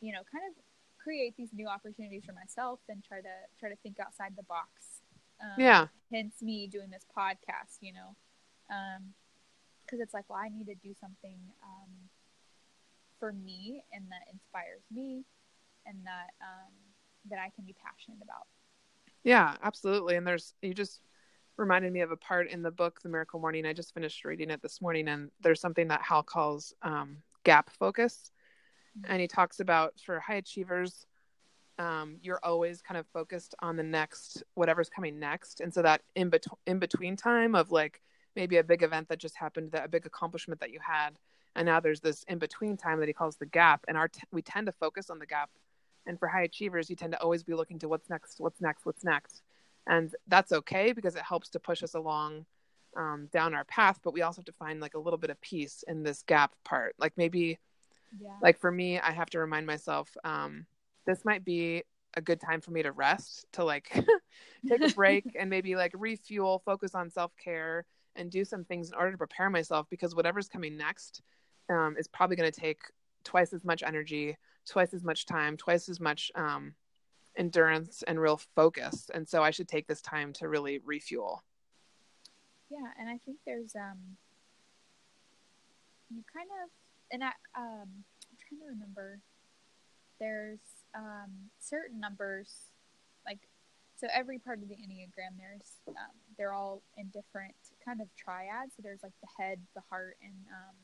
[0.00, 0.54] you know kind of
[1.02, 5.02] create these new opportunities for myself and try to try to think outside the box
[5.42, 5.86] um, yeah.
[6.12, 8.16] Hence me doing this podcast, you know,
[8.68, 11.90] because um, it's like, well, I need to do something um,
[13.18, 15.24] for me and that inspires me
[15.86, 16.72] and that um,
[17.30, 18.46] that I can be passionate about.
[19.24, 20.16] Yeah, absolutely.
[20.16, 21.00] And there's you just
[21.56, 23.66] reminded me of a part in the book The Miracle Morning.
[23.66, 27.70] I just finished reading it this morning, and there's something that Hal calls um, gap
[27.70, 28.30] focus,
[28.98, 29.10] mm-hmm.
[29.10, 31.06] and he talks about for high achievers
[31.78, 36.02] um, you're always kind of focused on the next whatever's coming next and so that
[36.14, 38.02] in, bet- in between time of like
[38.36, 41.18] maybe a big event that just happened that a big accomplishment that you had
[41.56, 44.22] and now there's this in between time that he calls the gap and our t-
[44.32, 45.50] we tend to focus on the gap
[46.06, 48.84] and for high achievers you tend to always be looking to what's next what's next
[48.86, 49.42] what's next
[49.86, 52.44] and that's okay because it helps to push us along
[52.94, 55.40] um, down our path, but we also have to find like a little bit of
[55.40, 56.94] peace in this gap part.
[56.98, 57.58] Like maybe,
[58.20, 58.36] Yeah.
[58.42, 60.66] like for me, I have to remind myself um,
[61.06, 61.82] this might be
[62.14, 63.90] a good time for me to rest, to like
[64.68, 67.84] take a break and maybe like refuel, focus on self care,
[68.16, 71.22] and do some things in order to prepare myself because whatever's coming next
[71.70, 72.82] um, is probably going to take
[73.24, 74.36] twice as much energy,
[74.68, 76.74] twice as much time, twice as much um,
[77.36, 79.10] endurance and real focus.
[79.12, 81.42] And so I should take this time to really refuel.
[82.70, 84.16] Yeah, and I think there's um
[86.10, 86.70] you kind of
[87.10, 89.20] and I um I'm trying to remember
[90.18, 90.60] there's
[90.94, 92.70] um certain numbers
[93.24, 93.38] like
[93.96, 97.54] so every part of the Enneagram there's um they're all in different
[97.84, 98.72] kind of triads.
[98.76, 100.76] So there's like the head, the heart and um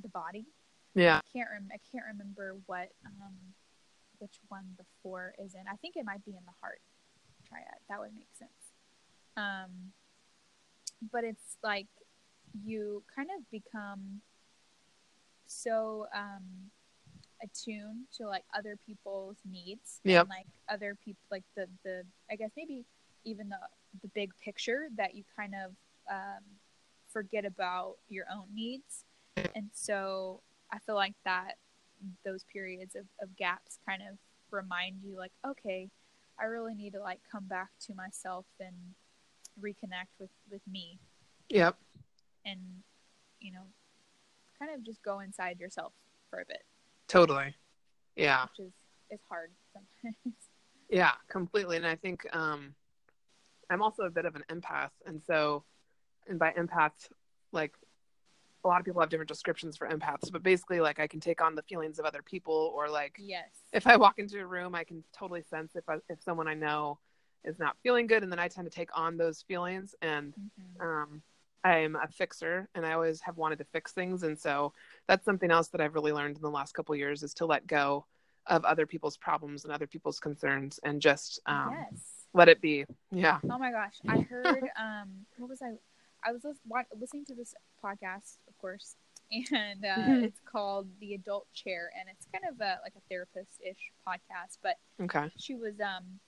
[0.00, 0.46] the body.
[0.94, 1.18] Yeah.
[1.18, 3.34] I can't rem- I can't remember what um
[4.18, 5.62] which one the four is in.
[5.70, 6.80] I think it might be in the heart
[7.48, 7.80] triad.
[7.88, 8.50] That would make sense.
[9.36, 9.92] Um
[11.10, 11.88] but it's like
[12.64, 14.20] you kind of become
[15.46, 16.06] so
[17.42, 20.22] attuned to like other people's needs Yep.
[20.22, 22.84] and like other people like the the I guess maybe
[23.24, 23.56] even the
[24.02, 25.72] the big picture that you kind of
[26.10, 26.42] um
[27.12, 29.04] forget about your own needs
[29.54, 30.40] and so
[30.72, 31.54] I feel like that
[32.24, 34.18] those periods of, of gaps kind of
[34.50, 35.90] remind you like okay
[36.40, 38.74] I really need to like come back to myself and
[39.60, 40.98] reconnect with with me
[41.50, 41.76] Yep.
[42.46, 42.60] and
[43.40, 43.64] you know
[44.58, 45.92] kind of just go inside yourself
[46.30, 46.62] for a bit
[47.12, 47.54] Totally.
[48.16, 48.44] Yeah.
[48.44, 48.72] which is
[49.10, 50.34] is hard sometimes
[50.88, 51.76] Yeah, completely.
[51.76, 52.74] And I think um,
[53.70, 54.90] I'm also a bit of an empath.
[55.06, 55.64] And so,
[56.26, 56.92] and by empath,
[57.52, 57.74] like
[58.64, 61.42] a lot of people have different descriptions for empaths, but basically, like I can take
[61.42, 64.74] on the feelings of other people, or like yes if I walk into a room,
[64.74, 66.98] I can totally sense if I, if someone I know
[67.44, 69.94] is not feeling good, and then I tend to take on those feelings.
[70.00, 70.80] And Mhm.
[70.82, 71.22] um,
[71.64, 74.72] I'm a fixer, and I always have wanted to fix things, and so
[75.08, 77.46] that's something else that I've really learned in the last couple of years is to
[77.46, 78.04] let go
[78.48, 82.00] of other people's problems and other people's concerns, and just um, yes
[82.34, 82.84] let it be.
[83.10, 83.38] Yeah.
[83.50, 85.72] oh my gosh i heard um what was i
[86.26, 86.42] i was
[86.98, 88.96] listening to this podcast of course
[89.30, 90.24] and uh, Mhm.
[90.24, 94.76] it's called the adult chair and it's kind of a like a therapist-ish podcast but
[95.02, 95.30] Okay.
[95.38, 96.18] she was um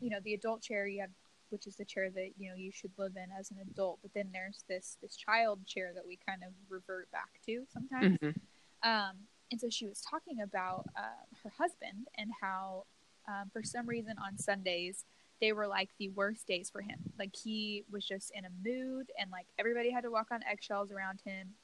[0.00, 1.10] you know the adult chair you have
[1.50, 4.12] which is the chair that you know you should live in as an adult but
[4.14, 8.34] then there's this this child chair that we kind of revert back to sometimes Mhm.
[8.82, 9.16] um
[9.52, 12.84] and so she was talking about uh, her husband and how
[13.28, 15.04] um, for some reason on sundays
[15.40, 19.10] they were like the worst days for him like he was just in a mood
[19.18, 21.54] and like everybody had to walk on eggshells around him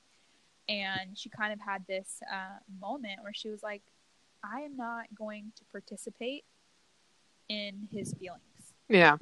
[0.69, 3.83] and she kind of had this uh, moment where she was like
[4.43, 6.45] i am not going to participate
[7.49, 8.43] in his feelings
[8.89, 9.17] Yeah.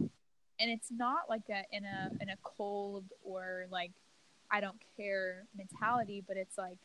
[0.59, 3.93] And it's not like a in a in a cold or like
[4.51, 6.79] I don't care mentality, but it's like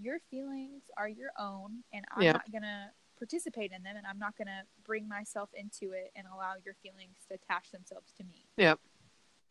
[0.00, 2.32] your feelings are your own, and I'm Yeah.
[2.32, 6.54] not gonna participate in them, and I'm not gonna bring myself into it and allow
[6.64, 8.46] your feelings to attach themselves to me.
[8.56, 8.80] Yep.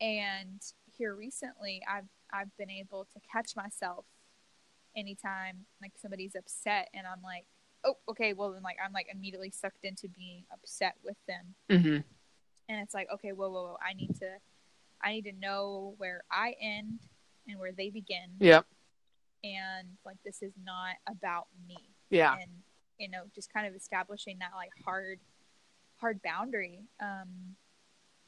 [0.01, 0.61] And
[0.97, 4.05] here recently, I've I've been able to catch myself
[4.95, 7.45] anytime like somebody's upset, and I'm like,
[7.83, 11.97] oh, okay, well then like I'm like immediately sucked into being upset with them hmm
[12.69, 14.29] and it's like okay whoa whoa whoa i need to
[15.03, 16.99] i need to know where i end
[17.47, 18.65] and where they begin Yep.
[19.43, 21.77] and like this is not about me
[22.09, 22.35] Yeah.
[22.41, 22.51] and
[22.97, 25.19] you know just kind of establishing that like hard
[25.97, 27.55] hard boundary um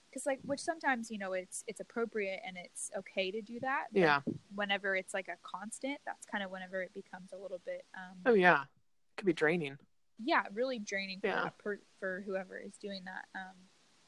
[0.09, 3.85] because like which sometimes you know it's it's appropriate and it's okay to do that
[3.93, 4.22] Yeah.
[4.55, 8.18] whenever it's like a constant that's kind of whenever it becomes a little bit um
[8.26, 8.63] Oh yeah.
[8.63, 9.77] It could be draining.
[10.23, 11.49] yeah really draining for Yeah.
[11.59, 13.55] per, for whoever is doing that um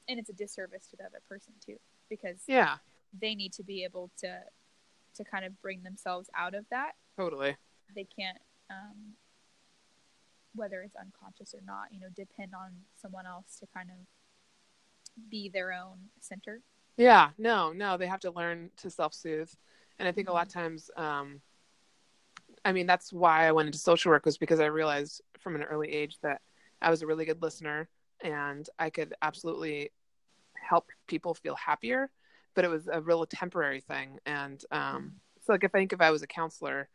[0.07, 1.77] and it's a disservice to the other person too
[2.09, 2.77] because Yeah.
[3.19, 4.39] they need to be able to
[5.15, 7.55] to kind of bring themselves out of that Totally.
[7.95, 8.39] they can't
[8.69, 9.13] um
[10.55, 12.71] whether it's unconscious or not you know depend on
[13.01, 13.95] someone else to kind of
[15.29, 16.61] be their own center
[16.97, 17.29] Yeah.
[17.37, 19.51] No, no, they have to learn to self soothe.
[19.99, 21.41] And I think a lot of times, um,
[22.65, 25.63] I mean, that's why I went into social work was because I realized from an
[25.63, 26.41] early age that
[26.81, 27.89] I was a really good listener
[28.23, 29.91] and I could absolutely
[30.55, 32.09] help people feel happier,
[32.55, 34.17] but it was a real temporary thing.
[34.25, 36.89] And um, so, like, if I think if I was a counselor,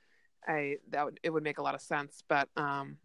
[0.46, 2.22] I that would it would make a lot of sense.
[2.28, 2.96] But um,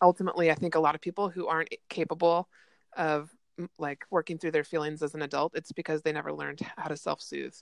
[0.00, 2.48] ultimately, I think a lot of people who aren't capable
[2.96, 3.30] of
[3.78, 6.96] like working through their feelings as an adult, it's because they never learned how to
[6.96, 7.54] self soothe.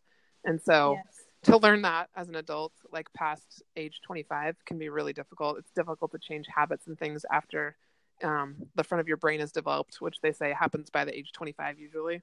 [0.44, 4.88] And so, yes to learn that as an adult, like past age 25, can be
[4.88, 5.58] really difficult.
[5.58, 7.76] It's difficult to change habits and things after
[8.22, 11.32] um, the front of your brain is developed, which they say happens by the age
[11.32, 12.22] 25 usually.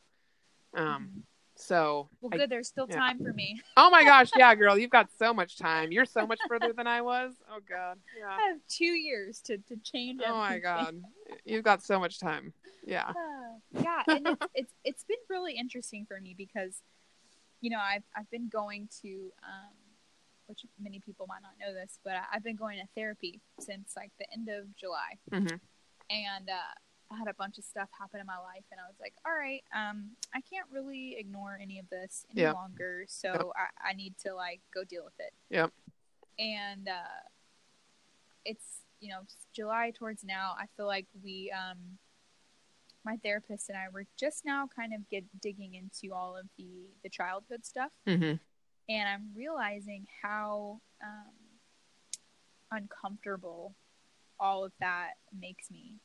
[0.76, 1.24] Um.
[1.56, 2.50] So Well, I- good.
[2.50, 2.96] There's still yeah.
[2.96, 3.60] time for me.
[3.78, 5.92] oh my gosh, yeah, girl, you've got so much time.
[5.92, 7.34] You're so much further than I was.
[7.52, 7.98] Oh god.
[8.18, 8.30] Yeah.
[8.30, 10.22] I have two years to, to change.
[10.26, 10.96] Oh my god.
[11.44, 12.54] You've got so much time.
[12.86, 13.10] Yeah.
[13.10, 16.82] Uh, yeah, and it's, it's it's been really interesting for me because,
[17.60, 19.10] you know, I've I've been going to,
[19.44, 19.74] um,
[20.48, 23.96] which many people might not know this, but I- I've been going to therapy since
[23.98, 25.56] like the end of July, hmm
[26.10, 26.74] and uh,
[27.12, 29.34] I had a bunch of stuff happen in my life, and I was like, all
[29.34, 32.52] right, um, I can't really ignore any of this any Yeah.
[32.54, 33.42] longer, so Yep.
[33.56, 35.34] I, I need to like go deal with it.
[35.50, 35.72] Yep.
[36.38, 37.24] And uh,
[38.46, 39.22] it's you know
[39.54, 40.56] July towards now.
[40.58, 41.98] I feel like we, um,
[43.06, 46.90] my therapist and I, were just now kind of get digging into all of the
[47.04, 48.34] the childhood stuff, hmm
[48.88, 51.34] and I'm realizing how um,
[52.72, 53.76] uncomfortable
[54.40, 55.96] all of that makes me.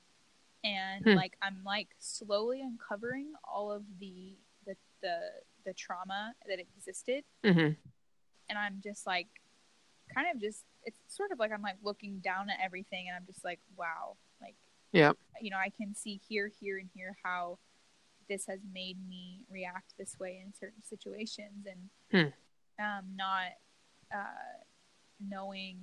[0.65, 1.15] And Hmm.
[1.15, 4.37] like I'm like slowly uncovering all of the
[4.67, 5.19] the the,
[5.65, 7.25] the trauma that existed.
[7.45, 7.71] Hmm
[8.51, 9.29] and I'm just like
[10.15, 13.25] kind of just it's sort of like I'm like looking down at everything and I'm
[13.27, 14.17] just like wow.
[14.41, 14.55] Like
[14.93, 17.59] yeah, you know I can see here here and here how
[18.29, 21.89] this has made me react this way in certain situations and
[22.79, 23.53] um not
[24.15, 24.63] uh
[25.21, 25.79] knowing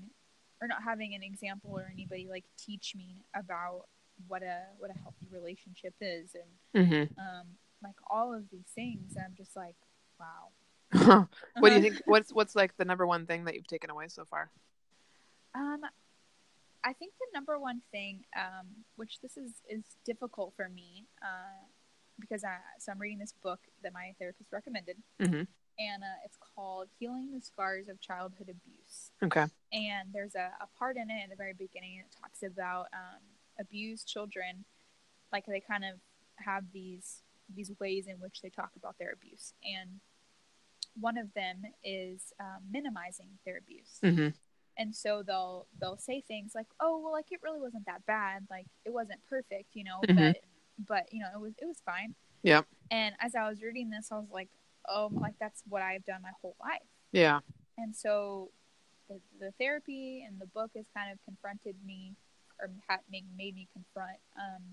[0.61, 3.85] or not having an example or anybody like teach me about
[4.27, 7.47] what a what a healthy relationship is and hmm um
[7.83, 9.75] like all of these things I'm just like
[10.19, 10.49] wow
[11.59, 12.01] what do you think?
[12.05, 14.51] What's what's like the number one thing that you've taken away so far?
[15.55, 15.81] Um,
[16.83, 18.67] I think the number one thing, um,
[18.97, 21.63] which this is is difficult for me, uh,
[22.19, 25.47] because I so I'm reading this book that my therapist recommended, Mhm.
[25.81, 29.45] And uh, it's called "Healing the Scars of Childhood Abuse." Okay.
[29.73, 33.21] And there's a, a part in it at the very beginning that talks about um,
[33.59, 34.65] abused children,
[35.31, 35.95] like they kind of
[36.37, 37.23] have these
[37.55, 39.99] these ways in which they talk about their abuse, and
[40.99, 44.27] one of them is um, minimizing their abuse hmm
[44.77, 48.45] and so they'll they'll say things like oh well like it really wasn't that bad
[48.49, 50.33] like it wasn't perfect you know Mhm.
[50.33, 50.37] but
[50.87, 52.13] but you know it was it was fine
[52.43, 52.65] Yep.
[52.89, 54.49] and as i was reading this i was like
[54.91, 56.87] oh like that's what i've done my whole life.
[57.11, 57.39] Yeah.
[57.77, 58.51] and so
[59.09, 62.15] the, the therapy and the book has kind of confronted me
[62.59, 64.63] or had made, made me confront um,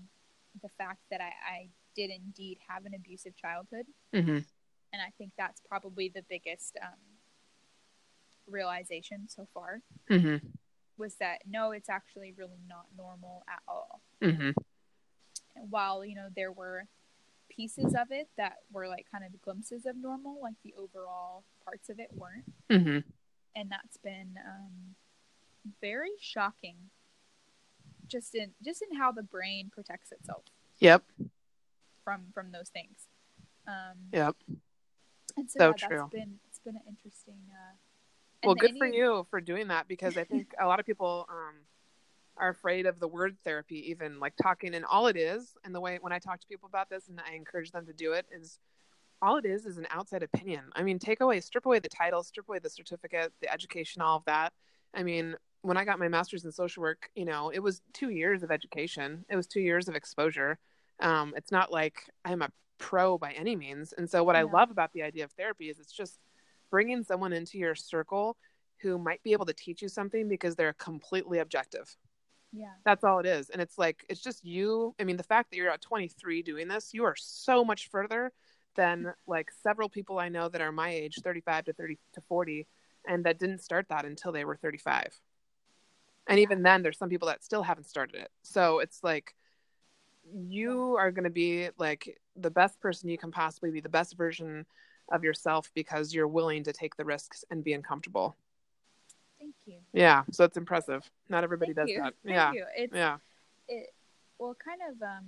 [0.61, 3.85] the fact that I, I did indeed have an abusive childhood.
[4.13, 4.39] Hmm
[4.91, 6.97] and i think that's probably the biggest um,
[8.47, 10.37] realization so far hmm
[10.97, 14.01] was that no, it's actually really not normal at all.
[14.21, 14.51] hmm
[15.55, 16.87] And while you know there were
[17.59, 21.89] pieces of it that were like kind of glimpses of normal, like the overall parts
[21.89, 22.99] of it weren't, hmm
[23.55, 24.95] and that's been um,
[25.81, 26.77] very shocking.
[28.07, 30.43] Just in just in how the brain protects itself
[30.79, 31.03] Yep.
[32.05, 33.07] from from those things.
[33.67, 34.35] Um, Yep.
[35.37, 35.97] and so, So yeah, true.
[35.97, 37.41] that's been it's been an interesting.
[37.51, 37.75] Uh,
[38.45, 41.55] Well, good for you for doing that because I think a lot of people um,
[42.39, 44.73] are afraid of the word therapy, even like talking.
[44.73, 47.19] And all it is, and the way when I talk to people about this and
[47.19, 48.59] I encourage them to do it, is
[49.21, 50.63] all it is is an outside opinion.
[50.73, 54.17] I mean, take away, strip away the title, strip away the certificate, the education, all
[54.17, 54.53] of that.
[54.93, 58.09] I mean, when I got my master's in social work, you know, it was two
[58.09, 60.57] years of education, it was two years of exposure.
[61.01, 63.93] Um, it's not like I'm a pro by any means.
[63.93, 66.17] And so, what I love about the idea of therapy is it's just
[66.71, 68.37] bringing someone into your circle
[68.81, 71.95] who might be able to teach you something because they're completely objective.
[72.51, 73.49] Yeah, That's all it is.
[73.49, 74.95] And it's like, it's just you.
[74.99, 78.31] I mean, the fact that you're at 23 doing this, you are so much further
[78.75, 82.67] than like several people I know that are my age, 35 to 30 to 40,
[83.07, 85.07] and that didn't start that until they were 35.
[86.27, 88.31] And even then, there's some people that still haven't started it.
[88.43, 89.35] So it's like,
[90.31, 94.15] you are going to be like the best person you can possibly be, the best
[94.15, 94.65] version
[95.11, 98.35] of yourself because you're willing to take the risks and be uncomfortable.
[99.69, 99.79] You.
[99.93, 100.23] Yeah.
[100.31, 101.09] So it's impressive.
[101.29, 102.01] Not everybody Thank does you.
[102.03, 102.13] that.
[102.23, 102.51] Thank yeah.
[102.51, 102.65] you.
[102.75, 103.17] It's, Yeah.
[103.67, 103.93] it
[104.39, 105.25] well kind of um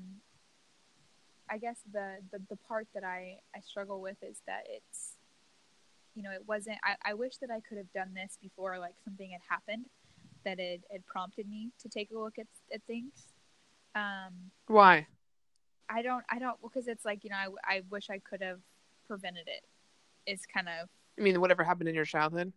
[1.50, 5.18] i guess the the, the part that i i struggle with is that it's
[6.16, 8.96] you know it wasn't I, I wish that i could have done this before like
[9.04, 9.86] something had happened
[10.44, 13.12] that it had prompted me to take a look at, at things
[13.96, 14.34] um
[14.68, 15.08] Why?
[15.90, 18.60] i don't i don't because it's like you know I, I wish i could have
[19.08, 19.64] prevented it.
[20.26, 20.88] it is kind of
[21.20, 22.54] I mean, whatever happened in your childhood?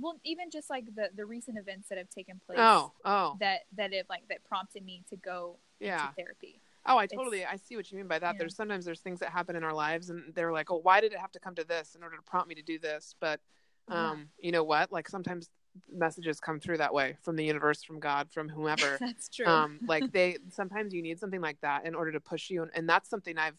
[0.00, 3.60] Well even just like the the recent events that have taken place Oh, oh, that
[3.76, 6.02] that it like that prompted me to go yeah.
[6.02, 8.34] into therapy Oh, I totally, I see what you mean by that.
[8.34, 8.38] Yeah.
[8.40, 11.12] There's sometimes there's things that happen in our lives and they're like, oh, why did
[11.12, 13.14] it have to come to this in order to prompt me to do this?
[13.20, 13.40] But,
[13.88, 14.10] Yeah.
[14.10, 14.92] um, you know what?
[14.92, 15.48] Like sometimes
[15.90, 18.98] messages come through that way from the universe, from God, from whomever.
[19.00, 22.50] that's true um, like they, sometimes you need something like that in order to push
[22.50, 22.62] you.
[22.62, 23.58] And, and that's something I've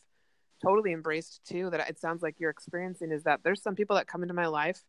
[0.62, 4.08] totally embraced too that it sounds like you're experiencing is that there's some people that
[4.08, 4.84] come into my life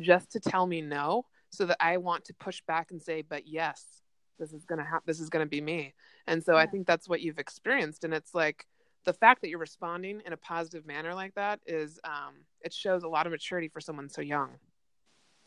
[0.00, 3.46] just to tell me no so that I want to push back and say but
[3.46, 3.84] yes
[4.38, 5.94] this is going to happen this is to be me
[6.26, 6.60] and so yeah.
[6.60, 8.66] I think that's what you've experienced and it's like
[9.04, 13.02] the fact that you're responding in a positive manner like that is um it shows
[13.02, 14.50] a lot of maturity for someone so young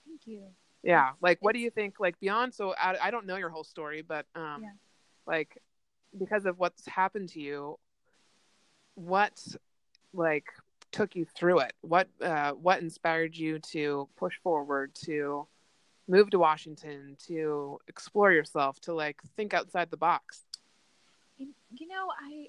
[0.08, 0.44] thank you
[0.84, 3.64] yeah like what do you think like beyond so I, I don't know your whole
[3.64, 4.70] story but um yeah.
[5.26, 5.58] like
[6.18, 7.78] because of what's happened to you
[8.96, 9.40] what
[10.14, 10.46] like
[10.94, 11.74] took you through it?
[11.82, 15.48] What uh what inspired you to push forward to
[16.08, 20.44] move to washington to explore yourself to like think outside the box?
[21.38, 22.48] You know i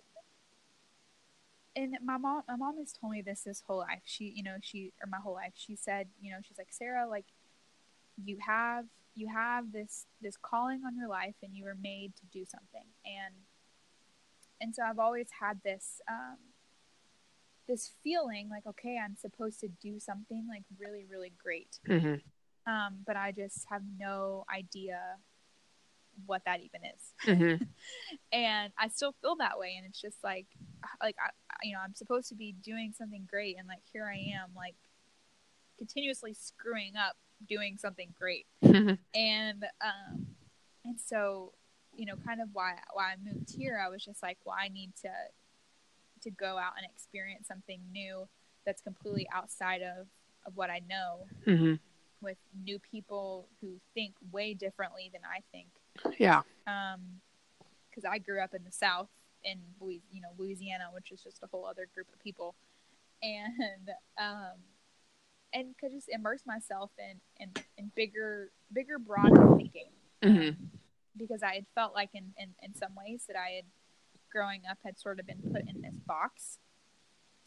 [1.76, 4.02] and my mom my mom has told me this this whole life.
[4.04, 7.08] She you know she or my whole life she said you know she's like sarah
[7.08, 7.26] like
[8.22, 8.84] you have
[9.14, 12.86] you have this this calling on your life and you were made to do something.
[13.04, 13.34] And
[14.60, 16.36] and so i've always had this um
[17.68, 21.78] this feeling like okay i'm supposed to do something like really really great.
[21.88, 22.72] Mm-hmm.
[22.72, 24.98] um but i just have no idea
[26.26, 27.12] what that even is.
[27.26, 27.64] Mm-hmm.
[28.32, 29.74] and i still feel that way.
[29.76, 30.46] And it's just like
[31.02, 31.30] like I,
[31.62, 33.56] you know i'm supposed to be doing something great.
[33.58, 34.76] And like here i am like
[35.78, 37.16] continuously screwing up
[37.48, 38.46] doing something great.
[39.14, 40.26] And um
[40.84, 41.52] and so
[41.96, 44.68] you know kind of why why i moved here i was just like well i
[44.68, 45.08] need to
[46.24, 48.26] to go out and experience something new
[48.66, 50.06] that's completely outside of
[50.46, 51.74] of what i know mm-hmm.
[52.20, 55.68] with new people who think way differently than i think
[56.18, 57.00] yeah um
[57.88, 59.08] because i grew up in the south
[59.44, 62.54] in you know louisiana which is just a whole other group of people
[63.22, 64.58] and um
[65.52, 69.90] and could just immerse myself in in, in bigger bigger broader thinking
[70.22, 70.64] mm-hmm.
[71.16, 73.64] because i had felt like in, in in some ways that i had
[74.34, 76.58] growing up had sort of been put in this box.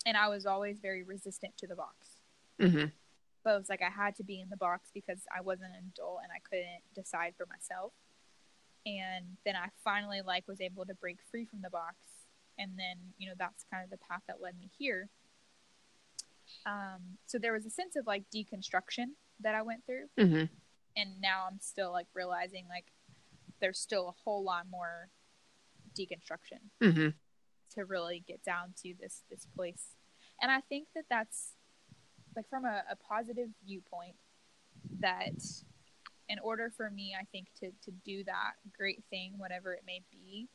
[0.05, 2.21] And i was always very resistant to the box.
[2.59, 2.85] Mm-hmm.
[3.43, 5.91] but it was like i had to be in the box because i wasn't an
[5.93, 7.93] adult and i couldn't decide for myself.
[8.85, 11.95] And then i finally like was able to break free from the box.
[12.57, 15.09] And then you know that's kind of the path that led me here.
[16.65, 19.11] Um, so there was a sense of like deconstruction
[19.41, 20.45] that I went through, mm-hmm.
[20.95, 22.85] and now I'm still like realizing like
[23.59, 25.09] there's still a whole lot more
[25.97, 27.09] deconstruction mm-hmm.
[27.75, 29.95] to really get down to this this place.
[30.41, 31.53] And I think that that's
[32.35, 34.15] like from a, a positive viewpoint
[34.99, 35.41] that
[36.29, 40.01] in order for me, I think to to do that great thing, whatever it may
[40.11, 40.47] be,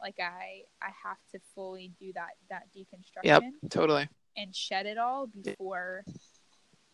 [0.00, 3.24] like I I have to fully do that that deconstruction.
[3.24, 4.08] Yep, totally
[4.38, 6.04] and shed it all before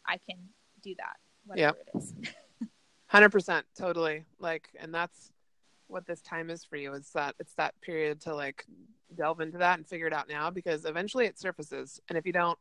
[0.07, 0.39] I can
[0.83, 1.89] do that, whatever yep.
[1.95, 2.15] it is.
[3.07, 4.25] Hundred percent, totally.
[4.41, 5.31] Like, and that's
[5.95, 6.93] what this time is for you.
[6.93, 8.67] Is that it's that period to like
[9.15, 12.33] delve into that and figure it out now because eventually it surfaces, and if you
[12.33, 12.59] don't,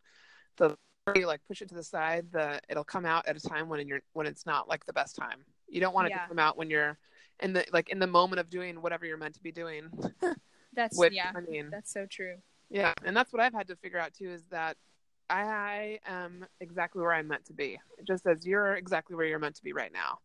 [0.57, 0.77] the
[1.15, 3.85] you like push it to the side, the it'll come out at a time when
[3.87, 5.43] you're when it's not like the best time.
[5.67, 6.21] You don't want it yeah.
[6.21, 6.97] to come out when you're
[7.41, 9.89] in the like in the moment of doing whatever you're meant to be doing.
[10.73, 11.31] that's Which, yeah.
[11.35, 12.35] I mean, that's so true.
[12.69, 14.77] Yeah, and that's what I've had to figure out too is that
[15.29, 17.79] I am exactly where I'm meant to be.
[18.07, 20.19] Just as you're exactly where you're meant to be right now.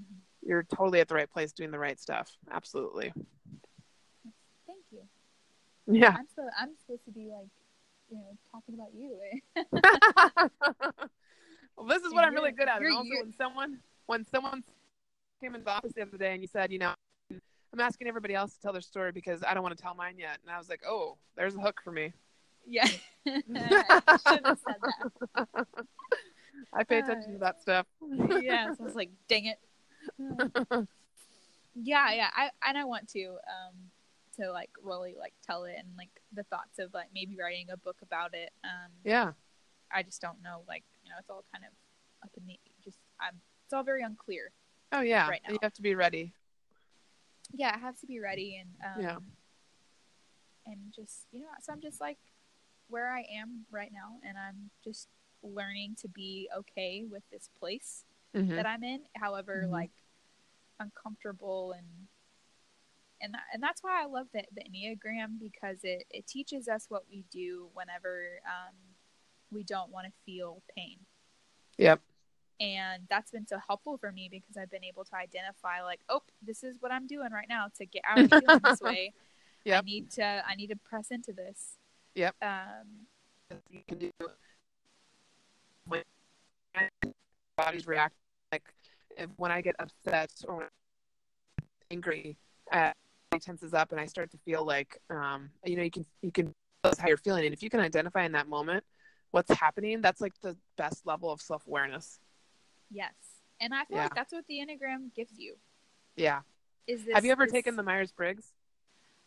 [0.00, 0.18] Mm-hmm.
[0.46, 2.30] You're totally at the right place doing the right stuff.
[2.50, 3.12] Absolutely.
[4.66, 5.00] Thank you.
[5.86, 6.16] Yeah.
[6.18, 7.48] I'm so I'm supposed to be like,
[8.10, 9.18] you know, talking about you.
[11.76, 12.82] well, this is what I'm really good at.
[12.84, 14.62] Also when someone when someone
[15.40, 16.94] came into the office the other day and you said, you know,
[17.30, 20.16] I'm asking everybody else to tell their story because I don't want to tell mine
[20.18, 20.38] yet.
[20.42, 22.12] And I was like, oh, there's a hook for me.
[22.66, 22.88] Yeah.
[23.26, 24.76] I should have said
[25.34, 25.66] that.
[26.72, 27.86] I pay attention uh, to that stuff.
[28.40, 28.72] yeah.
[28.74, 29.58] So I was like, dang it.
[31.74, 32.30] Yeah, yeah.
[32.36, 33.74] I and I want to um
[34.36, 37.76] to like really like tell it and like the thoughts of like maybe writing a
[37.76, 38.50] book about it.
[38.64, 39.32] Um Yeah.
[39.92, 41.72] I just don't know like, you know, it's all kind of
[42.24, 44.50] up in the just I'm it's all very unclear.
[44.92, 45.28] Oh yeah.
[45.28, 45.52] Right now.
[45.52, 46.32] You have to be ready
[47.56, 49.16] yeah, I have to be ready and um, yeah,
[50.66, 52.18] and just you know, so I'm just like
[52.88, 55.08] where I am right now, and I'm just
[55.42, 58.04] learning to be okay with this place
[58.34, 58.54] mm-hmm.
[58.56, 59.00] that I'm in.
[59.16, 59.72] However, mm-hmm.
[59.72, 59.90] like
[60.80, 61.86] uncomfortable and
[63.20, 66.86] and that, and that's why I love the the enneagram because it it teaches us
[66.88, 68.74] what we do whenever um,
[69.50, 70.98] we don't want to feel pain.
[71.78, 72.00] Yep
[72.60, 76.22] and that's been so helpful for me because I've been able to identify like, oh,
[76.42, 79.12] this is what I'm doing right now to get out of feeling this way.
[79.64, 79.82] Yep.
[79.82, 81.78] I need to I need to press into this.
[82.14, 82.36] Yep.
[82.42, 84.10] Um, you can do
[85.86, 86.02] when
[87.56, 88.14] body's react
[88.54, 88.72] like
[89.16, 90.68] if, when I get upset or
[91.90, 92.36] angry,
[92.72, 92.92] uh,
[93.32, 96.30] it tenses up and I start to feel like um, you know you can you
[96.30, 96.52] can
[97.00, 97.44] how you're feeling.
[97.46, 98.84] And if you can identify in that moment
[99.32, 102.20] what's happening, that's like the best level of self awareness.
[102.90, 103.14] Yes.
[103.60, 104.02] And I feel Yeah.
[104.04, 105.56] like that's what the Enneagram gives you.
[106.16, 106.40] Yeah.
[106.86, 108.52] Is this Have you ever this- taken the Myers Briggs?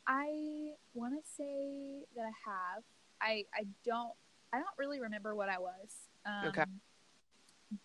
[0.10, 2.84] I want to say that I have.
[3.22, 4.14] I I don't
[4.54, 5.90] I don't really remember what I was.
[6.26, 6.64] Um, Okay.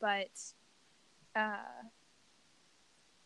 [0.01, 0.31] But
[1.34, 1.86] uh,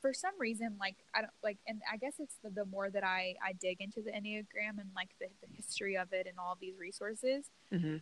[0.00, 3.02] for some reason, like I don't like, and I guess it's the, the more that
[3.04, 6.56] I I dig into the Enneagram and like the, the history of it and all
[6.60, 7.96] these resources, Mm-hmm.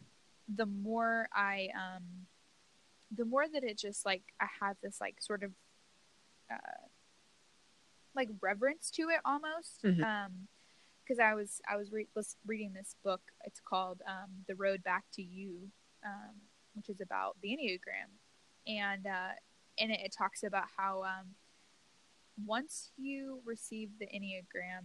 [0.54, 2.26] the more I um,
[3.16, 5.52] the more that it just like I have this like sort of
[6.50, 6.86] uh,
[8.14, 9.82] like reverence to it almost.
[9.82, 10.02] Mhm.
[10.04, 10.48] Um,
[11.06, 13.20] because I was I was re- was reading this book.
[13.44, 15.68] It's called um, "The Road Back to You,"
[16.04, 16.34] um,
[16.74, 18.08] which is about the Enneagram,
[18.66, 19.32] and uh,
[19.78, 21.34] and it, it talks about how um,
[22.46, 24.84] once you receive the Enneagram,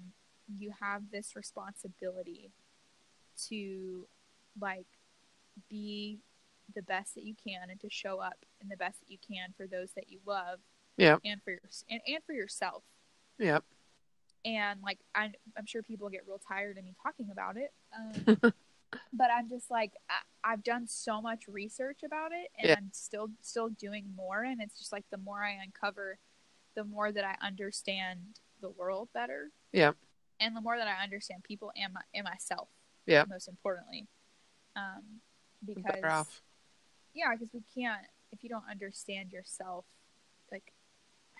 [0.57, 2.51] you have this responsibility
[3.47, 4.07] to
[4.59, 4.85] like
[5.69, 6.19] be
[6.75, 9.53] the best that you can and to show up in the best that you can
[9.57, 10.59] for those that you love
[10.97, 11.17] Yeah.
[11.25, 12.83] and for your and, and for yourself
[13.39, 13.63] Yep.
[14.45, 18.53] and like I'm, I'm sure people get real tired of me talking about it um,
[19.13, 22.75] but i'm just like I, i've done so much research about it and Yeah.
[22.77, 26.17] i'm still still doing more and it's just like the more i uncover
[26.75, 28.19] the more that i understand
[28.61, 29.91] the world better Yeah.
[30.39, 32.67] and the more that i understand people and, my, and myself
[33.05, 33.25] Yeah.
[33.27, 34.07] most importantly
[34.75, 35.03] um,
[35.65, 36.27] because
[37.13, 39.85] yeah because we can't if you don't understand yourself
[40.51, 40.71] like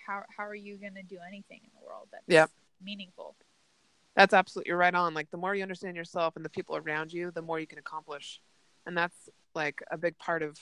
[0.08, 2.50] how, how are you going to do anything in the world that's Yep.
[2.84, 3.36] meaningful
[4.20, 5.14] That's absolutely right on.
[5.14, 7.80] Like the more you understand yourself and the people around you, the more you can
[7.80, 8.42] accomplish.
[8.86, 10.58] And that's like a big part of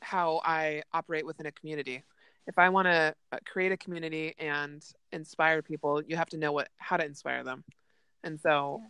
[0.00, 2.02] how I operate within a community.
[2.46, 3.14] If I want to
[3.44, 4.82] create a community and
[5.12, 7.64] inspire people, you have to know what how to inspire them.
[8.24, 8.88] And so Yeah.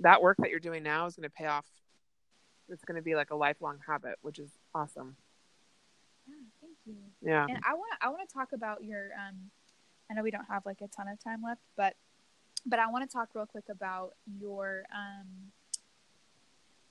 [0.00, 1.66] that work that you're doing now is going to pay off.
[2.70, 5.14] It's going to be like a lifelong habit, which is awesome.
[6.26, 7.44] yeah, thank you Yeah.
[7.50, 9.50] And I want I want to talk about your um
[10.10, 11.94] I know we don't have like a ton of time left, but
[12.68, 15.52] but I want to talk real quick about your um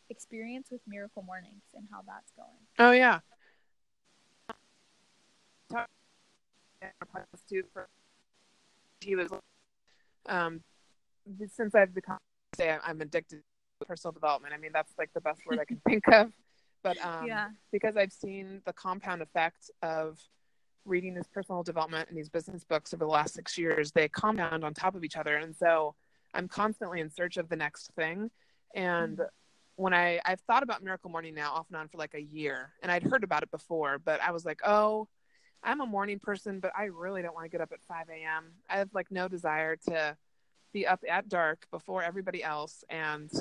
[0.09, 2.47] experience with Miracle Mornings and how that's going.
[2.79, 3.19] Oh yeah.
[5.69, 5.89] Talk-
[7.49, 7.87] too for
[9.01, 9.29] he was
[10.27, 10.61] um
[11.53, 12.17] since I've become
[12.55, 13.41] say I'm addicted
[13.79, 14.53] to personal development.
[14.53, 16.31] I mean that's like the best word I can think of.
[16.83, 17.49] But um yeah.
[17.71, 20.19] because I've seen the compound effect of
[20.87, 24.63] reading this personal development and these business books over the last six years, they compound
[24.63, 25.35] on top of each other.
[25.35, 25.95] And so
[26.33, 28.31] I'm constantly in search of the next thing.
[28.73, 29.21] And
[29.75, 32.73] when I, I've thought about Miracle Morning now off and on for like a year,
[32.81, 35.07] and I'd heard about it before, but I was like, oh,
[35.63, 38.53] I'm a morning person, but I really don't want to get up at 5 a.m.
[38.69, 40.15] I have like no desire to
[40.73, 43.31] be up at dark before everybody else and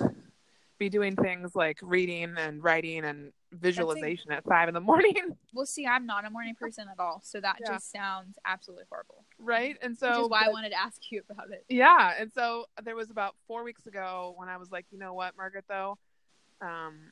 [0.79, 5.15] be doing things like reading and writing and visualization at five in the morning.
[5.53, 7.75] Well, see, I'm not a morning person at all, so that Yeah.
[7.75, 9.25] just sounds absolutely horrible.
[9.39, 9.77] right.
[9.83, 11.65] And so Which is why I wanted to ask you about it.
[11.69, 15.15] yeah and so there was about four weeks ago when i was like you know
[15.15, 15.99] what margaret though
[16.61, 17.11] um,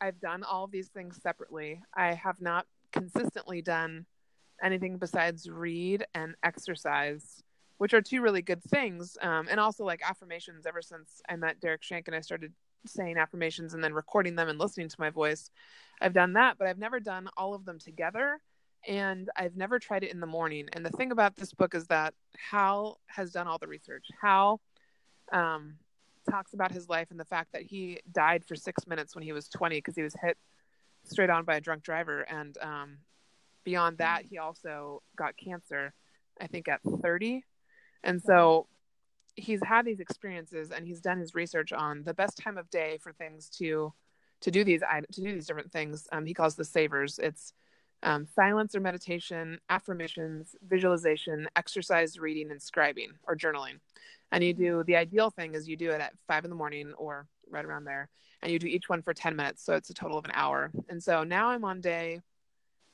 [0.00, 4.06] i've done all of these things separately i have not consistently done
[4.62, 7.42] anything besides read and exercise
[7.78, 11.60] which are two really good things um, and also like affirmations ever since i met
[11.60, 12.52] derek shank and i started
[12.86, 15.50] saying affirmations and then recording them and listening to my voice
[16.00, 18.40] i've done that but i've never done all of them together
[18.86, 20.68] and I've never tried it in the morning.
[20.72, 22.14] And the thing about this book is that
[22.50, 24.06] Hal has done all the research.
[24.20, 24.60] Hal
[25.32, 25.74] um,
[26.30, 29.32] talks about his life and the fact that he died for six minutes when he
[29.32, 30.36] was 20 because he was hit
[31.04, 32.20] straight on by a drunk driver.
[32.20, 32.98] And um,
[33.64, 35.92] beyond that, he also got cancer,
[36.40, 37.44] I think, at 30.
[38.04, 38.68] And so
[39.36, 42.98] he's had these experiences and he's done his research on the best time of day
[43.02, 43.92] for things to
[44.40, 46.08] to do these to do these different things.
[46.12, 47.18] Um, he calls the savers.
[47.18, 47.52] It's
[48.02, 53.80] um, silence or meditation, affirmations, visualization, exercise, reading, and scribing or journaling.
[54.32, 56.92] And you do the ideal thing is you do it at five in the morning
[56.98, 58.08] or right around there,
[58.42, 59.64] and you do each one for 10 minutes.
[59.64, 60.70] So it's a total of an hour.
[60.88, 62.20] And so now I'm on day,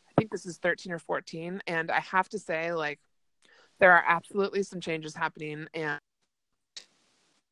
[0.09, 1.63] I think this is 13 or 14.
[1.67, 3.01] And I have to say, like,
[3.81, 5.67] there are absolutely some changes happening.
[5.75, 5.99] And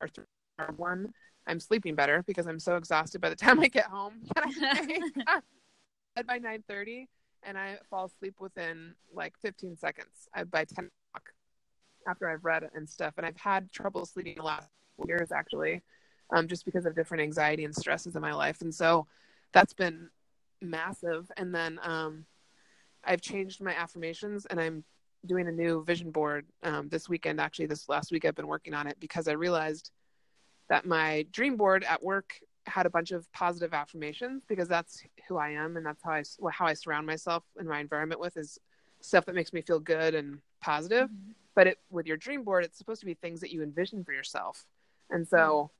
[0.01, 0.27] or th-
[0.59, 1.13] or one,
[1.47, 4.23] I'm sleeping better because I'm so exhausted by the time I get home.
[6.17, 7.07] Bed by 9:30
[7.43, 11.31] and I fall asleep within like 15 seconds I, by 10 o'clock
[12.07, 13.15] after I've read and stuff.
[13.17, 14.69] And I've had trouble sleeping the last
[15.07, 15.83] years actually,
[16.35, 18.61] um, just because of different anxiety and stresses in my life.
[18.61, 19.07] And so
[19.53, 20.11] that's been
[20.61, 21.31] massive.
[21.37, 22.27] And then um,
[23.05, 24.85] I've changed my affirmations and I'm
[25.27, 27.41] doing a new vision board um, this weekend.
[27.41, 29.91] Actually, this last week I've been working on it because I realized
[30.69, 32.35] that my dream board at work
[32.67, 36.23] had a bunch of positive affirmations because that's who I am and that's how I
[36.53, 38.59] how I surround myself in my environment with is
[39.01, 41.09] stuff that makes me feel good and positive.
[41.09, 41.35] Mhm.
[41.55, 44.13] But it, with your dream board, it's supposed to be things that you envision for
[44.13, 44.67] yourself.
[45.11, 45.71] And so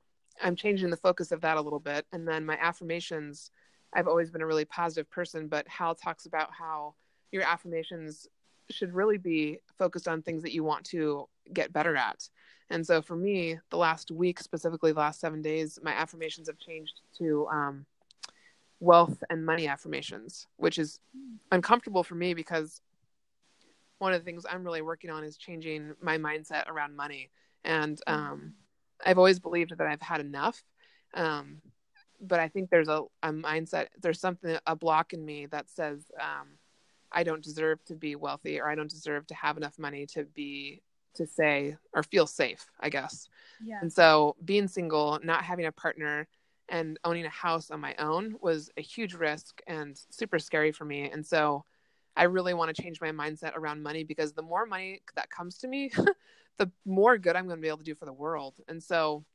[0.41, 2.05] I'm changing the focus of that a little bit.
[2.11, 3.51] And then my affirmations,
[3.93, 6.95] I've always been a really positive person, but Hal talks about how
[7.31, 8.27] your affirmations
[8.73, 12.27] should really be focused on things that you want to get better at.
[12.69, 16.57] And so for me, the last week, specifically the last seven days, my affirmations have
[16.57, 17.85] changed to um,
[18.79, 20.99] wealth and money affirmations, which is
[21.51, 22.81] uncomfortable for me because
[23.99, 27.29] one of the things I'm really working on is changing my mindset around money.
[27.63, 28.53] And um,
[29.05, 30.63] I've always believed that I've had enough.
[31.13, 31.61] Um,
[32.21, 36.05] but I think there's a, a mindset, there's something, a block in me that says
[36.19, 36.47] um,
[37.11, 40.23] I don't deserve to be wealthy or I don't deserve to have enough money to
[40.23, 40.81] be,
[41.15, 43.27] to say, or feel safe, I guess.
[43.63, 43.79] Yeah.
[43.81, 46.27] And so being single, not having a partner,
[46.69, 50.85] and owning a house on my own was a huge risk and super scary for
[50.85, 51.09] me.
[51.11, 51.65] And so
[52.15, 55.57] I really want to change my mindset around money because the more money that comes
[55.59, 55.91] to me,
[56.57, 58.55] the more good I'm going to be able to do for the world.
[58.69, 59.25] And so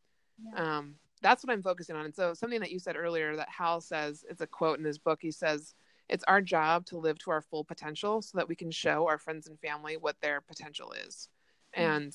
[0.42, 0.78] Yeah.
[0.78, 2.06] um, that's what I'm focusing on.
[2.06, 4.98] And so something that you said earlier that Hal says, it's a quote in his
[4.98, 5.18] book.
[5.20, 5.74] He says,
[6.08, 9.18] it's our job to live to our full potential so that we can show our
[9.18, 11.28] friends and family what their potential is.
[11.76, 11.82] Mhm.
[11.82, 12.12] And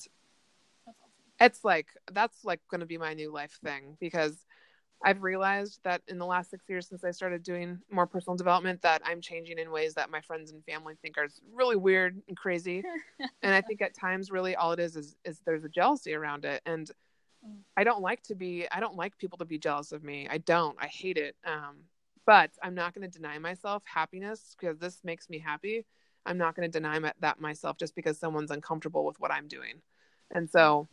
[0.86, 1.10] awesome.
[1.40, 4.44] it's like that's like going to be my new life thing because
[5.04, 8.82] I've realized that in the last six years since I started doing more personal development,
[8.82, 12.36] that I'm changing in ways that my friends and family think are really weird and
[12.36, 12.84] crazy.
[13.42, 16.44] and I think at times, really, all it is is is there's a jealousy around
[16.44, 16.90] it, and
[17.44, 17.58] Mm.
[17.76, 18.66] I don't like to be.
[18.70, 20.28] I don't like people to be jealous of me.
[20.30, 20.76] I don't.
[20.80, 21.36] I hate it.
[21.44, 21.78] Um,
[22.26, 25.86] but I'm not going to deny myself happiness because this makes me happy.
[26.24, 29.48] I'm not going to deny my, that myself just because someone's uncomfortable with what I'm
[29.48, 29.82] doing.
[30.30, 30.88] And so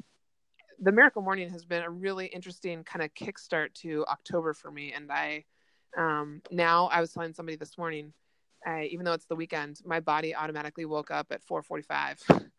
[0.79, 4.93] the miracle morning has been a really interesting kind of kickstart to October for me.
[4.93, 5.45] And I,
[5.97, 8.13] um, now I was telling somebody this morning,
[8.65, 12.21] I, even though it's the weekend, my body automatically woke up at 4:45,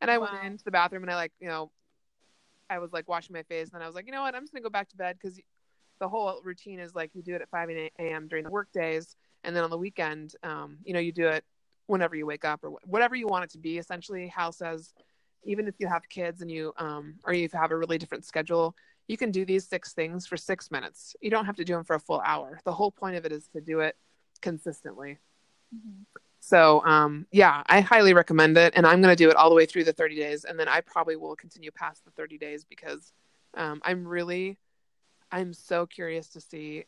[0.00, 0.32] and I Wow.
[0.32, 1.70] went into the bathroom and I like, you know,
[2.68, 4.42] I was like washing my face, and then I was like, you know what, I'm
[4.42, 5.40] just gonna go back to bed because
[5.98, 8.28] the whole routine is like you do it at 5 a.m.
[8.28, 11.44] during the work days, and then on the weekend, um, you know, you do it
[11.86, 13.78] whenever you wake up or whatever you want it to be.
[13.78, 14.92] Essentially, Hal says,
[15.44, 18.74] even if you have kids and you, um, or you have a really different schedule,
[19.08, 21.14] you can do these six things for six minutes.
[21.20, 22.60] You don't have to do them for a full hour.
[22.64, 23.96] The whole point of it is to do it
[24.42, 25.18] consistently.
[25.74, 26.04] Mhm.
[26.40, 28.74] So, um, yeah, I highly recommend it.
[28.76, 30.44] And I'm going to do it all the way through the 30 days.
[30.44, 33.12] And then I probably will continue past the 30 days because
[33.54, 34.58] um, I'm really,
[35.30, 36.84] I'm so curious to see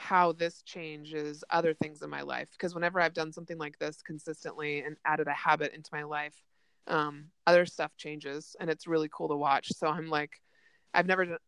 [0.00, 2.48] how this changes other things in my life.
[2.52, 6.34] Because whenever I've done something like this consistently and added a habit into my life,
[6.86, 8.56] um, other stuff changes.
[8.58, 9.72] And it's really cool to watch.
[9.76, 10.40] So I'm like,
[10.94, 11.38] I've never done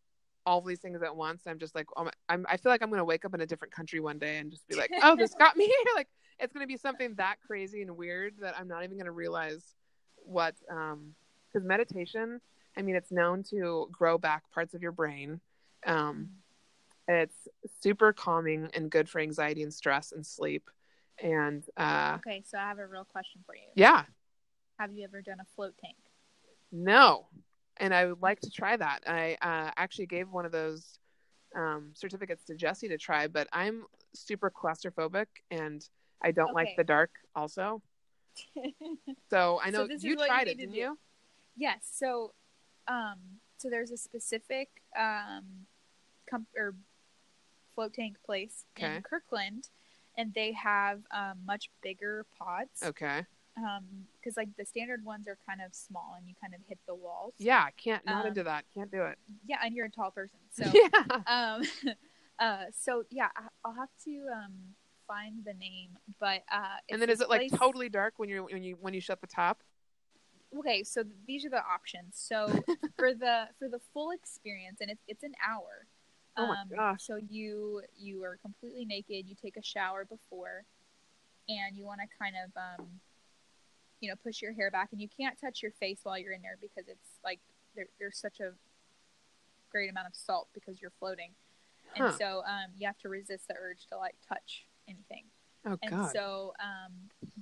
[0.44, 1.42] all these things at once.
[1.46, 3.40] I'm just like, oh my, I'm, I feel like I'm going to wake up in
[3.40, 5.72] a different country one day and just be like, oh, this got me.
[5.94, 9.06] like, it's going to be something that crazy and weird that I'm not even going
[9.06, 9.64] to realize
[10.16, 11.14] what, um,
[11.50, 12.40] because meditation,
[12.76, 15.40] I mean, it's known to grow back parts of your brain.
[15.86, 16.28] Um,
[17.09, 17.48] it's
[17.80, 20.68] super calming and good for anxiety and stress and sleep.
[21.22, 23.62] And uh, Okay, so I have a real question for you.
[23.74, 24.04] yeah,
[24.78, 25.96] Have you ever done a float tank?
[26.70, 27.26] no.
[27.78, 29.02] And I would like to try that.
[29.06, 30.98] I uh, actually gave one of those
[31.56, 33.84] um, certificates to Jesse to try, but I'm
[34.14, 35.86] super claustrophobic and
[36.22, 37.82] I don't like the dark also.
[39.30, 40.78] So I know is you what you tried it, didn't do.
[40.78, 40.98] you?
[41.56, 41.88] yes.
[41.90, 42.32] So,
[42.86, 43.16] um,
[43.56, 44.68] so there's a specific
[44.98, 45.66] um,
[46.32, 46.74] com- or
[47.74, 48.96] float tank place Okay.
[48.96, 49.68] in Kirkland,
[50.16, 52.82] and they have um, much bigger pods.
[52.82, 53.24] Okay.
[53.56, 53.84] Um,
[54.16, 56.94] because like the standard ones are kind of small, and you kind of hit the
[56.94, 57.34] walls.
[57.38, 58.64] Yeah, can't not Um, into that.
[58.74, 59.18] Can't do it.
[59.46, 61.22] Yeah, and you're a tall person, so yeah.
[61.26, 61.62] um
[62.38, 64.54] uh so yeah I- i'll have to um
[65.06, 68.62] find the name but uh And then is it like totally dark when you when
[68.62, 69.62] you when you shut the top?
[70.59, 72.46] okay so these are the options so
[72.98, 75.86] for the for the full experience and it's it's an hour
[76.36, 77.00] Oh my um gosh.
[77.00, 80.64] so you you are completely naked you take a shower before
[81.48, 82.86] and you want to kind of um
[84.00, 86.42] you know push your hair back and you can't touch your face while you're in
[86.42, 87.40] there because it's like
[87.76, 88.52] there, there's such a
[89.70, 91.32] great amount of salt because you're floating
[91.94, 92.04] Huh.
[92.04, 95.24] and so um, you have to resist the urge to like touch anything
[95.66, 96.12] Oh and god.
[96.12, 96.92] so um,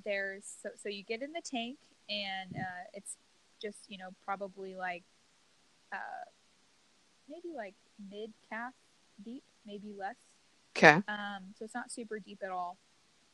[0.04, 3.16] there's so, so you get in the tank and uh, it's
[3.60, 5.04] just you know probably like
[5.92, 6.24] uh,
[7.28, 7.74] maybe like
[8.10, 8.72] mid calf
[9.24, 10.16] deep maybe less.
[10.76, 11.02] Okay.
[11.08, 12.78] um, so it's not super deep at all.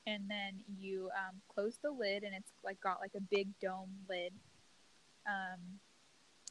[0.07, 3.91] And then you um, close the lid and it's like got like a big dome
[4.09, 4.33] lid.
[5.27, 5.81] Um,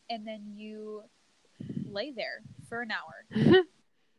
[0.10, 1.04] and then you
[1.90, 3.64] lay there for an hour.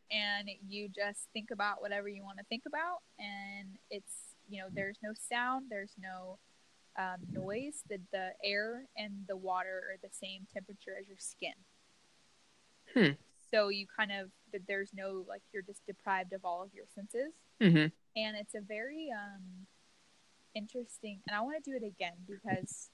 [0.09, 2.99] And you just think about whatever you want to think about.
[3.19, 6.37] And it's you know there's no sound there's no
[6.97, 7.83] um, noise.
[7.89, 11.53] The, the air and the water are the same temperature as your skin.
[12.93, 13.15] Hmm.
[13.51, 16.85] So you kind of that there's no like you're just deprived of all of your
[16.93, 19.65] senses hmm and it's a very um
[20.55, 22.89] interesting and i want to do it again because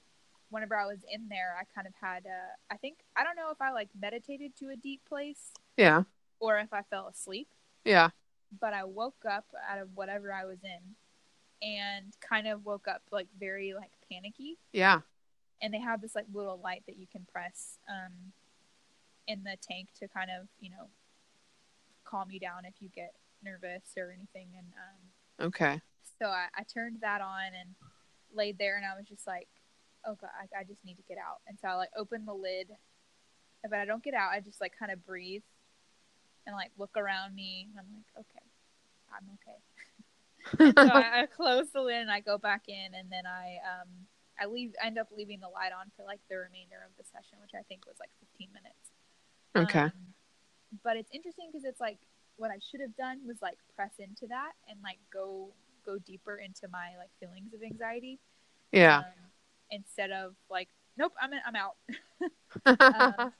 [0.50, 3.50] whenever i was in there i kind of had a i think i don't know
[3.50, 6.02] if i like meditated to a deep place Yeah.
[6.40, 7.48] or if i fell asleep
[7.84, 8.10] Yeah.
[8.60, 13.02] but i woke up out of whatever i was in and kind of woke up
[13.10, 15.00] like very like panicky Yeah.
[15.62, 18.32] and they have this like little light that you can press um
[19.26, 20.88] in the tank to kind of you know
[22.04, 25.00] calm you down if you get nervous or anything and um
[25.40, 25.80] Okay.
[26.18, 27.74] so I, I turned that on and
[28.34, 29.48] laid there and I was just like,
[30.06, 31.40] oh god, I, I just need to get out.
[31.46, 32.68] And so I like opened the lid,
[33.62, 34.30] but I don't get out.
[34.32, 35.42] I just like kind of breathe
[36.46, 37.68] and like look around me.
[37.70, 38.46] And I'm like, okay,
[39.12, 40.74] I'm okay.
[40.84, 43.88] so I, I close the lid and I go back in and then I um
[44.40, 47.04] I leave I end up leaving the light on for like the remainder of the
[47.04, 48.93] session, which I think was like 15 minutes.
[49.56, 49.80] Okay.
[49.80, 49.92] Um,
[50.82, 51.98] but it's interesting because it's like
[52.36, 55.50] what I should have done was like press into that and like go
[55.86, 58.18] go deeper into my like feelings of anxiety.
[58.72, 58.98] yeah.
[58.98, 59.04] Um,
[59.70, 61.76] instead of like, nope, I'm in, I'm out.
[63.20, 63.32] um,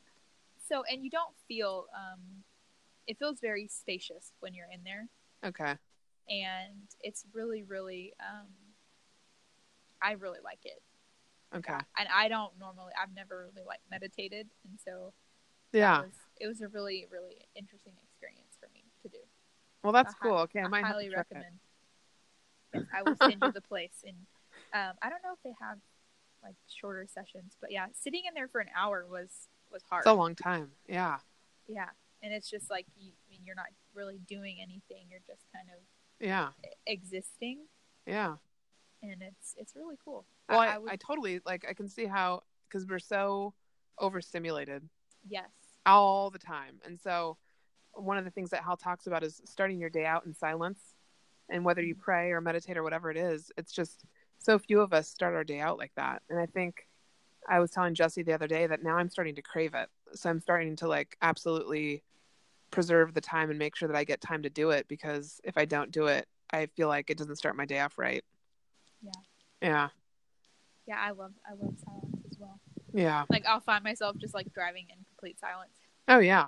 [0.69, 2.21] so and you don't feel um,
[3.07, 5.09] it feels very spacious when you're in there,
[5.45, 5.77] okay.
[6.29, 8.47] and it's really really um,
[10.03, 10.83] I really like it.
[11.55, 11.79] Okay.
[11.99, 15.13] And I don't normally I've never really like meditated, and so
[15.79, 16.01] Yeah.
[16.01, 19.19] it was, it was a really really interesting experience for me to do.
[19.83, 20.39] Well, that's I hi- cool.
[20.41, 21.15] Okay, I I might highly it.
[21.17, 21.59] recommend.
[22.93, 24.17] I will send you the place, and
[24.73, 25.79] um, I don't know if they have
[26.43, 30.01] like shorter sessions, but yeah, sitting in there for an hour was was hard.
[30.03, 30.71] It's a long time.
[30.89, 31.19] Yeah.
[31.69, 31.89] yeah,
[32.23, 33.13] and it's just like you,
[33.45, 35.81] you're not really doing anything; you're just kind of
[36.21, 36.49] Yeah.
[36.87, 37.61] existing,
[38.07, 38.37] Yeah.
[39.03, 40.25] and it's it's really cool.
[40.49, 41.65] Well, I, I would- I totally like.
[41.69, 43.55] I can see how because we're so
[43.99, 44.83] overstimulated
[45.29, 45.49] Yes,
[45.87, 47.37] all the time, and so
[47.93, 50.81] one of the things that Hal talks about is starting your day out in silence,
[51.49, 54.05] and whether you pray or meditate or whatever it is, it's just
[54.39, 56.23] so few of us start our day out like that.
[56.29, 56.87] And I think
[57.49, 60.31] I was telling Jesse the other day that now I'm starting to crave it, so
[60.31, 62.03] I'm starting to like absolutely
[62.71, 65.57] preserve the time and make sure that I get time to do it because if
[65.57, 68.25] I don't do it, I feel like it doesn't start my day off right.
[69.03, 69.11] Yeah.
[69.63, 69.89] Yeah.
[70.87, 72.61] yeah, I love I love silence as well.
[72.93, 73.25] Yeah.
[73.31, 75.73] Like I'll find myself just like driving in complete silence.
[76.09, 76.47] Oh yeah.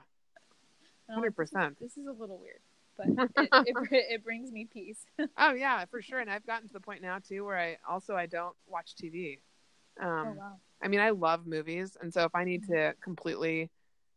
[1.08, 1.78] And I'm like, this is- 100%.
[1.80, 2.60] This is a little weird,
[2.96, 3.74] but it, it,
[4.10, 5.04] it brings me peace.
[5.38, 6.18] Oh yeah, for sure.
[6.20, 9.40] And I've gotten to the point now too where I also I don't watch TV.
[10.00, 10.52] Um, oh wow.
[10.82, 13.70] I mean, I love movies, and so if I need to completely,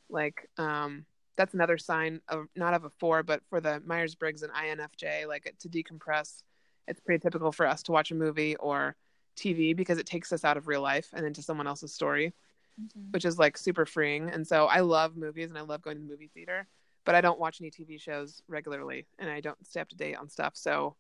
[0.10, 1.06] like, um,
[1.38, 5.26] that's another sign of not of a four, but for the Myers Briggs and INFJ,
[5.26, 6.44] like to decompress.
[6.86, 8.98] It's pretty typical for us to watch a movie or
[9.38, 12.34] TV because it takes us out of real life and into someone else's story,
[12.80, 13.12] Mhm.
[13.14, 14.30] which is like super freeing.
[14.30, 16.68] And so I love movies and I love going to the movie theater,
[17.06, 20.16] but I don't watch any TV shows regularly and I don't stay up to date
[20.16, 20.56] on stuff.
[20.56, 20.96] So,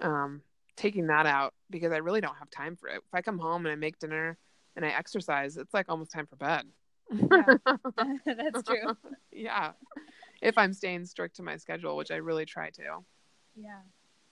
[0.00, 0.42] um,
[0.76, 2.96] taking that out because I really don't have time for it.
[2.96, 4.38] If I come home and I make dinner
[4.76, 6.66] and I exercise, it's like almost time for bed.
[8.26, 8.96] That's true.
[9.30, 9.72] yeah.
[10.40, 13.04] If I'm staying strict to my schedule, which I really try to.
[13.54, 13.80] Yeah.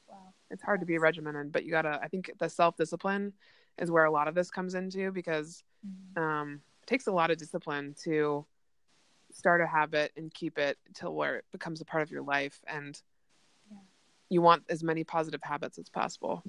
[0.09, 0.35] Wow.
[0.51, 3.33] It's hard to be regimented, but you gotta, I think the self discipline
[3.79, 6.21] is where a lot of this comes into because Mhm.
[6.21, 8.45] um, takes a lot of discipline to
[9.33, 12.61] start a habit and keep it till where it becomes a part of your life.
[12.67, 13.01] And
[13.71, 13.79] Yeah.
[14.29, 16.43] you want as many positive habits as possible.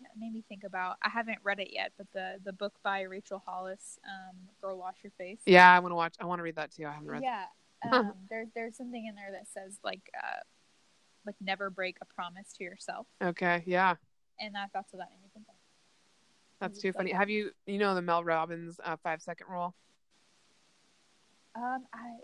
[0.00, 0.96] Yeah, it made me think about.
[1.02, 4.96] I haven't read it yet, but the the book by Rachel Hollis, um, "Girl Wash
[5.04, 6.86] Your Face." Yeah, I want to watch, I want to read that too.
[6.86, 7.26] I haven't read it.
[7.26, 7.46] Yeah.
[7.92, 10.38] Um, there's there's something in there that says like uh,
[11.26, 13.64] like never break a promise to yourself, Okay.
[13.66, 13.96] Yeah.
[14.38, 15.21] and I thought so that made me think.
[15.21, 15.21] Of.
[16.62, 17.10] That's too funny.
[17.10, 19.74] Have you, you know, the Mel Robbins uh, five second rule?
[21.56, 22.18] Um, I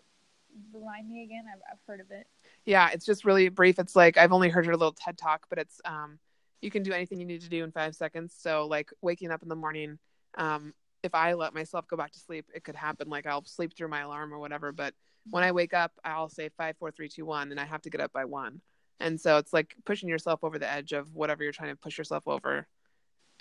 [0.73, 1.45] remind me again.
[1.53, 2.29] I've I've heard of it.
[2.65, 3.81] Yeah, it's just really brief.
[3.81, 6.21] It's like I've only heard her little TED talk, but it's um
[6.61, 8.33] you can do anything you need to do in five seconds.
[8.39, 9.99] So like waking up in the morning,
[10.37, 13.09] um, if I let myself go back to sleep, it could happen.
[13.09, 14.71] Like I'll sleep through my alarm or whatever.
[14.71, 14.95] But
[15.31, 17.91] when I wake up, I'll say five, four, three, two, one, and I have to
[17.91, 18.61] get up by one.
[19.01, 21.99] And so it's like pushing yourself over the edge of whatever you're trying to push
[21.99, 22.69] yourself over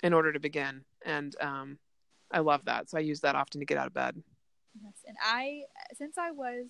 [0.02, 0.84] in order to begin.
[1.04, 1.78] And um
[2.30, 2.90] I love that.
[2.90, 4.22] So I use that often to get out of bed.
[4.82, 5.62] Yes, and I
[5.94, 6.66] since I was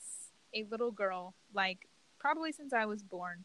[0.54, 1.88] a little girl, like
[2.18, 3.44] probably since I was born,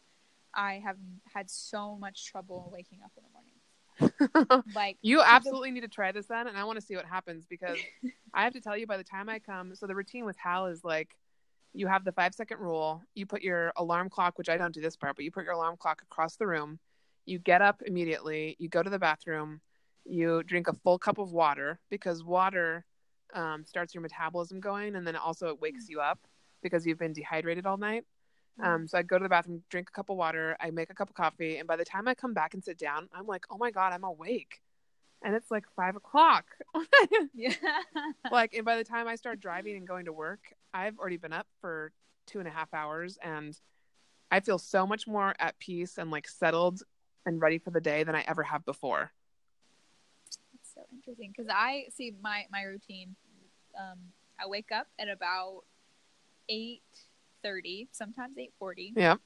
[0.54, 0.96] I have
[1.32, 4.64] had so much trouble waking up in the morning.
[4.74, 7.44] Like You absolutely need to try this then, and I want to see what happens
[7.46, 7.78] because
[8.34, 10.66] I have to tell you, by the time I come, so the routine with Hal
[10.66, 11.16] is like
[11.72, 13.02] you have the five second rule.
[13.14, 15.52] You put your alarm clock, which I don't do this part, but you put your
[15.54, 16.78] alarm clock across the room.
[17.26, 18.56] You get up immediately.
[18.58, 19.60] You go to the bathroom.
[20.04, 22.84] You drink a full cup of water because water
[23.34, 26.26] um, starts your metabolism going, and then also it wakes you up
[26.62, 28.04] because you've been dehydrated all night.
[28.62, 30.94] Um, so I go to the bathroom, drink a cup of water, I make a
[30.94, 33.44] cup of coffee, and by the time I come back and sit down, I'm like,
[33.50, 34.60] oh my god, I'm awake,
[35.24, 36.44] and it's like five o'clock.
[37.34, 37.54] yeah.
[38.30, 41.32] like, and by the time I start driving and going to work, I've already been
[41.32, 41.92] up for
[42.28, 43.58] two and a half hours, and
[44.30, 46.82] I feel so much more at peace and like settled
[47.26, 49.10] and ready for the day than I ever have before.
[50.94, 53.16] Interesting because I see my my routine.
[53.78, 53.98] Um,
[54.40, 55.62] I wake up at about
[56.48, 56.82] eight
[57.42, 58.92] thirty, sometimes eight forty.
[58.96, 59.16] Yeah.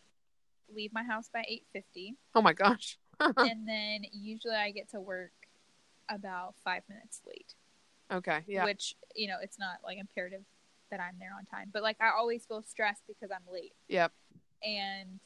[0.75, 2.99] Leave my house by eight fifty, Oh my gosh.
[3.21, 5.33] and then usually I get to work
[6.11, 7.55] about five minutes late.
[8.13, 8.41] okay.
[8.47, 8.65] Yeah.
[8.65, 10.43] Which you know, it's not like imperative
[10.91, 13.75] that I'm there on time, but like I always feel stressed because I'm late.
[13.89, 14.13] Yep.
[14.63, 15.21] and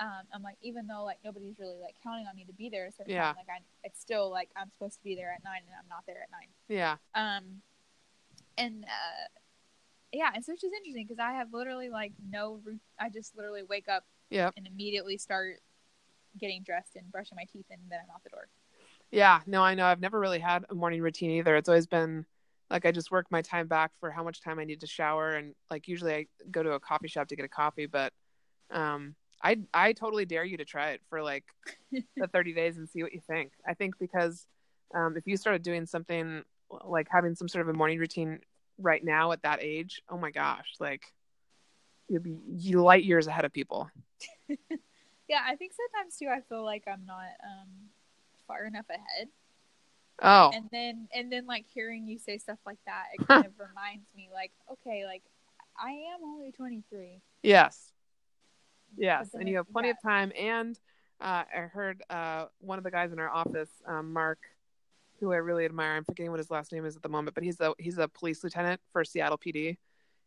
[0.00, 2.86] um, I'm like, even though like nobody's really like counting on me to be there
[2.86, 3.26] at a certain Yeah.
[3.26, 5.88] time, like I, it's still like I'm supposed to be there at nine and I'm
[5.88, 6.48] not there at nine.
[6.68, 6.96] Yeah.
[7.14, 7.60] Um,
[8.56, 9.28] and uh,
[10.12, 12.60] yeah, and so it's just interesting because I have literally like no,
[12.98, 15.60] I just literally wake up yeah, and immediately start
[16.38, 18.48] getting dressed and brushing my teeth, and then I'm out the door.
[19.10, 19.86] Yeah, no, I know.
[19.86, 21.56] I've never really had a morning routine either.
[21.56, 22.24] It's always been
[22.70, 25.30] like I just work my time back for how much time I need to shower
[25.32, 28.12] and like usually I go to a coffee shop to get a coffee, but
[28.70, 31.44] um I I totally dare you to try it for like
[32.16, 33.52] the 30 days and see what you think.
[33.66, 34.46] I think because
[34.94, 36.42] um if you started doing something
[36.84, 38.40] like having some sort of a morning routine
[38.78, 41.02] right now at that age, oh my gosh, like
[42.08, 43.90] you'd be you light years ahead of people.
[45.28, 46.26] Yeah, I think sometimes too.
[46.26, 47.68] I feel like I'm not um,
[48.48, 49.28] far enough ahead.
[50.20, 53.52] Oh, and then and then like hearing you say stuff like that it kind of
[53.58, 55.22] reminds me like okay like
[55.82, 57.92] i am only 23 Yes.
[58.96, 60.32] Yes, and you have plenty of time.
[60.38, 60.78] And
[61.20, 64.38] uh, I heard uh, one of the guys in our office, um, Mark,
[65.20, 65.96] who I really admire.
[65.96, 68.08] I'm forgetting what his last name is at the moment, but he's a he's a
[68.08, 69.76] police lieutenant for Seattle PD,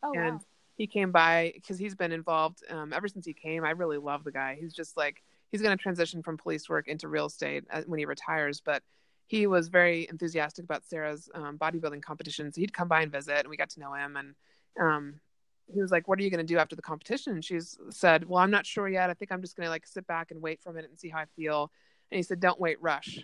[0.03, 0.41] oh and wow
[0.75, 3.63] he came by because he's been involved um, ever since he came.
[3.63, 4.57] I really love the guy.
[4.59, 5.21] He's just like
[5.51, 8.81] he's going to transition from police work into real estate uh, when he retires, but
[9.27, 12.51] he was very enthusiastic about Sarah's um, bodybuilding competition.
[12.51, 14.17] So he'd come by and visit, and we got to know him.
[14.17, 14.35] And
[14.79, 15.19] um,
[15.67, 17.59] he was like, "What are you going to do after the competition?" And she
[17.89, 19.09] said, "Well, I'm not sure yet.
[19.09, 20.99] I think I'm just going to like sit back and wait for a minute and
[20.99, 21.71] see how I feel."
[22.11, 23.19] And he said, "Don't wait, rush."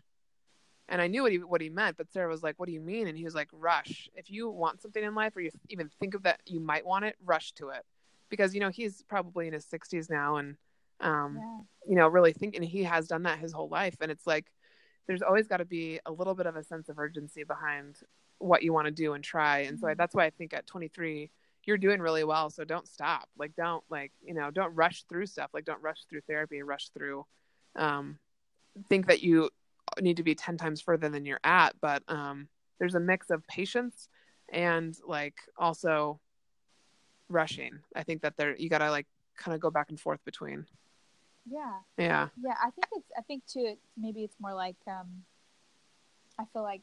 [0.87, 2.81] And I knew what he what he meant, but Sarah was like, "What do you
[2.81, 4.09] mean?" And he was like, "Rush.
[4.15, 7.05] If you want something in life, or you even think of that you might want
[7.05, 7.83] it, rush to it."
[8.29, 10.55] Because you know he's probably in his 60s now, and
[11.01, 11.59] um, yeah
[11.89, 13.97] you know, really thinking he has done that his whole life.
[13.99, 14.45] And it's like,
[15.07, 17.97] there's always got to be a little bit of a sense of urgency behind
[18.37, 19.59] what you want to do and try.
[19.61, 21.31] And so I, that's why I think at 23,
[21.69, 22.49] you're doing really well.
[22.49, 23.29] So don't stop.
[23.37, 25.51] Like, don't like, you know, don't rush through stuff.
[25.53, 27.25] Like, don't rush through therapy, rush through,
[27.75, 28.17] um,
[28.89, 29.49] think that you
[30.01, 31.75] need to be 10 times further than you're at.
[31.79, 32.47] But, um,
[32.79, 34.09] there's a mix of patience
[34.51, 36.19] and like also
[37.29, 37.79] rushing.
[37.95, 39.05] I think that there, you got to like
[39.37, 40.65] kind of go back and forth between.
[41.49, 42.27] yeah Yeah.
[42.43, 45.23] yeah i think it's i think too it's, maybe it's more like um
[46.37, 46.81] i feel like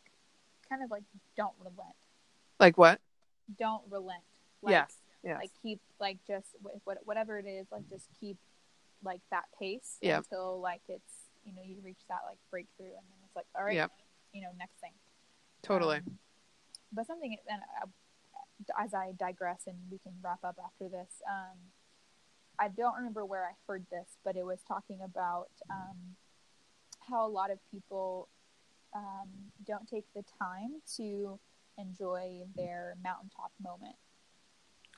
[0.69, 1.05] kind of like
[1.37, 1.95] don't relent
[2.59, 2.99] Like what?
[3.59, 4.23] don't relent
[4.63, 4.95] like, yes.
[5.23, 5.39] Yes.
[5.41, 8.37] like keep like just wh- what whatever it is like just keep
[9.03, 10.19] like that pace Yep.
[10.19, 13.65] until like it's you know you reach that like breakthrough and then it's like all
[13.65, 13.91] right Yep.
[14.33, 14.93] you know next thing
[15.63, 15.97] totally.
[15.99, 16.19] Um,
[16.93, 21.21] but something, and uh, as I digress, and we can wrap up after this.
[21.29, 21.59] Um,
[22.59, 25.97] I don't remember where I heard this, but it was talking about um,
[27.01, 28.29] how a lot of people
[28.95, 29.29] um,
[29.67, 31.39] don't take the time to
[31.77, 33.97] enjoy their mountaintop moment.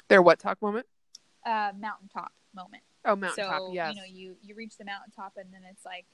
[0.08, 0.86] Their what talk moment?
[1.44, 2.82] Uh, mountaintop moment.
[3.04, 3.58] Oh, mountaintop.
[3.58, 3.94] so yes.
[3.94, 6.06] you know, you you reach the mountaintop, and then it's like,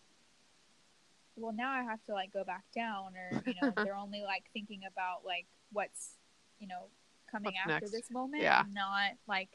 [1.36, 4.44] well, now I have to like go back down, or you know, they're only like
[4.52, 6.14] thinking about like what's
[6.58, 6.88] you know
[7.30, 7.92] coming What's after next?
[7.92, 8.62] this moment, Yeah.
[8.72, 9.48] not like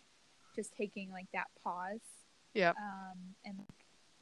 [0.56, 2.00] just taking like that pause,
[2.54, 2.72] Yeah.
[2.72, 3.60] um, and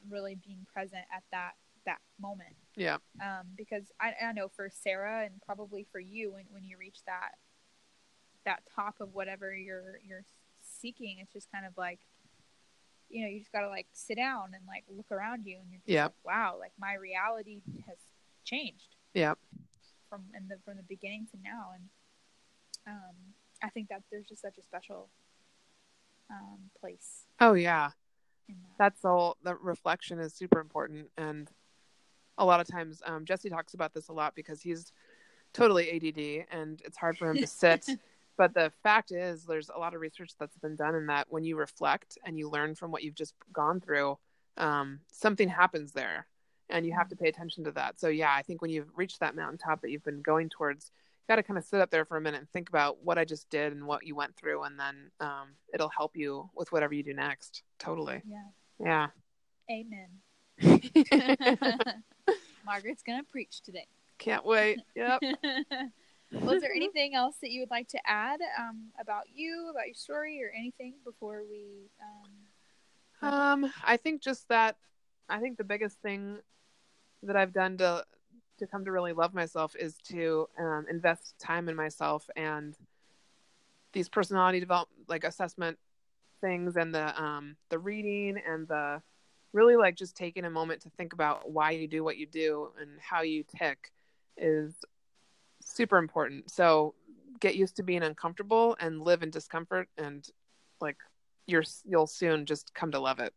[0.09, 1.53] really being present at that
[1.85, 2.55] that moment.
[2.75, 2.97] yeah.
[3.21, 6.99] Um, because I, I know for Sarah and probably for you, when when you reach
[7.05, 7.35] that
[8.47, 10.23] that top of whatever you're you're
[10.79, 11.99] seeking, it's just kind of like
[13.09, 15.79] you know you just gotta like sit down and like look around you and you're
[15.79, 16.13] just Yep.
[16.25, 17.97] like wow like my reality has
[18.43, 19.35] changed Yeah.
[20.09, 21.83] from in the from the beginning to now and
[22.85, 23.15] um
[23.63, 25.09] i think that there's just such a special
[26.29, 27.91] um place Oh, yeah.
[28.49, 29.37] that That's all.
[29.43, 31.09] The reflection is super important.
[31.17, 31.49] And
[32.37, 34.91] a lot of times, um, Jesse talks about this a lot because he's
[35.53, 37.87] totally ADD and it's hard for him to sit
[38.37, 41.43] but the fact is there's a lot of research that's been done in that when
[41.43, 44.17] you reflect and you learn from what you've just gone through
[44.57, 46.27] um, something happens there
[46.69, 49.19] and you have to pay attention to that so yeah i think when you've reached
[49.19, 52.05] that mountaintop that you've been going towards you got to kind of sit up there
[52.05, 54.63] for a minute and think about what i just did and what you went through
[54.63, 58.47] and then um, it'll help you with whatever you do next totally Yeah.
[58.79, 59.07] yeah
[59.69, 60.09] Amen.
[62.65, 63.85] Margaret's gonna preach today.
[64.17, 65.21] can't wait yep
[66.31, 69.95] Was there anything else that you would like to add um, about you, about your
[69.95, 71.89] story, or anything before we?
[73.21, 73.29] Um...
[73.29, 74.75] Um, I think just that.
[75.29, 76.37] I think the biggest thing
[77.23, 78.05] that I've done to
[78.59, 82.75] to come to really love myself is to um, invest time in myself and
[83.93, 85.77] these personality development, like assessment
[86.41, 89.01] things, and the um the reading and the
[89.53, 92.69] really like just taking a moment to think about why you do what you do
[92.79, 93.91] and how you tick
[94.35, 94.73] is
[95.73, 96.49] super important.
[96.51, 96.93] So
[97.39, 100.27] get used to being uncomfortable and live in discomfort and
[100.81, 100.97] like
[101.45, 103.33] you're you'll soon just come to love it.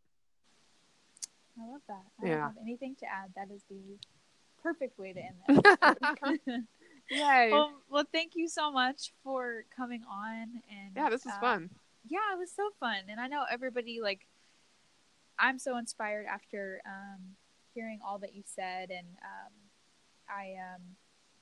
[1.60, 2.02] I love that.
[2.22, 2.34] I Yeah.
[2.36, 3.30] don't have anything to add.
[3.36, 3.98] That is the
[4.62, 6.38] perfect way to end that.
[7.10, 7.50] Yay.
[7.50, 10.42] well, well, thank you so much for coming on.
[10.70, 11.70] And yeah, this was uh, fun.
[12.08, 14.26] Yeah, it was so fun, and I know everybody like.
[15.38, 17.20] I'm so inspired after um,
[17.74, 19.52] hearing all that you said, and um,
[20.28, 20.82] I um,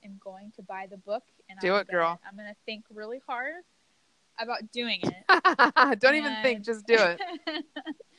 [0.08, 1.22] am going to buy the book.
[1.48, 2.20] And Do I'm it, gonna, girl.
[2.28, 3.54] I'm going to think really hard
[4.38, 5.98] about doing it.
[6.00, 7.20] Don't even think, just do it.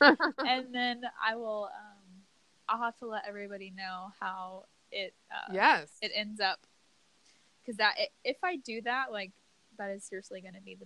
[0.46, 1.66] and then I will.
[1.66, 2.24] Um,
[2.68, 5.14] I'll have to let everybody know how it.
[5.32, 5.90] Uh, yes.
[6.02, 6.60] It ends up
[7.62, 9.32] because that if I do that, like
[9.78, 10.86] that is seriously going to be the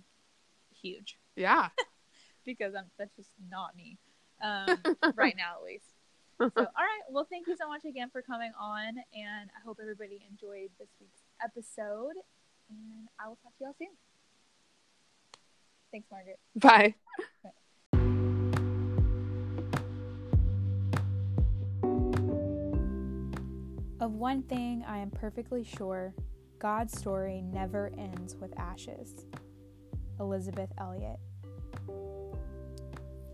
[0.74, 1.68] huge Yeah.
[2.44, 3.98] because I'm that's just not me
[4.42, 4.78] um,
[5.14, 5.93] right now at least.
[6.38, 7.04] So, all right.
[7.10, 10.88] Well, thank you so much again for coming on, and I hope everybody enjoyed this
[11.00, 12.14] week's episode.
[12.70, 13.88] And I will talk to y'all soon.
[15.92, 16.38] Thanks, Margaret.
[16.56, 16.94] Bye.
[24.00, 26.14] Of one thing I am perfectly sure
[26.58, 29.26] God's story never ends with ashes.
[30.20, 31.18] Elisabeth Elliot.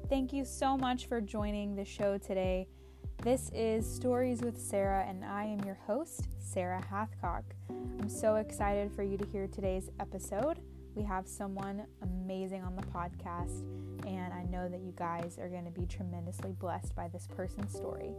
[0.09, 2.67] Thank you so much for joining the show today.
[3.23, 7.43] This is Stories with Sarah, and I am your host, Sarah Hathcock.
[7.69, 10.61] I'm so excited for you to hear today's episode.
[10.95, 13.61] We have someone amazing on the podcast,
[14.07, 17.75] and I know that you guys are going to be tremendously blessed by this person's
[17.75, 18.15] story.